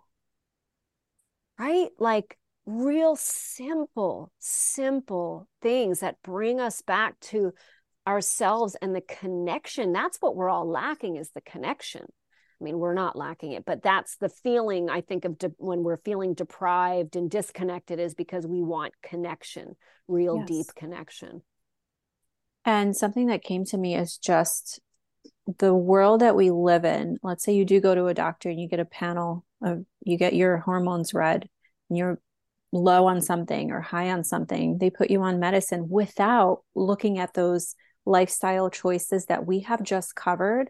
right? 1.63 1.89
Like 1.97 2.37
real 2.65 3.15
simple, 3.15 4.31
simple 4.39 5.47
things 5.61 5.99
that 5.99 6.21
bring 6.23 6.59
us 6.59 6.81
back 6.81 7.19
to 7.21 7.53
ourselves 8.07 8.75
and 8.81 8.95
the 8.95 9.01
connection. 9.01 9.93
That's 9.93 10.17
what 10.19 10.35
we're 10.35 10.49
all 10.49 10.69
lacking 10.69 11.15
is 11.15 11.31
the 11.31 11.41
connection. 11.41 12.05
I 12.59 12.63
mean, 12.63 12.79
we're 12.79 12.93
not 12.93 13.15
lacking 13.15 13.53
it, 13.53 13.65
but 13.65 13.83
that's 13.83 14.17
the 14.17 14.29
feeling 14.29 14.89
I 14.89 15.01
think 15.01 15.25
of 15.25 15.37
de- 15.37 15.53
when 15.57 15.83
we're 15.83 15.97
feeling 15.97 16.33
deprived 16.33 17.15
and 17.15 17.29
disconnected 17.29 17.99
is 17.99 18.13
because 18.13 18.47
we 18.47 18.61
want 18.61 18.93
connection, 19.01 19.75
real 20.07 20.37
yes. 20.37 20.47
deep 20.47 20.67
connection. 20.75 21.41
And 22.65 22.95
something 22.95 23.27
that 23.27 23.43
came 23.43 23.65
to 23.65 23.77
me 23.77 23.95
is 23.95 24.17
just 24.17 24.79
the 25.59 25.73
world 25.73 26.21
that 26.21 26.35
we 26.35 26.51
live 26.51 26.85
in. 26.85 27.17
Let's 27.21 27.43
say 27.43 27.53
you 27.53 27.65
do 27.65 27.81
go 27.81 27.93
to 27.93 28.07
a 28.07 28.13
doctor 28.13 28.49
and 28.49 28.59
you 28.59 28.69
get 28.69 28.79
a 28.79 28.85
panel 28.85 29.45
of, 29.61 29.83
you 30.01 30.17
get 30.17 30.33
your 30.33 30.57
hormones 30.57 31.13
read 31.13 31.49
and 31.89 31.97
you're 31.97 32.19
low 32.71 33.05
on 33.05 33.21
something 33.21 33.71
or 33.71 33.81
high 33.81 34.09
on 34.09 34.23
something, 34.23 34.77
they 34.79 34.89
put 34.89 35.11
you 35.11 35.21
on 35.21 35.39
medicine 35.39 35.87
without 35.89 36.63
looking 36.73 37.19
at 37.19 37.33
those 37.33 37.75
lifestyle 38.05 38.69
choices 38.69 39.25
that 39.27 39.45
we 39.45 39.59
have 39.61 39.83
just 39.83 40.15
covered. 40.15 40.69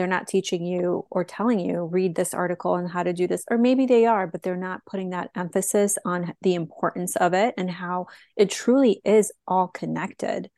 They're 0.00 0.08
not 0.08 0.26
teaching 0.26 0.64
you 0.64 1.06
or 1.10 1.24
telling 1.24 1.60
you, 1.60 1.84
read 1.84 2.14
this 2.14 2.32
article 2.32 2.76
and 2.76 2.90
how 2.90 3.02
to 3.02 3.12
do 3.12 3.26
this. 3.26 3.44
Or 3.50 3.58
maybe 3.58 3.84
they 3.84 4.06
are, 4.06 4.26
but 4.26 4.42
they're 4.42 4.56
not 4.56 4.84
putting 4.86 5.10
that 5.10 5.30
emphasis 5.34 5.98
on 6.06 6.32
the 6.40 6.54
importance 6.54 7.16
of 7.16 7.34
it 7.34 7.54
and 7.58 7.70
how 7.70 8.06
it 8.36 8.50
truly 8.50 9.02
is 9.04 9.30
all 9.46 9.68
connected. 9.68 10.50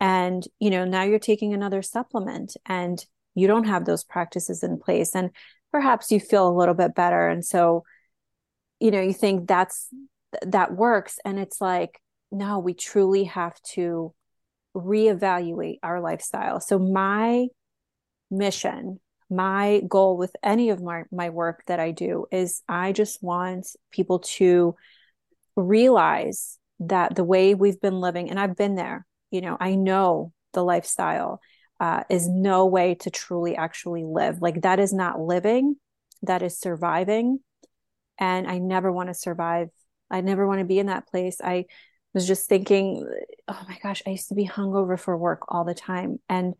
And, 0.00 0.44
you 0.60 0.68
know, 0.68 0.84
now 0.84 1.02
you're 1.04 1.18
taking 1.18 1.54
another 1.54 1.80
supplement 1.80 2.56
and 2.66 3.04
you 3.34 3.46
don't 3.46 3.64
have 3.64 3.86
those 3.86 4.04
practices 4.04 4.62
in 4.62 4.78
place. 4.78 5.14
And 5.14 5.30
perhaps 5.72 6.10
you 6.12 6.20
feel 6.20 6.46
a 6.46 6.56
little 6.56 6.74
bit 6.74 6.94
better. 6.94 7.28
And 7.28 7.44
so, 7.44 7.84
you 8.80 8.90
know 8.90 9.00
you 9.00 9.12
think 9.14 9.48
that's 9.48 9.88
that 10.42 10.74
works 10.74 11.18
and 11.24 11.38
it's 11.38 11.60
like 11.60 12.00
no 12.30 12.58
we 12.58 12.74
truly 12.74 13.24
have 13.24 13.58
to 13.62 14.12
reevaluate 14.76 15.78
our 15.82 16.00
lifestyle 16.00 16.60
so 16.60 16.78
my 16.78 17.46
mission 18.36 19.00
my 19.30 19.80
goal 19.88 20.16
with 20.16 20.34
any 20.42 20.70
of 20.70 20.82
my 20.82 21.04
my 21.10 21.30
work 21.30 21.62
that 21.66 21.80
I 21.80 21.90
do 21.90 22.26
is 22.30 22.62
I 22.68 22.92
just 22.92 23.22
want 23.22 23.66
people 23.90 24.20
to 24.20 24.76
realize 25.56 26.58
that 26.80 27.14
the 27.14 27.24
way 27.24 27.54
we've 27.54 27.80
been 27.80 28.00
living 28.00 28.30
and 28.30 28.38
I've 28.38 28.56
been 28.56 28.74
there 28.74 29.06
you 29.30 29.40
know 29.40 29.56
I 29.58 29.74
know 29.74 30.32
the 30.52 30.64
lifestyle 30.64 31.40
uh, 31.80 32.04
is 32.08 32.28
no 32.28 32.66
way 32.66 32.94
to 32.94 33.10
truly 33.10 33.56
actually 33.56 34.04
live 34.04 34.40
like 34.40 34.62
that 34.62 34.78
is 34.78 34.92
not 34.92 35.20
living 35.20 35.76
that 36.22 36.42
is 36.42 36.58
surviving 36.58 37.40
and 38.18 38.46
I 38.46 38.58
never 38.58 38.92
want 38.92 39.08
to 39.08 39.14
survive. 39.14 39.70
I 40.10 40.20
never 40.20 40.46
want 40.46 40.60
to 40.60 40.64
be 40.64 40.78
in 40.78 40.86
that 40.86 41.08
place. 41.08 41.40
I 41.42 41.66
was 42.12 42.26
just 42.26 42.48
thinking, 42.48 43.06
oh 43.48 43.62
my 43.68 43.78
gosh, 43.82 44.02
I 44.06 44.10
used 44.10 44.28
to 44.28 44.34
be 44.34 44.46
hungover 44.46 44.98
for 44.98 45.16
work 45.16 45.42
all 45.48 45.64
the 45.64 45.74
time. 45.74 46.18
And 46.28 46.54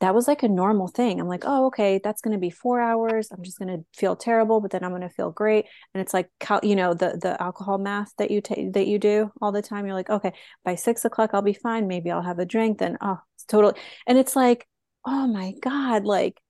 that 0.00 0.14
was 0.14 0.28
like 0.28 0.44
a 0.44 0.48
normal 0.48 0.86
thing. 0.86 1.20
I'm 1.20 1.26
like, 1.26 1.42
oh, 1.44 1.66
okay, 1.66 2.00
that's 2.02 2.20
going 2.20 2.32
to 2.32 2.38
be 2.40 2.50
four 2.50 2.80
hours. 2.80 3.30
I'm 3.32 3.42
just 3.42 3.58
going 3.58 3.76
to 3.76 3.84
feel 3.98 4.14
terrible, 4.14 4.60
but 4.60 4.70
then 4.70 4.84
I'm 4.84 4.90
going 4.90 5.02
to 5.02 5.08
feel 5.08 5.30
great. 5.32 5.66
And 5.92 6.00
it's 6.00 6.14
like, 6.14 6.30
you 6.62 6.76
know, 6.76 6.94
the 6.94 7.18
the 7.20 7.40
alcohol 7.42 7.78
math 7.78 8.12
that 8.18 8.30
you 8.30 8.40
take 8.40 8.72
that 8.74 8.86
you 8.86 8.98
do 8.98 9.32
all 9.42 9.50
the 9.50 9.62
time. 9.62 9.86
You're 9.86 9.94
like, 9.94 10.10
okay, 10.10 10.32
by 10.64 10.76
six 10.76 11.04
o'clock 11.04 11.30
I'll 11.32 11.42
be 11.42 11.52
fine. 11.52 11.88
Maybe 11.88 12.10
I'll 12.10 12.22
have 12.22 12.38
a 12.38 12.46
drink. 12.46 12.78
Then 12.78 12.96
oh, 13.00 13.18
it's 13.36 13.44
totally. 13.44 13.74
And 14.06 14.18
it's 14.18 14.36
like, 14.36 14.68
oh 15.04 15.26
my 15.26 15.54
god, 15.60 16.04
like 16.04 16.40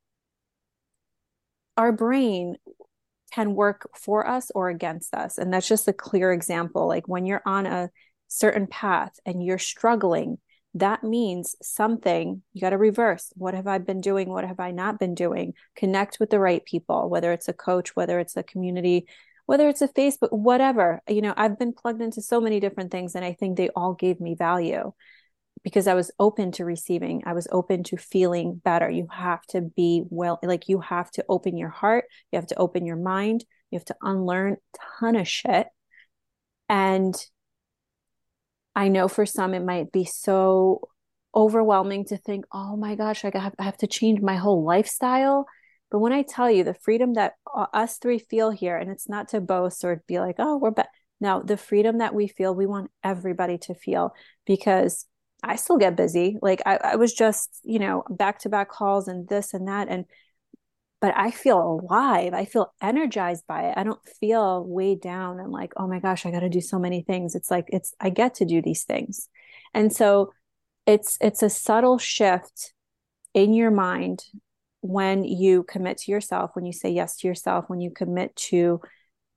our 1.77 1.93
brain 1.93 2.57
can 3.33 3.55
work 3.55 3.89
for 3.95 4.27
us 4.27 4.51
or 4.55 4.69
against 4.69 5.15
us. 5.15 5.39
And 5.39 5.53
that's 5.53 5.69
just 5.69 5.89
a 5.89 5.93
clear 5.93 6.33
example. 6.33 6.87
Like 6.89 7.09
when 7.09 7.25
you're 7.25 7.43
on 7.47 7.67
a 7.67 7.91
certain 8.27 8.67
path 8.67 9.13
and 9.25 9.43
you're 9.43 9.59
struggling, 9.59 10.39
that 10.81 11.05
means 11.05 11.57
something 11.63 12.43
you 12.53 12.61
got 12.61 12.71
to 12.71 12.79
reverse. 12.79 13.33
What 13.37 13.55
have 13.55 13.67
I 13.67 13.79
been 13.79 14.01
doing? 14.01 14.29
What 14.29 14.45
have 14.45 14.61
I 14.61 14.71
not 14.71 14.99
been 14.99 15.15
doing? 15.15 15.55
Connect 15.77 16.19
with 16.21 16.31
the 16.31 16.41
right 16.41 16.65
people, 16.65 17.09
whether 17.09 17.33
it's 17.33 17.49
a 17.49 17.53
coach, 17.53 17.95
whether 17.97 18.19
it's 18.19 18.37
a 18.37 18.43
community, 18.43 19.07
whether 19.47 19.69
it's 19.69 19.83
a 19.83 19.89
Facebook, 19.89 20.33
whatever. 20.33 21.01
You 21.09 21.23
know, 21.23 21.35
I've 21.37 21.59
been 21.59 21.73
plugged 21.73 22.03
into 22.03 22.21
so 22.21 22.41
many 22.41 22.61
different 22.61 22.91
things 22.91 23.15
and 23.15 23.25
I 23.25 23.33
think 23.33 23.57
they 23.57 23.71
all 23.71 23.95
gave 23.95 24.21
me 24.21 24.35
value 24.35 24.93
because 25.65 25.87
I 25.87 25.95
was 25.95 26.11
open 26.19 26.53
to 26.53 26.65
receiving. 26.65 27.23
I 27.27 27.33
was 27.33 27.49
open 27.51 27.83
to 27.85 27.97
feeling 27.97 28.61
better. 28.63 28.89
You 28.89 29.09
have 29.11 29.45
to 29.49 29.63
be 29.63 30.03
well, 30.11 30.39
like 30.43 30.69
you 30.69 30.81
have 30.81 31.11
to 31.13 31.25
open 31.29 31.57
your 31.57 31.71
heart, 31.71 32.05
you 32.31 32.37
have 32.37 32.49
to 32.49 32.59
open 32.59 32.87
your 32.87 32.97
mind, 32.97 33.45
you 33.71 33.79
have 33.79 33.87
to 33.87 33.97
unlearn 34.03 34.55
a 34.55 34.79
ton 35.01 35.17
of 35.17 35.27
shit. 35.27 35.67
And 36.69 37.15
I 38.79 38.87
know 38.87 39.09
for 39.09 39.27
some 39.27 39.55
it 39.55 39.65
might 39.65 39.91
be 39.91 40.05
so 40.05 40.89
overwhelming 41.35 42.05
to 42.07 42.17
think, 42.17 42.45
oh 42.53 42.77
my 42.77 42.95
gosh, 42.95 43.25
I 43.25 43.37
have, 43.37 43.55
I 43.59 43.65
have 43.65 43.77
to 43.79 43.89
change 43.89 44.21
my 44.21 44.37
whole 44.37 44.63
lifestyle. 44.65 45.47
But 45.91 45.99
when 45.99 46.13
I 46.13 46.23
tell 46.23 46.49
you 46.49 46.63
the 46.63 46.75
freedom 46.75 47.15
that 47.15 47.33
uh, 47.53 47.67
us 47.75 47.99
three 47.99 48.21
feel 48.21 48.53
here, 48.53 48.77
and 48.77 48.89
it's 48.89 49.09
not 49.09 49.27
to 49.31 49.41
boast 49.41 49.85
or 49.85 50.05
be 50.07 50.21
like, 50.21 50.37
oh, 50.39 50.59
we're 50.59 50.71
bad. 50.71 50.87
Now, 51.21 51.41
the 51.41 51.57
freedom 51.57 51.99
that 51.99 52.15
we 52.15 52.29
feel, 52.29 52.55
we 52.55 52.67
want 52.67 52.93
everybody 53.03 53.59
to 53.59 53.75
feel 53.75 54.15
because 54.47 55.07
I 55.43 55.57
still 55.57 55.79
get 55.79 55.97
busy. 55.97 56.39
Like 56.41 56.63
I, 56.65 56.77
I 56.77 56.97
was 56.97 57.13
just, 57.13 57.59
you 57.65 57.81
know, 57.81 58.05
back 58.09 58.39
to 58.41 58.49
back 58.49 58.71
calls 58.71 59.09
and 59.09 59.29
this 59.29 59.55
and 59.55 59.67
that. 59.67 59.89
And, 59.89 60.05
but 61.01 61.15
I 61.17 61.31
feel 61.31 61.61
alive. 61.61 62.35
I 62.35 62.45
feel 62.45 62.73
energized 62.83 63.47
by 63.47 63.69
it. 63.69 63.75
I 63.77 63.85
don't 63.85 64.05
feel 64.21 64.65
weighed 64.67 65.01
down 65.01 65.39
and 65.39 65.53
like, 65.53 65.73
oh 65.77 65.87
my 65.87 66.01
gosh, 66.01 66.27
I 66.27 66.31
got 66.31 66.41
to 66.41 66.49
do 66.49 66.61
so 66.61 66.79
many 66.79 67.03
things. 67.03 67.35
It's 67.35 67.51
like, 67.51 67.67
it's, 67.69 67.95
I 68.01 68.11
get 68.11 68.35
to 68.37 68.45
do 68.45 68.61
these 68.61 68.85
things. 68.85 69.29
And 69.75 69.93
so 69.93 70.33
it's, 70.87 71.17
it's 71.21 71.43
a 71.43 71.51
subtle 71.51 71.99
shift 71.99 72.73
in 73.33 73.55
your 73.55 73.71
mind 73.71 74.25
when 74.81 75.25
you 75.25 75.63
commit 75.65 75.99
to 75.99 76.11
yourself, 76.11 76.51
when 76.55 76.65
you 76.67 76.73
say 76.73 76.91
yes 76.91 77.17
to 77.19 77.29
yourself, 77.29 77.67
when 77.69 77.81
you 77.81 77.91
commit 77.91 78.35
to 78.37 78.81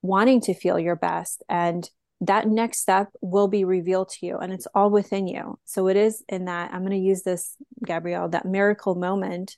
wanting 0.01 0.41
to 0.41 0.53
feel 0.53 0.79
your 0.79 0.95
best 0.95 1.43
and 1.47 1.89
that 2.21 2.47
next 2.47 2.79
step 2.79 3.09
will 3.21 3.47
be 3.47 3.63
revealed 3.65 4.09
to 4.09 4.25
you 4.25 4.37
and 4.37 4.53
it's 4.53 4.67
all 4.73 4.89
within 4.89 5.27
you 5.27 5.59
so 5.65 5.87
it 5.87 5.97
is 5.97 6.23
in 6.29 6.45
that 6.45 6.71
i'm 6.73 6.81
going 6.81 6.91
to 6.91 6.97
use 6.97 7.21
this 7.23 7.55
gabrielle 7.85 8.29
that 8.29 8.45
miracle 8.45 8.95
moment 8.95 9.57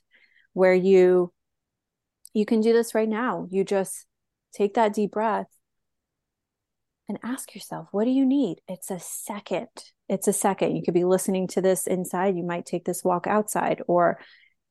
where 0.52 0.74
you 0.74 1.32
you 2.34 2.44
can 2.44 2.60
do 2.60 2.72
this 2.72 2.94
right 2.94 3.08
now 3.08 3.46
you 3.50 3.64
just 3.64 4.06
take 4.52 4.74
that 4.74 4.92
deep 4.92 5.12
breath 5.12 5.46
and 7.08 7.18
ask 7.22 7.54
yourself 7.54 7.88
what 7.92 8.04
do 8.04 8.10
you 8.10 8.26
need 8.26 8.58
it's 8.68 8.90
a 8.90 8.98
second 8.98 9.68
it's 10.08 10.28
a 10.28 10.32
second 10.32 10.76
you 10.76 10.82
could 10.82 10.94
be 10.94 11.04
listening 11.04 11.46
to 11.46 11.60
this 11.62 11.86
inside 11.86 12.36
you 12.36 12.44
might 12.44 12.66
take 12.66 12.84
this 12.84 13.02
walk 13.02 13.26
outside 13.26 13.82
or 13.88 14.18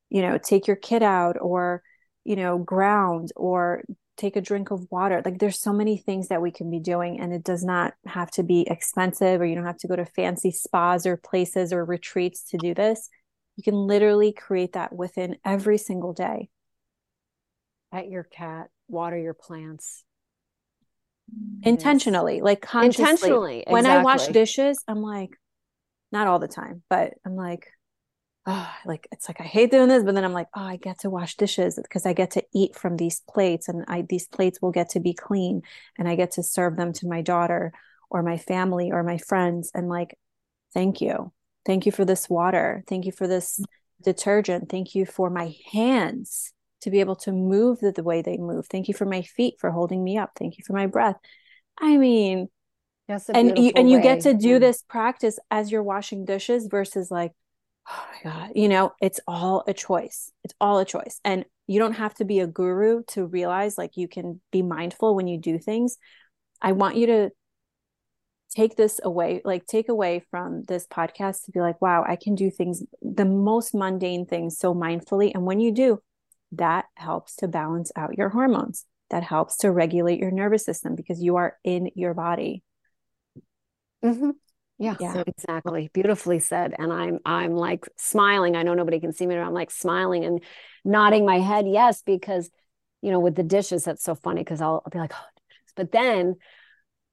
you 0.09 0.21
know 0.21 0.37
take 0.37 0.67
your 0.67 0.75
kid 0.75 1.01
out 1.01 1.37
or 1.41 1.81
you 2.23 2.35
know 2.35 2.57
ground 2.57 3.31
or 3.35 3.83
take 4.17 4.35
a 4.35 4.41
drink 4.41 4.71
of 4.71 4.85
water. 4.91 5.21
Like 5.23 5.39
there's 5.39 5.59
so 5.59 5.73
many 5.73 5.97
things 5.97 6.27
that 6.27 6.41
we 6.41 6.51
can 6.51 6.69
be 6.69 6.79
doing 6.79 7.19
and 7.19 7.33
it 7.33 7.43
does 7.43 7.63
not 7.63 7.93
have 8.05 8.29
to 8.31 8.43
be 8.43 8.67
expensive 8.69 9.41
or 9.41 9.45
you 9.45 9.55
don't 9.55 9.65
have 9.65 9.77
to 9.77 9.87
go 9.87 9.95
to 9.95 10.05
fancy 10.05 10.51
spas 10.51 11.05
or 11.05 11.17
places 11.17 11.73
or 11.73 11.83
retreats 11.83 12.43
to 12.51 12.57
do 12.57 12.73
this. 12.73 13.09
You 13.55 13.63
can 13.63 13.75
literally 13.75 14.31
create 14.31 14.73
that 14.73 14.93
within 14.93 15.37
every 15.45 15.77
single 15.77 16.13
day. 16.13 16.49
Pet 17.93 18.09
your 18.09 18.23
cat, 18.23 18.69
water 18.87 19.17
your 19.17 19.35
plants. 19.35 20.03
Intentionally, 21.61 22.41
like 22.41 22.61
consciously. 22.61 23.03
Intentionally. 23.03 23.59
Exactly. 23.59 23.73
When 23.73 23.85
I 23.85 24.01
wash 24.01 24.27
dishes, 24.27 24.83
I'm 24.87 25.01
like, 25.01 25.29
not 26.11 26.27
all 26.27 26.39
the 26.39 26.47
time, 26.47 26.81
but 26.89 27.13
I'm 27.23 27.35
like, 27.35 27.67
oh, 28.47 28.69
like 28.83 29.07
it's 29.11 29.29
like 29.29 29.39
I 29.39 29.43
hate 29.43 29.69
doing 29.69 29.89
this, 29.89 30.03
but 30.03 30.15
then 30.15 30.25
I'm 30.25 30.33
like, 30.33 30.47
oh, 30.55 30.63
I 30.63 30.77
get 30.77 31.01
to 31.01 31.11
wash 31.11 31.35
dishes 31.35 31.79
because 31.81 32.07
I 32.07 32.13
get 32.13 32.31
to 32.31 32.43
eat 32.53 32.75
from 32.75 32.97
these 32.97 33.21
plates, 33.29 33.69
and 33.69 33.85
I 33.87 34.01
these 34.01 34.27
plates 34.27 34.59
will 34.59 34.71
get 34.71 34.89
to 34.89 34.99
be 34.99 35.13
clean, 35.13 35.61
and 35.99 36.07
I 36.07 36.15
get 36.15 36.31
to 36.31 36.43
serve 36.43 36.75
them 36.77 36.93
to 36.93 37.07
my 37.07 37.21
daughter 37.21 37.73
or 38.09 38.23
my 38.23 38.37
family 38.37 38.91
or 38.91 39.03
my 39.03 39.19
friends, 39.19 39.71
and 39.75 39.87
like, 39.87 40.17
thank 40.73 40.99
you, 40.99 41.31
thank 41.63 41.85
you 41.85 41.91
for 41.91 42.05
this 42.05 42.27
water, 42.27 42.83
thank 42.87 43.05
you 43.05 43.11
for 43.11 43.27
this 43.27 43.63
detergent, 44.01 44.69
thank 44.69 44.95
you 44.95 45.05
for 45.05 45.29
my 45.29 45.53
hands 45.71 46.53
to 46.83 46.91
be 46.91 46.99
able 46.99 47.15
to 47.17 47.31
move 47.31 47.79
the, 47.79 47.91
the 47.91 48.03
way 48.03 48.21
they 48.21 48.37
move, 48.37 48.67
thank 48.67 48.87
you 48.87 48.93
for 48.93 49.05
my 49.05 49.21
feet 49.21 49.55
for 49.59 49.71
holding 49.71 50.03
me 50.03 50.17
up, 50.17 50.31
thank 50.37 50.57
you 50.57 50.63
for 50.65 50.73
my 50.73 50.87
breath. 50.87 51.17
I 51.79 51.97
mean, 51.97 52.49
Yes, 53.07 53.29
and 53.29 53.57
you, 53.57 53.71
and 53.75 53.91
you 53.91 54.01
get 54.01 54.21
to 54.21 54.33
do 54.33 54.59
this 54.59 54.81
practice 54.81 55.37
as 55.51 55.71
you're 55.71 55.83
washing 55.83 56.23
dishes 56.23 56.67
versus 56.67 57.11
like 57.11 57.33
oh 57.89 58.05
my 58.11 58.31
god 58.31 58.51
you 58.55 58.69
know 58.69 58.93
it's 59.01 59.19
all 59.27 59.63
a 59.67 59.73
choice. 59.73 60.31
It's 60.43 60.53
all 60.61 60.79
a 60.79 60.85
choice. 60.85 61.19
And 61.25 61.45
you 61.67 61.79
don't 61.79 61.93
have 61.93 62.13
to 62.15 62.25
be 62.25 62.39
a 62.39 62.47
guru 62.47 63.03
to 63.09 63.25
realize 63.25 63.77
like 63.77 63.97
you 63.97 64.07
can 64.07 64.41
be 64.51 64.61
mindful 64.61 65.15
when 65.15 65.27
you 65.27 65.37
do 65.37 65.59
things. 65.59 65.97
I 66.61 66.71
want 66.71 66.95
you 66.95 67.07
to 67.07 67.29
take 68.55 68.75
this 68.75 68.99
away 69.03 69.41
like 69.43 69.65
take 69.65 69.89
away 69.89 70.23
from 70.29 70.61
this 70.67 70.85
podcast 70.85 71.43
to 71.43 71.51
be 71.51 71.59
like 71.59 71.81
wow 71.81 72.05
i 72.07 72.15
can 72.15 72.35
do 72.35 72.51
things 72.51 72.83
the 73.01 73.25
most 73.25 73.73
mundane 73.73 74.27
things 74.27 74.59
so 74.59 74.75
mindfully. 74.75 75.31
And 75.33 75.43
when 75.43 75.59
you 75.59 75.71
do 75.71 75.99
that 76.57 76.85
helps 76.95 77.35
to 77.37 77.47
balance 77.47 77.91
out 77.95 78.17
your 78.17 78.29
hormones 78.29 78.85
that 79.09 79.23
helps 79.23 79.57
to 79.57 79.71
regulate 79.71 80.19
your 80.19 80.31
nervous 80.31 80.65
system 80.65 80.95
because 80.95 81.21
you 81.21 81.35
are 81.35 81.57
in 81.63 81.89
your 81.95 82.13
body 82.13 82.63
mm-hmm. 84.03 84.31
Yeah, 84.79 84.95
yeah, 84.99 85.13
so 85.13 85.23
exactly. 85.25 85.89
Beautifully 85.93 86.39
said. 86.39 86.73
And 86.77 86.91
I'm 86.91 87.19
I'm 87.25 87.53
like 87.53 87.87
smiling. 87.95 88.55
I 88.55 88.63
know 88.63 88.73
nobody 88.73 88.99
can 88.99 89.13
see 89.13 89.25
me, 89.25 89.35
but 89.35 89.41
I'm 89.41 89.53
like 89.53 89.71
smiling 89.71 90.25
and 90.25 90.43
nodding 90.83 91.25
my 91.25 91.39
head, 91.39 91.65
yes, 91.67 92.01
because 92.01 92.49
you 93.01 93.11
know, 93.11 93.19
with 93.19 93.35
the 93.35 93.43
dishes, 93.43 93.83
that's 93.83 94.03
so 94.03 94.15
funny 94.15 94.41
because 94.41 94.61
I'll, 94.61 94.81
I'll 94.85 94.89
be 94.89 94.97
like, 94.97 95.13
oh. 95.13 95.25
But 95.75 95.91
then 95.91 96.35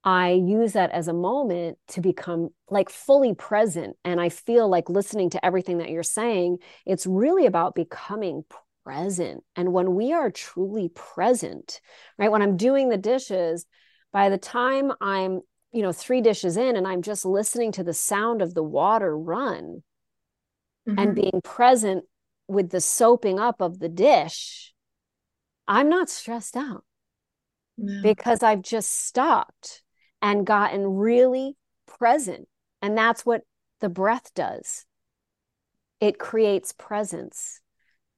I 0.05 0.31
use 0.33 0.73
that 0.73 0.91
as 0.93 1.09
a 1.09 1.13
moment 1.13 1.79
to 1.89 2.01
become 2.01 2.51
like 2.69 2.91
fully 2.91 3.35
present. 3.35 3.97
And 4.05 4.21
I 4.21 4.29
feel 4.29 4.69
like 4.69 4.89
listening 4.89 5.31
to 5.31 5.45
everything 5.45 5.79
that 5.79 5.91
you're 5.91 6.03
saying, 6.03 6.59
it's 6.87 7.07
really 7.07 7.47
about 7.47 7.75
becoming 7.75 8.45
present. 8.85 9.45
And 9.57 9.73
when 9.73 9.95
we 9.95 10.13
are 10.13 10.31
truly 10.31 10.91
present, 10.95 11.81
right? 12.19 12.31
When 12.31 12.43
I'm 12.43 12.57
doing 12.57 12.89
the 12.89 12.97
dishes, 12.97 13.67
by 14.13 14.29
the 14.29 14.39
time 14.39 14.93
I'm 15.01 15.41
you 15.73 15.83
know, 15.83 15.93
three 15.93 16.21
dishes 16.21 16.57
in 16.57 16.77
and 16.77 16.87
I'm 16.87 17.03
just 17.03 17.25
listening 17.25 17.73
to 17.73 17.85
the 17.85 17.95
sound 17.95 18.43
of 18.43 18.55
the 18.55 18.63
water 18.63 19.17
run 19.17 19.83
mm-hmm. 20.89 20.99
and 20.99 21.15
being 21.15 21.41
present 21.45 22.05
with 22.49 22.71
the 22.71 22.81
soaping 22.81 23.39
up 23.39 23.61
of 23.61 23.79
the 23.79 23.89
dish, 23.89 24.73
I'm 25.69 25.89
not 25.89 26.11
stressed 26.11 26.57
out 26.57 26.85
no. 27.79 28.03
because 28.03 28.43
I've 28.43 28.63
just 28.63 28.93
stopped 29.07 29.83
and 30.21 30.45
gotten 30.45 30.85
really 30.85 31.57
present. 31.87 32.49
And 32.83 32.99
that's 32.99 33.25
what 33.25 33.43
the 33.81 33.89
breath 33.89 34.35
does 34.35 34.85
it 36.01 36.19
creates 36.19 36.73
presence, 36.73 37.61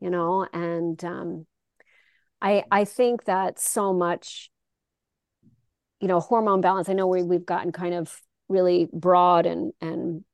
you 0.02 0.10
know, 0.10 0.46
and 0.52 1.02
um, 1.04 1.46
I, 2.40 2.64
I 2.70 2.84
think 2.84 3.24
that 3.24 3.58
so 3.60 3.92
much 3.92 4.50
you 6.00 6.08
know 6.08 6.18
hormone 6.18 6.60
balance 6.60 6.88
i 6.88 6.92
know 6.92 7.06
we, 7.06 7.22
we've 7.22 7.46
gotten 7.46 7.70
kind 7.70 7.94
of 7.94 8.20
really 8.48 8.88
broad 8.92 9.46
and 9.46 9.72
and 9.80 10.24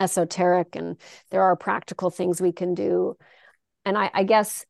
esoteric 0.00 0.74
and 0.74 0.96
there 1.30 1.42
are 1.42 1.54
practical 1.56 2.10
things 2.10 2.40
we 2.40 2.52
can 2.52 2.74
do. 2.74 3.16
And 3.84 3.96
i 3.96 4.10
i 4.12 4.24
guess 4.24 4.66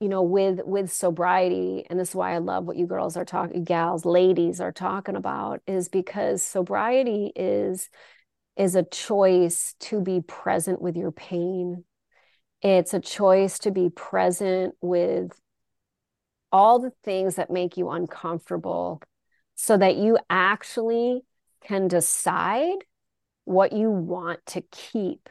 you 0.00 0.08
know 0.08 0.22
with 0.22 0.60
with 0.64 0.92
sobriety 0.92 1.84
and 1.90 1.98
this 1.98 2.10
is 2.10 2.14
why 2.14 2.34
i 2.34 2.38
love 2.38 2.64
what 2.64 2.76
you 2.76 2.86
girls 2.86 3.16
are 3.16 3.24
talking 3.24 3.64
gals 3.64 4.04
ladies 4.04 4.60
are 4.60 4.72
talking 4.72 5.16
about 5.16 5.60
is 5.66 5.88
because 5.88 6.42
sobriety 6.42 7.32
is 7.34 7.88
is 8.56 8.74
a 8.74 8.82
choice 8.82 9.74
to 9.80 10.00
be 10.00 10.20
present 10.20 10.80
with 10.80 10.96
your 10.96 11.12
pain 11.12 11.84
it's 12.62 12.94
a 12.94 13.00
choice 13.00 13.58
to 13.60 13.70
be 13.70 13.90
present 13.90 14.74
with 14.80 15.32
all 16.52 16.78
the 16.78 16.92
things 17.02 17.36
that 17.36 17.50
make 17.50 17.76
you 17.76 17.90
uncomfortable 17.90 19.02
so 19.54 19.76
that 19.76 19.96
you 19.96 20.18
actually 20.30 21.22
can 21.64 21.88
decide 21.88 22.78
what 23.44 23.72
you 23.72 23.90
want 23.90 24.44
to 24.46 24.60
keep 24.70 25.28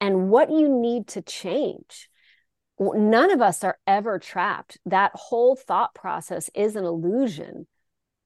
and 0.00 0.30
what 0.30 0.50
you 0.50 0.68
need 0.68 1.08
to 1.08 1.22
change. 1.22 2.08
None 2.78 3.30
of 3.30 3.40
us 3.40 3.62
are 3.62 3.78
ever 3.86 4.18
trapped. 4.18 4.78
That 4.84 5.12
whole 5.14 5.56
thought 5.56 5.94
process 5.94 6.50
is 6.54 6.76
an 6.76 6.84
illusion. 6.84 7.66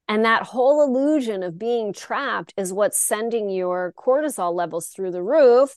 And 0.09 0.25
that 0.25 0.45
whole 0.45 0.83
illusion 0.83 1.43
of 1.43 1.59
being 1.59 1.93
trapped 1.93 2.55
is 2.57 2.73
what's 2.73 2.99
sending 2.99 3.51
your 3.51 3.93
cortisol 3.97 4.55
levels 4.55 4.89
through 4.89 5.11
the 5.11 5.23
roof. 5.23 5.77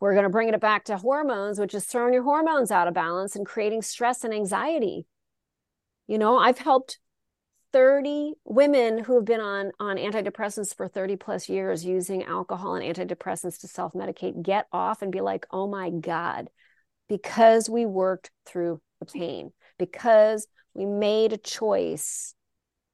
We're 0.00 0.12
going 0.12 0.24
to 0.24 0.30
bring 0.30 0.48
it 0.48 0.60
back 0.60 0.84
to 0.84 0.96
hormones, 0.96 1.58
which 1.58 1.74
is 1.74 1.84
throwing 1.84 2.14
your 2.14 2.22
hormones 2.22 2.70
out 2.70 2.88
of 2.88 2.94
balance 2.94 3.34
and 3.34 3.44
creating 3.44 3.82
stress 3.82 4.22
and 4.24 4.32
anxiety. 4.32 5.06
You 6.06 6.18
know, 6.18 6.38
I've 6.38 6.58
helped 6.58 6.98
30 7.72 8.34
women 8.44 9.04
who 9.04 9.16
have 9.16 9.24
been 9.24 9.40
on 9.40 9.72
on 9.78 9.96
antidepressants 9.96 10.74
for 10.74 10.88
30 10.88 11.16
plus 11.16 11.48
years 11.48 11.84
using 11.84 12.22
alcohol 12.24 12.76
and 12.76 12.96
antidepressants 12.96 13.60
to 13.60 13.68
self-medicate 13.68 14.42
get 14.42 14.66
off 14.72 15.02
and 15.02 15.12
be 15.12 15.20
like, 15.20 15.46
"Oh 15.50 15.66
my 15.66 15.90
god." 15.90 16.48
Because 17.08 17.68
we 17.68 17.84
worked 17.86 18.30
through 18.46 18.80
the 19.00 19.06
pain, 19.06 19.52
because 19.78 20.46
we 20.74 20.86
made 20.86 21.32
a 21.32 21.38
choice, 21.38 22.34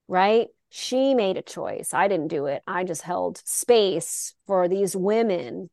right? 0.08 0.48
She 0.70 1.14
made 1.14 1.36
a 1.36 1.42
choice. 1.42 1.94
I 1.94 2.08
didn't 2.08 2.28
do 2.28 2.46
it. 2.46 2.62
I 2.66 2.84
just 2.84 3.02
held 3.02 3.42
space 3.44 4.34
for 4.46 4.68
these 4.68 4.96
women 4.96 5.70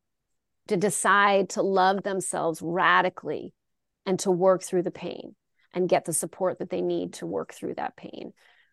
to 0.71 0.77
decide 0.77 1.49
to 1.49 1.61
love 1.61 2.01
themselves 2.01 2.61
radically 2.61 3.53
and 4.05 4.17
to 4.19 4.31
work 4.31 4.63
through 4.63 4.83
the 4.83 4.89
pain 4.89 5.35
and 5.73 5.89
get 5.89 6.05
the 6.05 6.13
support 6.13 6.59
that 6.59 6.69
they 6.69 6.79
need 6.79 7.11
to 7.15 7.25
work 7.25 7.53
through 7.53 7.73
that 7.75 7.97
pain. 7.97 8.31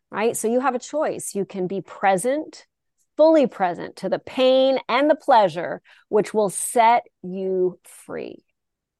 Right. 0.08 0.36
So 0.36 0.46
you 0.46 0.60
have 0.60 0.76
a 0.76 0.78
choice. 0.78 1.34
You 1.34 1.44
can 1.44 1.66
be 1.66 1.80
present, 1.80 2.66
fully 3.16 3.48
present 3.48 3.96
to 3.96 4.08
the 4.08 4.20
pain 4.20 4.78
and 4.88 5.10
the 5.10 5.16
pleasure, 5.16 5.82
which 6.08 6.32
will 6.32 6.50
set 6.50 7.02
you 7.24 7.80
free. 7.82 8.44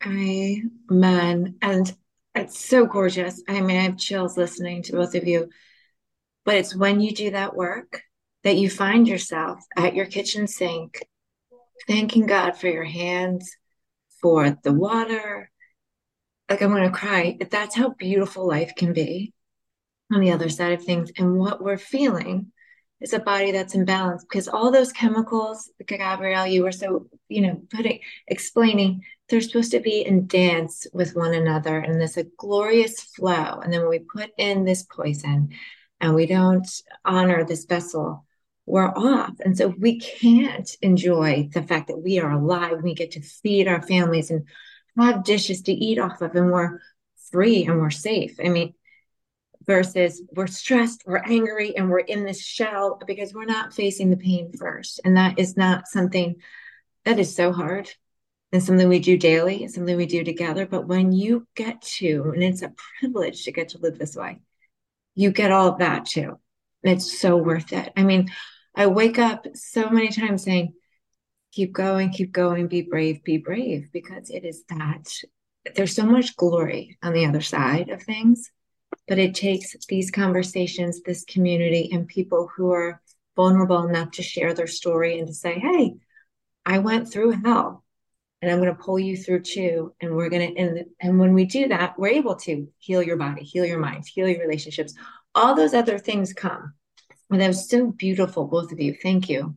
Amen. 0.05 1.55
And 1.63 1.97
it's 2.35 2.59
so 2.59 2.85
gorgeous. 2.85 3.41
I 3.49 3.61
mean, 3.61 3.77
I 3.77 3.83
have 3.85 3.97
chills 3.97 4.37
listening 4.37 4.83
to 4.85 4.93
both 4.93 5.15
of 5.15 5.27
you. 5.27 5.51
But 6.45 6.57
it's 6.57 6.75
when 6.75 7.01
you 7.01 7.15
do 7.15 7.31
that 7.31 7.55
work 7.55 8.03
that 8.43 8.57
you 8.57 8.69
find 8.69 9.07
yourself 9.07 9.61
at 9.77 9.95
your 9.95 10.07
kitchen 10.07 10.49
sink, 10.49 10.99
thanking 11.87 12.27
God 12.27 12.53
for 12.53 12.69
your 12.69 12.85
hands, 12.85 13.57
for 14.21 14.57
the 14.63 14.73
water, 14.73 15.51
like 16.49 16.63
I'm 16.63 16.71
going 16.71 16.85
to 16.85 16.97
cry. 16.97 17.37
That's 17.51 17.75
how 17.75 17.91
beautiful 17.91 18.47
life 18.47 18.73
can 18.77 18.93
be 18.93 19.33
on 20.13 20.21
the 20.21 20.33
other 20.33 20.49
side 20.49 20.73
of 20.73 20.85
things. 20.85 21.11
And 21.17 21.39
what 21.39 21.63
we're 21.63 21.79
feeling 21.79 22.53
is 23.01 23.13
a 23.13 23.19
body 23.19 23.53
that's 23.53 23.77
imbalanced 23.77 24.23
because 24.23 24.49
all 24.49 24.71
those 24.71 24.93
chemicals, 24.93 25.71
Gabrielle, 25.87 26.47
you 26.47 26.63
were 26.63 26.73
so, 26.73 27.07
you 27.29 27.43
know, 27.43 27.63
putting, 27.71 28.01
explaining, 28.27 29.03
they're 29.29 29.41
supposed 29.41 29.71
to 29.73 29.81
be 29.81 30.05
in 30.05 30.27
dance 30.27 30.87
with 30.93 31.15
one 31.15 31.35
another 31.35 31.79
and 31.79 32.01
there's 32.01 32.17
a 32.17 32.27
glorious 32.39 33.01
flow. 33.01 33.61
And 33.61 33.73
then 33.73 33.83
when 33.83 33.91
we 33.91 33.99
put 34.01 34.31
in 34.39 34.65
this 34.65 34.83
poison, 34.85 35.51
and 36.01 36.15
we 36.15 36.27
don't 36.27 36.69
honor 37.05 37.45
this 37.45 37.65
vessel, 37.65 38.25
we're 38.69 38.93
off. 38.95 39.33
And 39.41 39.57
so 39.57 39.69
we 39.79 39.99
can't 39.99 40.71
enjoy 40.83 41.49
the 41.53 41.63
fact 41.63 41.89
that 41.89 41.99
we 41.99 42.19
are 42.19 42.31
alive. 42.31 42.83
We 42.83 42.95
get 42.95 43.13
to 43.13 43.23
feed 43.23 43.67
our 43.67 43.83
families 43.83 44.31
and 44.31 44.47
have 44.99 45.25
dishes 45.25 45.63
to 45.63 45.73
eat 45.73 45.99
off 45.99 46.21
of, 46.23 46.35
and 46.35 46.51
we're 46.51 46.81
free 47.31 47.65
and 47.65 47.79
we're 47.79 47.91
safe. 47.91 48.37
I 48.45 48.49
mean, 48.49 48.75
versus 49.67 50.23
we're 50.35 50.47
stressed, 50.47 51.05
we're 51.07 51.23
angry, 51.25 51.77
and 51.77 51.89
we're 51.89 51.99
in 52.01 52.25
this 52.25 52.43
shell 52.43 53.01
because 53.07 53.33
we're 53.33 53.45
not 53.45 53.75
facing 53.75 54.11
the 54.11 54.17
pain 54.17 54.53
first. 54.53 55.01
And 55.05 55.17
that 55.17 55.39
is 55.39 55.57
not 55.57 55.87
something 55.87 56.37
that 57.05 57.19
is 57.19 57.35
so 57.35 57.53
hard 57.53 57.91
and 58.51 58.63
something 58.63 58.89
we 58.89 58.99
do 58.99 59.19
daily, 59.19 59.63
it's 59.63 59.75
something 59.75 59.97
we 59.97 60.07
do 60.07 60.25
together. 60.25 60.67
But 60.67 60.89
when 60.89 61.13
you 61.13 61.47
get 61.55 61.83
to, 61.83 62.33
and 62.35 62.43
it's 62.43 62.63
a 62.63 62.73
privilege 62.99 63.45
to 63.45 63.53
get 63.53 63.71
to 63.71 63.79
live 63.79 63.99
this 63.99 64.17
way, 64.17 64.41
you 65.15 65.31
get 65.31 65.53
all 65.53 65.69
of 65.69 65.79
that 65.79 66.07
too. 66.07 66.39
It's 66.83 67.21
so 67.21 67.37
worth 67.37 67.73
it. 67.73 67.93
I 67.97 68.05
mean, 68.05 68.31
I 68.75 68.87
wake 68.87 69.19
up 69.19 69.47
so 69.55 69.91
many 69.91 70.09
times 70.09 70.45
saying, 70.45 70.75
keep 71.53 71.73
going, 71.73 72.11
keep 72.11 72.33
going, 72.33 72.69
be 72.69 72.83
brave, 72.83 73.25
be 73.25 73.39
brave, 73.39 73.89
because 73.93 74.31
it 74.31 74.45
is 74.45 74.65
that 74.69 75.09
there's 75.75 75.95
so 75.95 76.07
much 76.07 76.37
glory 76.37 76.99
on 77.03 77.13
the 77.13 77.27
other 77.27 77.41
side 77.41 77.89
of 77.89 78.03
things. 78.03 78.51
But 79.07 79.19
it 79.19 79.35
takes 79.35 79.75
these 79.87 80.11
conversations, 80.11 81.01
this 81.03 81.25
community, 81.25 81.91
and 81.93 82.07
people 82.07 82.51
who 82.55 82.73
are 82.73 83.01
vulnerable 83.37 83.87
enough 83.87 84.11
to 84.13 84.23
share 84.23 84.53
their 84.53 84.67
story 84.67 85.19
and 85.19 85.29
to 85.29 85.35
say, 85.35 85.59
hey, 85.59 85.95
I 86.67 86.79
went 86.79 87.11
through 87.11 87.43
hell 87.43 87.85
and 88.43 88.51
I'm 88.51 88.59
going 88.59 88.75
to 88.75 88.83
pull 88.83 88.99
you 88.99 89.17
through 89.17 89.43
too. 89.43 89.95
And 90.01 90.15
we're 90.15 90.29
going 90.29 90.55
to, 90.55 90.61
and, 90.61 90.85
and 91.01 91.19
when 91.19 91.35
we 91.35 91.47
do 91.47 91.69
that, 91.69 91.99
we're 91.99 92.09
able 92.09 92.37
to 92.37 92.69
heal 92.79 93.03
your 93.03 93.17
body, 93.17 93.43
heal 93.43 93.65
your 93.65 93.79
mind, 93.79 94.07
heal 94.07 94.29
your 94.29 94.41
relationships. 94.41 94.95
All 95.35 95.55
those 95.55 95.75
other 95.75 95.99
things 95.99 96.33
come. 96.33 96.75
And 97.31 97.41
that 97.41 97.49
was 97.49 97.69
so 97.69 97.91
beautiful, 97.91 98.47
both 98.47 98.73
of 98.73 98.81
you. 98.81 98.95
Thank 98.95 99.29
you. 99.29 99.57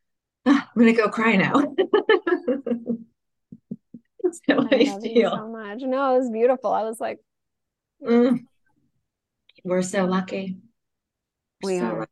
I'm 0.46 0.62
going 0.76 0.94
to 0.94 1.00
go 1.00 1.08
cry 1.08 1.36
now. 1.36 1.54
That's 4.22 4.40
how 4.48 4.60
I, 4.60 4.68
I 4.70 5.00
feel. 5.00 5.30
so 5.30 5.48
much. 5.48 5.80
No, 5.82 6.16
it 6.16 6.18
was 6.20 6.30
beautiful. 6.30 6.72
I 6.72 6.82
was 6.82 7.00
like, 7.00 7.18
mm. 8.04 8.44
we're 9.64 9.82
so 9.82 10.04
lucky. 10.04 10.58
We're 11.62 11.72
we 11.72 11.78
so 11.78 11.84
are. 11.84 11.98
Lucky. 12.00 12.10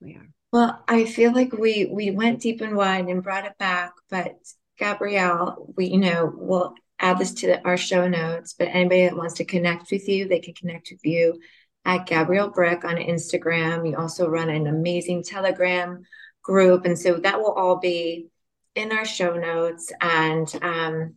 We 0.00 0.14
are. 0.16 0.28
Well, 0.52 0.84
I 0.88 1.04
feel 1.04 1.32
like 1.32 1.52
we 1.52 1.86
we 1.92 2.10
went 2.10 2.40
deep 2.40 2.60
and 2.60 2.76
wide 2.76 3.06
and 3.06 3.22
brought 3.22 3.46
it 3.46 3.58
back, 3.58 3.92
but 4.10 4.36
Gabrielle, 4.78 5.72
we, 5.76 5.86
you 5.86 5.98
know, 5.98 6.32
we'll 6.34 6.74
add 6.98 7.18
this 7.18 7.32
to 7.34 7.62
our 7.64 7.76
show 7.76 8.08
notes, 8.08 8.54
but 8.58 8.68
anybody 8.68 9.06
that 9.06 9.16
wants 9.16 9.34
to 9.34 9.44
connect 9.44 9.90
with 9.90 10.08
you, 10.08 10.28
they 10.28 10.40
can 10.40 10.54
connect 10.54 10.90
with 10.90 11.04
you 11.04 11.38
at 11.86 12.06
Gabrielle 12.06 12.50
Brick 12.50 12.84
on 12.84 12.96
Instagram. 12.96 13.88
You 13.88 13.96
also 13.96 14.28
run 14.28 14.50
an 14.50 14.66
amazing 14.66 15.22
Telegram 15.22 16.04
group. 16.42 16.84
And 16.84 16.98
so 16.98 17.14
that 17.14 17.40
will 17.40 17.52
all 17.52 17.76
be 17.76 18.26
in 18.74 18.92
our 18.92 19.06
show 19.06 19.34
notes. 19.34 19.90
And 20.02 20.52
um, 20.60 21.14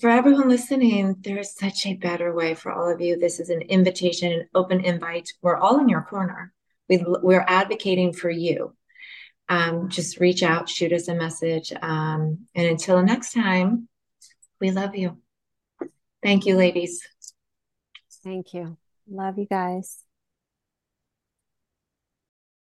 for 0.00 0.08
everyone 0.08 0.48
listening, 0.48 1.16
there's 1.20 1.54
such 1.54 1.84
a 1.84 1.94
better 1.94 2.34
way 2.34 2.54
for 2.54 2.72
all 2.72 2.88
of 2.88 3.02
you. 3.02 3.18
This 3.18 3.40
is 3.40 3.50
an 3.50 3.60
invitation, 3.60 4.32
an 4.32 4.48
open 4.54 4.80
invite. 4.80 5.28
We're 5.42 5.58
all 5.58 5.78
in 5.80 5.90
your 5.90 6.02
corner. 6.02 6.54
We, 6.88 7.04
we're 7.06 7.44
advocating 7.46 8.14
for 8.14 8.30
you 8.30 8.74
um, 9.48 9.88
just 9.88 10.20
reach 10.20 10.42
out, 10.42 10.68
shoot 10.68 10.92
us 10.92 11.08
a 11.08 11.14
message. 11.14 11.72
Um, 11.82 12.46
and 12.54 12.66
until 12.66 13.02
next 13.02 13.32
time, 13.32 13.88
we 14.60 14.70
love 14.70 14.94
you. 14.94 15.18
Thank 16.22 16.46
you, 16.46 16.56
ladies. 16.56 17.06
Thank 18.22 18.54
you. 18.54 18.78
Love 19.08 19.38
you 19.38 19.46
guys. 19.46 20.03